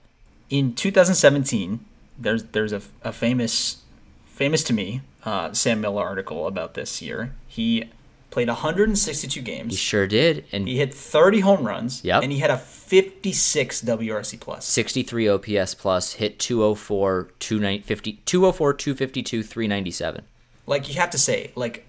In 0.49 0.73
2017, 0.73 1.83
there's 2.17 2.45
there's 2.45 2.71
a, 2.71 2.81
a 3.01 3.11
famous, 3.11 3.81
famous 4.23 4.63
to 4.63 4.71
me, 4.71 5.01
uh, 5.25 5.51
Sam 5.53 5.81
Miller 5.81 6.03
article 6.03 6.47
about 6.47 6.75
this 6.75 7.01
year. 7.01 7.33
He 7.47 7.89
played 8.29 8.47
162 8.47 9.41
games. 9.41 9.73
He 9.73 9.77
sure 9.77 10.07
did, 10.07 10.45
and 10.51 10.67
he 10.67 10.77
hit 10.77 10.93
30 10.93 11.39
home 11.39 11.65
runs. 11.65 12.03
Yep. 12.03 12.23
and 12.23 12.31
he 12.31 12.39
had 12.39 12.51
a 12.51 12.57
56 12.57 13.81
WRC 13.81 14.39
plus. 14.39 14.65
63 14.65 15.29
OPS 15.29 15.73
plus, 15.73 16.13
hit 16.13 16.37
204, 16.39 17.29
250, 17.39 18.13
204, 18.25 18.73
252, 18.73 19.43
397. 19.43 20.25
Like 20.67 20.89
you 20.89 20.95
have 20.95 21.09
to 21.11 21.17
say, 21.17 21.51
like, 21.55 21.85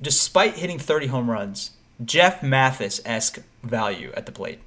despite 0.00 0.54
hitting 0.54 0.78
30 0.78 1.08
home 1.08 1.30
runs, 1.30 1.72
Jeff 2.04 2.42
Mathis 2.42 3.00
esque 3.04 3.40
value 3.62 4.12
at 4.14 4.26
the 4.26 4.32
plate. 4.32 4.60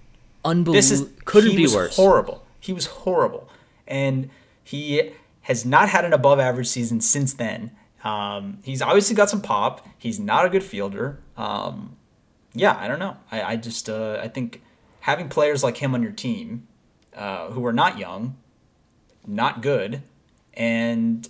Unbelievable. 0.45 0.73
This 0.73 0.91
is 0.91 1.09
couldn't 1.25 1.55
be 1.55 1.67
worse. 1.67 1.95
Horrible. 1.95 2.45
He 2.59 2.73
was 2.73 2.85
horrible, 2.87 3.49
and 3.87 4.29
he 4.63 5.13
has 5.43 5.65
not 5.65 5.89
had 5.89 6.05
an 6.05 6.13
above 6.13 6.39
average 6.39 6.67
season 6.67 7.01
since 7.01 7.33
then. 7.33 7.71
Um, 8.03 8.59
he's 8.63 8.81
obviously 8.81 9.15
got 9.15 9.29
some 9.29 9.41
pop. 9.41 9.87
He's 9.97 10.19
not 10.19 10.45
a 10.45 10.49
good 10.49 10.63
fielder. 10.63 11.19
Um, 11.37 11.95
yeah, 12.53 12.77
I 12.79 12.87
don't 12.87 12.99
know. 12.99 13.17
I, 13.31 13.41
I 13.41 13.55
just 13.55 13.89
uh, 13.89 14.19
I 14.21 14.27
think 14.27 14.61
having 15.01 15.29
players 15.29 15.63
like 15.63 15.77
him 15.77 15.93
on 15.93 16.03
your 16.03 16.11
team 16.11 16.67
uh, 17.15 17.49
who 17.51 17.65
are 17.65 17.73
not 17.73 17.97
young, 17.97 18.35
not 19.25 19.61
good, 19.61 20.01
and 20.53 21.27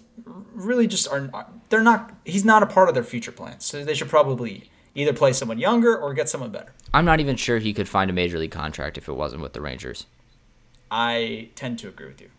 really 0.53 0.87
just 0.87 1.07
are 1.07 1.29
they're 1.69 1.83
not. 1.83 2.11
He's 2.25 2.45
not 2.45 2.63
a 2.63 2.67
part 2.67 2.89
of 2.89 2.95
their 2.95 3.03
future 3.03 3.31
plans. 3.31 3.65
So 3.65 3.83
they 3.83 3.93
should 3.93 4.09
probably 4.09 4.69
either 4.95 5.13
play 5.13 5.33
someone 5.33 5.59
younger 5.59 5.97
or 5.97 6.13
get 6.13 6.29
someone 6.29 6.51
better. 6.51 6.73
I'm 6.93 7.05
not 7.05 7.19
even 7.19 7.35
sure 7.35 7.57
he 7.59 7.73
could 7.73 7.89
find 7.89 8.09
a 8.09 8.13
major 8.13 8.37
league 8.37 8.51
contract 8.51 8.97
if 8.97 9.07
it 9.07 9.13
wasn't 9.13 9.41
with 9.41 9.53
the 9.53 9.61
Rangers. 9.61 10.05
I 10.91 11.49
tend 11.55 11.79
to 11.79 11.87
agree 11.87 12.07
with 12.07 12.21
you. 12.21 12.29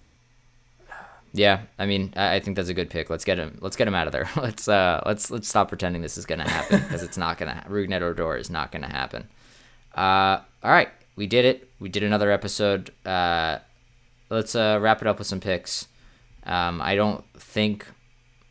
Yeah, 1.37 1.63
I 1.81 1.87
mean, 1.87 2.13
I 2.15 2.39
think 2.39 2.57
that's 2.57 2.69
a 2.69 2.75
good 2.75 2.91
pick. 2.91 3.11
Let's 3.11 3.25
get 3.25 3.39
him. 3.39 3.59
Let's 3.61 3.75
get 3.75 3.89
him 3.89 3.95
out 3.95 4.07
of 4.07 4.13
there. 4.13 4.31
Let's 4.37 4.69
uh, 4.69 5.03
let's 5.05 5.33
let's 5.33 5.49
stop 5.49 5.69
pretending 5.69 6.01
this 6.01 6.17
is 6.17 6.27
gonna 6.27 6.49
happen 6.49 6.81
because 6.81 7.03
it's 7.03 7.17
not 7.19 7.39
gonna. 7.39 7.55
Ha- 7.55 7.65
Rougned 7.69 8.01
Odor 8.03 8.37
is 8.37 8.51
not 8.51 8.71
gonna 8.71 8.89
happen. 8.91 9.29
Uh, 9.97 10.39
all 10.63 10.71
right, 10.71 10.89
we 11.17 11.27
did 11.27 11.45
it. 11.45 11.69
We 11.81 11.89
did 11.89 12.05
another 12.05 12.31
episode. 12.31 12.91
Uh, 13.05 13.59
let's 14.31 14.55
uh, 14.55 14.79
wrap 14.81 15.03
it 15.03 15.09
up 15.09 15.19
with 15.19 15.27
some 15.27 15.41
picks. 15.41 15.89
Um, 16.45 16.81
I 16.81 16.95
don't 16.95 17.25
think. 17.37 17.87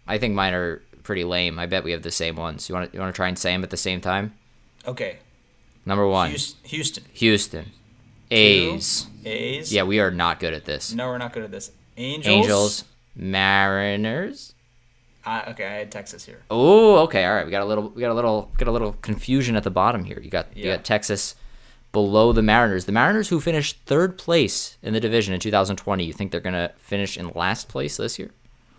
I 0.06 0.18
think 0.18 0.36
mine 0.36 0.54
are 0.54 0.82
pretty 1.04 1.24
lame. 1.24 1.60
I 1.60 1.68
bet 1.68 1.86
we 1.86 1.92
have 1.92 2.02
the 2.04 2.12
same 2.12 2.36
ones. 2.36 2.68
You 2.68 2.76
want 2.76 2.92
to 2.92 2.98
you 2.98 3.00
want 3.02 3.14
to 3.14 3.16
try 3.16 3.30
and 3.30 3.40
say 3.40 3.54
them 3.54 3.64
at 3.64 3.70
the 3.70 3.78
same 3.78 4.02
time? 4.02 4.34
Okay, 4.86 5.20
Number 5.86 6.06
one, 6.06 6.32
Houston. 6.32 6.60
Houston. 6.64 7.04
Houston, 7.14 7.72
A's. 8.30 9.08
A's. 9.24 9.74
Yeah, 9.74 9.84
we 9.84 10.02
are 10.02 10.12
not 10.12 10.42
good 10.42 10.54
at 10.54 10.66
this. 10.66 10.94
No, 10.94 11.08
we're 11.08 11.18
not 11.18 11.32
good 11.32 11.44
at 11.44 11.52
this. 11.52 11.72
Angels. 11.98 12.28
Angels, 12.36 12.84
Mariners. 13.16 14.54
I, 15.26 15.44
okay, 15.52 15.66
I 15.66 15.74
had 15.76 15.92
Texas 15.92 16.26
here. 16.26 16.42
Oh, 16.52 16.98
okay, 17.04 17.24
all 17.26 17.34
right. 17.36 17.46
We 17.46 17.52
got 17.52 17.62
a 17.62 17.66
little, 17.66 17.90
we 17.90 18.02
got 18.02 18.12
a 18.12 18.14
little, 18.14 18.52
got 18.58 18.68
a 18.68 18.72
little 18.72 18.94
confusion 19.02 19.56
at 19.56 19.64
the 19.64 19.70
bottom 19.72 20.04
here. 20.04 20.20
You 20.22 20.30
got, 20.30 20.56
you 20.56 20.66
got 20.66 20.84
Texas 20.84 21.36
below 21.94 22.34
the 22.34 22.42
Mariners. 22.42 22.86
The 22.86 22.92
Mariners, 22.92 23.30
who 23.30 23.40
finished 23.40 23.78
third 23.86 24.18
place 24.18 24.78
in 24.82 24.94
the 24.94 25.00
division 25.00 25.34
in 25.34 25.40
2020, 25.40 26.04
you 26.04 26.12
think 26.12 26.32
they're 26.32 26.42
gonna 26.42 26.72
finish 26.78 27.18
in 27.18 27.30
last 27.36 27.70
place 27.70 27.96
this 27.98 28.20
year? 28.20 28.32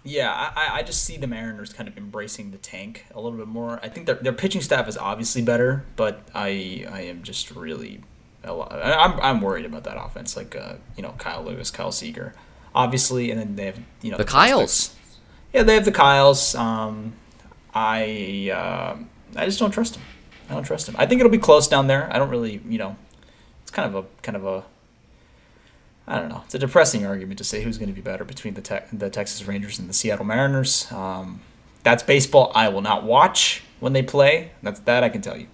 Yeah, 0.06 0.30
I, 0.32 0.80
I- 0.80 0.82
just 0.82 1.02
see 1.04 1.16
the 1.16 1.26
Mariners 1.26 1.72
kind 1.72 1.88
of 1.88 1.96
embracing 1.96 2.50
the 2.50 2.58
tank 2.58 3.06
a 3.14 3.20
little 3.22 3.38
bit 3.38 3.48
more. 3.48 3.80
I 3.82 3.88
think 3.88 4.04
their 4.04 4.16
their 4.16 4.34
pitching 4.34 4.60
staff 4.60 4.86
is 4.86 4.98
obviously 4.98 5.40
better, 5.40 5.84
but 5.96 6.20
I 6.34 6.84
I 6.90 7.00
am 7.02 7.22
just 7.22 7.50
really 7.52 8.00
a 8.42 8.52
lot, 8.52 8.70
I- 8.72 8.92
I'm 9.02 9.18
I'm 9.20 9.40
worried 9.40 9.64
about 9.64 9.84
that 9.84 9.96
offense. 9.96 10.36
Like 10.36 10.54
uh, 10.54 10.74
you 10.94 11.02
know 11.02 11.14
Kyle 11.16 11.42
Lewis, 11.42 11.70
Kyle 11.70 11.90
Seager, 11.92 12.34
obviously, 12.74 13.30
and 13.30 13.38
then 13.40 13.56
they 13.56 13.66
have 13.66 13.78
you 14.02 14.10
know 14.10 14.16
The 14.18 14.24
Kyles. 14.24 14.88
prospects. 14.88 15.18
Yeah, 15.52 15.62
they 15.62 15.74
have 15.74 15.84
the 15.84 15.92
Kyles. 15.92 16.54
Um, 16.54 17.14
I 17.74 18.50
uh, 18.52 18.96
I 19.36 19.44
just 19.46 19.58
don't 19.58 19.70
trust 19.70 19.94
them. 19.94 20.02
I 20.50 20.54
don't 20.54 20.64
trust 20.64 20.86
them. 20.86 20.94
I 20.98 21.06
think 21.06 21.20
it'll 21.20 21.30
be 21.32 21.38
close 21.38 21.68
down 21.68 21.86
there. 21.86 22.12
I 22.12 22.18
don't 22.18 22.28
really 22.30 22.60
you 22.68 22.78
know. 22.78 22.96
It's 23.62 23.70
kind 23.70 23.88
of 23.94 24.04
a 24.04 24.08
kind 24.22 24.36
of 24.36 24.44
a 24.44 24.64
I 26.06 26.18
don't 26.18 26.28
know. 26.28 26.42
It's 26.44 26.54
a 26.54 26.58
depressing 26.58 27.06
argument 27.06 27.38
to 27.38 27.44
say 27.44 27.62
who's 27.62 27.78
going 27.78 27.88
to 27.88 27.94
be 27.94 28.02
better 28.02 28.24
between 28.24 28.54
the 28.54 28.60
te- 28.60 28.84
the 28.92 29.08
Texas 29.10 29.46
Rangers 29.46 29.78
and 29.78 29.88
the 29.88 29.94
Seattle 29.94 30.26
Mariners. 30.26 30.90
Um, 30.92 31.40
that's 31.82 32.02
baseball 32.02 32.52
I 32.54 32.68
will 32.68 32.82
not 32.82 33.04
watch 33.04 33.62
when 33.80 33.92
they 33.94 34.02
play. 34.02 34.50
That's 34.62 34.80
that 34.80 35.02
I 35.02 35.08
can 35.08 35.22
tell 35.22 35.36
you. 35.38 35.46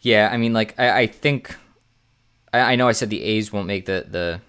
Yeah, 0.00 0.28
I 0.32 0.36
mean, 0.36 0.52
like 0.52 0.78
I, 0.78 1.00
I 1.02 1.06
think, 1.06 1.56
I, 2.52 2.72
I 2.72 2.76
know 2.76 2.88
I 2.88 2.92
said 2.92 3.08
the 3.10 3.22
A's 3.22 3.52
won't 3.52 3.66
make 3.66 3.86
the 3.86 4.06
the 4.08 4.40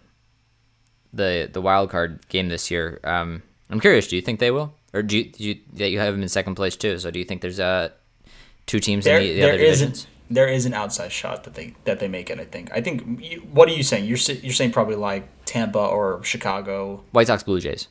the 1.14 1.50
the 1.52 1.62
wild 1.62 1.90
card 1.90 2.28
game 2.30 2.50
this 2.50 2.70
year. 2.72 3.00
Um, 3.04 3.44
I'm 3.70 3.80
curious. 3.80 4.08
Do 4.08 4.16
you 4.16 4.22
think 4.22 4.40
they 4.40 4.52
will, 4.52 4.74
or 4.94 5.02
do 5.04 5.18
you, 5.18 5.24
do 5.26 5.44
you 5.44 5.60
that 5.74 5.90
you 5.90 6.00
have 6.00 6.14
them 6.14 6.22
in 6.22 6.30
second 6.30 6.56
place 6.56 6.76
too? 6.76 7.00
So 7.00 7.12
do 7.12 7.20
you 7.20 7.26
think 7.26 7.42
there's 7.42 7.60
uh 7.60 7.90
two 8.66 8.80
teams 8.80 9.06
There, 9.06 9.18
in 9.20 9.24
the, 9.24 9.34
the 9.34 9.40
there 9.42 9.54
other 9.54 9.64
is 9.64 9.80
divisions? 9.80 10.04
an, 10.30 10.36
there 10.36 10.48
is 10.48 10.66
an 10.66 10.74
outside 10.74 11.12
shot 11.12 11.44
that 11.44 11.54
they 11.54 11.74
that 11.86 12.00
they 12.00 12.08
make 12.08 12.30
it. 12.30 12.40
I 12.40 12.46
think. 12.46 12.72
I 12.74 12.82
think. 12.82 13.22
You, 13.22 13.40
what 13.52 13.70
are 13.70 13.74
you 13.74 13.84
saying? 13.84 14.06
You're 14.06 14.18
you're 14.42 14.54
saying 14.54 14.72
probably 14.72 14.96
like 14.96 15.28
Tampa 15.46 15.80
or 15.80 16.24
Chicago. 16.24 17.04
White 17.12 17.28
Sox, 17.28 17.44
Blue 17.44 17.60
Jays. 17.60 17.88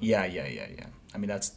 Yeah, 0.00 0.24
yeah, 0.24 0.46
yeah, 0.46 0.66
yeah. 0.76 0.86
I 1.14 1.18
mean 1.18 1.28
that's 1.28 1.52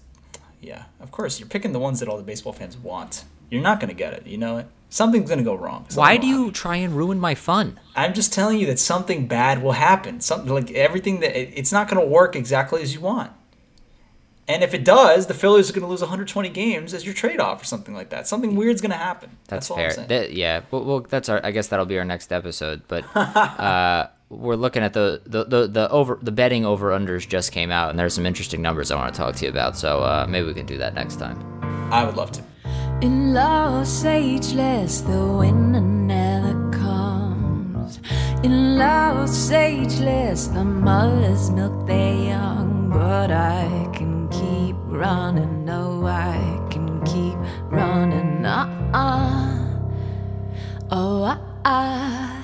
yeah. 0.62 0.84
Of 1.00 1.12
course, 1.12 1.39
you're 1.39 1.50
picking 1.50 1.72
the 1.74 1.80
ones 1.80 2.00
that 2.00 2.10
all 2.10 2.18
the 2.18 2.24
baseball 2.24 2.54
fans 2.54 2.78
want. 2.78 3.26
You're 3.50 3.62
not 3.62 3.80
going 3.80 3.89
to 3.89 3.96
get 3.96 4.14
it. 4.14 4.26
You 4.26 4.38
know 4.38 4.58
it. 4.58 4.68
Something's 4.96 5.28
going 5.28 5.39
to 5.39 5.43
go 5.43 5.56
wrong. 5.56 5.84
Something 5.89 5.98
Why 6.00 6.16
do 6.16 6.26
you 6.26 6.52
try 6.52 6.78
and 6.78 6.96
ruin 6.96 7.20
my 7.20 7.36
fun? 7.36 7.78
I'm 7.98 8.14
just 8.14 8.32
telling 8.32 8.60
you 8.60 8.66
that 8.68 8.80
something 8.80 9.28
bad 9.28 9.62
will 9.62 9.74
happen. 9.74 10.22
Something 10.22 10.54
like 10.54 10.72
everything 10.72 11.20
that 11.20 11.38
it- 11.38 11.52
it's 11.54 11.74
not 11.74 11.89
going 11.89 12.02
to 12.02 12.08
work 12.10 12.34
exactly 12.34 12.82
as 12.82 12.93
you 12.93 13.02
want. 13.02 13.32
And 14.48 14.64
if 14.64 14.74
it 14.74 14.86
does, 14.86 15.28
the 15.28 15.34
Phillies 15.34 15.70
are 15.70 15.74
going 15.74 15.82
to 15.84 15.89
lose 15.89 16.00
120 16.00 16.48
games 16.48 16.93
as 16.93 17.04
your 17.04 17.14
trade-off 17.14 17.62
or 17.62 17.66
something 17.66 17.93
like 17.93 18.10
that. 18.12 18.26
Something 18.26 18.56
weird's 18.56 18.80
going 18.80 18.91
to 18.91 18.98
happen. 18.98 19.32
That's, 19.48 19.68
That's, 19.68 19.72
all 19.72 19.76
fair. 19.76 20.00
I'm. 20.00 20.08
That- 20.08 20.32
yeah. 20.34 20.62
Well, 20.72 20.86
well, 20.86 21.00
that's 21.02 21.28
our. 21.28 21.41
I 21.46 21.52
guess 21.52 21.68
that'll 21.68 21.86
be 21.86 21.98
our 21.98 22.06
next 22.06 22.32
episode. 22.32 22.84
But 22.88 23.04
uh, 23.18 24.08
we're 24.30 24.56
looking 24.56 24.82
at 24.82 24.93
the, 24.93 25.22
the 25.26 25.43
the 25.43 25.68
the 25.68 25.89
over 25.89 26.20
the 26.22 26.32
betting 26.32 26.64
over 26.66 26.91
unders 26.91 27.28
just 27.28 27.52
came 27.52 27.70
out, 27.70 27.89
and 27.89 28.00
there's 28.00 28.14
some 28.14 28.26
interesting 28.26 28.62
numbers 28.62 28.91
I 28.91 28.96
want 28.96 29.14
to 29.14 29.18
talk 29.20 29.36
to 29.36 29.43
you 29.46 29.52
about. 29.52 29.78
So 29.78 30.00
uh, 30.04 30.26
maybe 30.30 30.48
we 30.48 30.54
can 30.54 30.66
do 30.66 30.78
that 30.78 30.93
next 30.93 31.18
time. 31.18 31.38
I 31.91 32.06
would 32.06 32.16
love 32.16 32.32
to. 32.34 32.43
In 33.02 33.34
Los 33.34 34.06
Ageless, 34.06 35.02
the 35.02 35.28
winter 35.28 35.82
never 35.82 36.72
comes. 36.72 38.00
In 38.41 38.78
Los 38.78 39.52
Ageless, 39.52 40.48
the 40.48 40.64
mothers 40.64 41.52
milk 41.52 41.86
their 41.88 42.16
young. 42.16 42.89
But 42.89 43.32
I 43.32 43.89
can 43.93 44.30
keep 44.30 44.78
running, 44.88 45.66
no, 45.66 46.08
I 46.08 46.39
can 46.70 47.04
keep 47.04 47.38
running 47.70 48.46
on. 48.46 49.91
Oh, 50.89 51.24
I, 51.24 51.38
I 51.66 52.35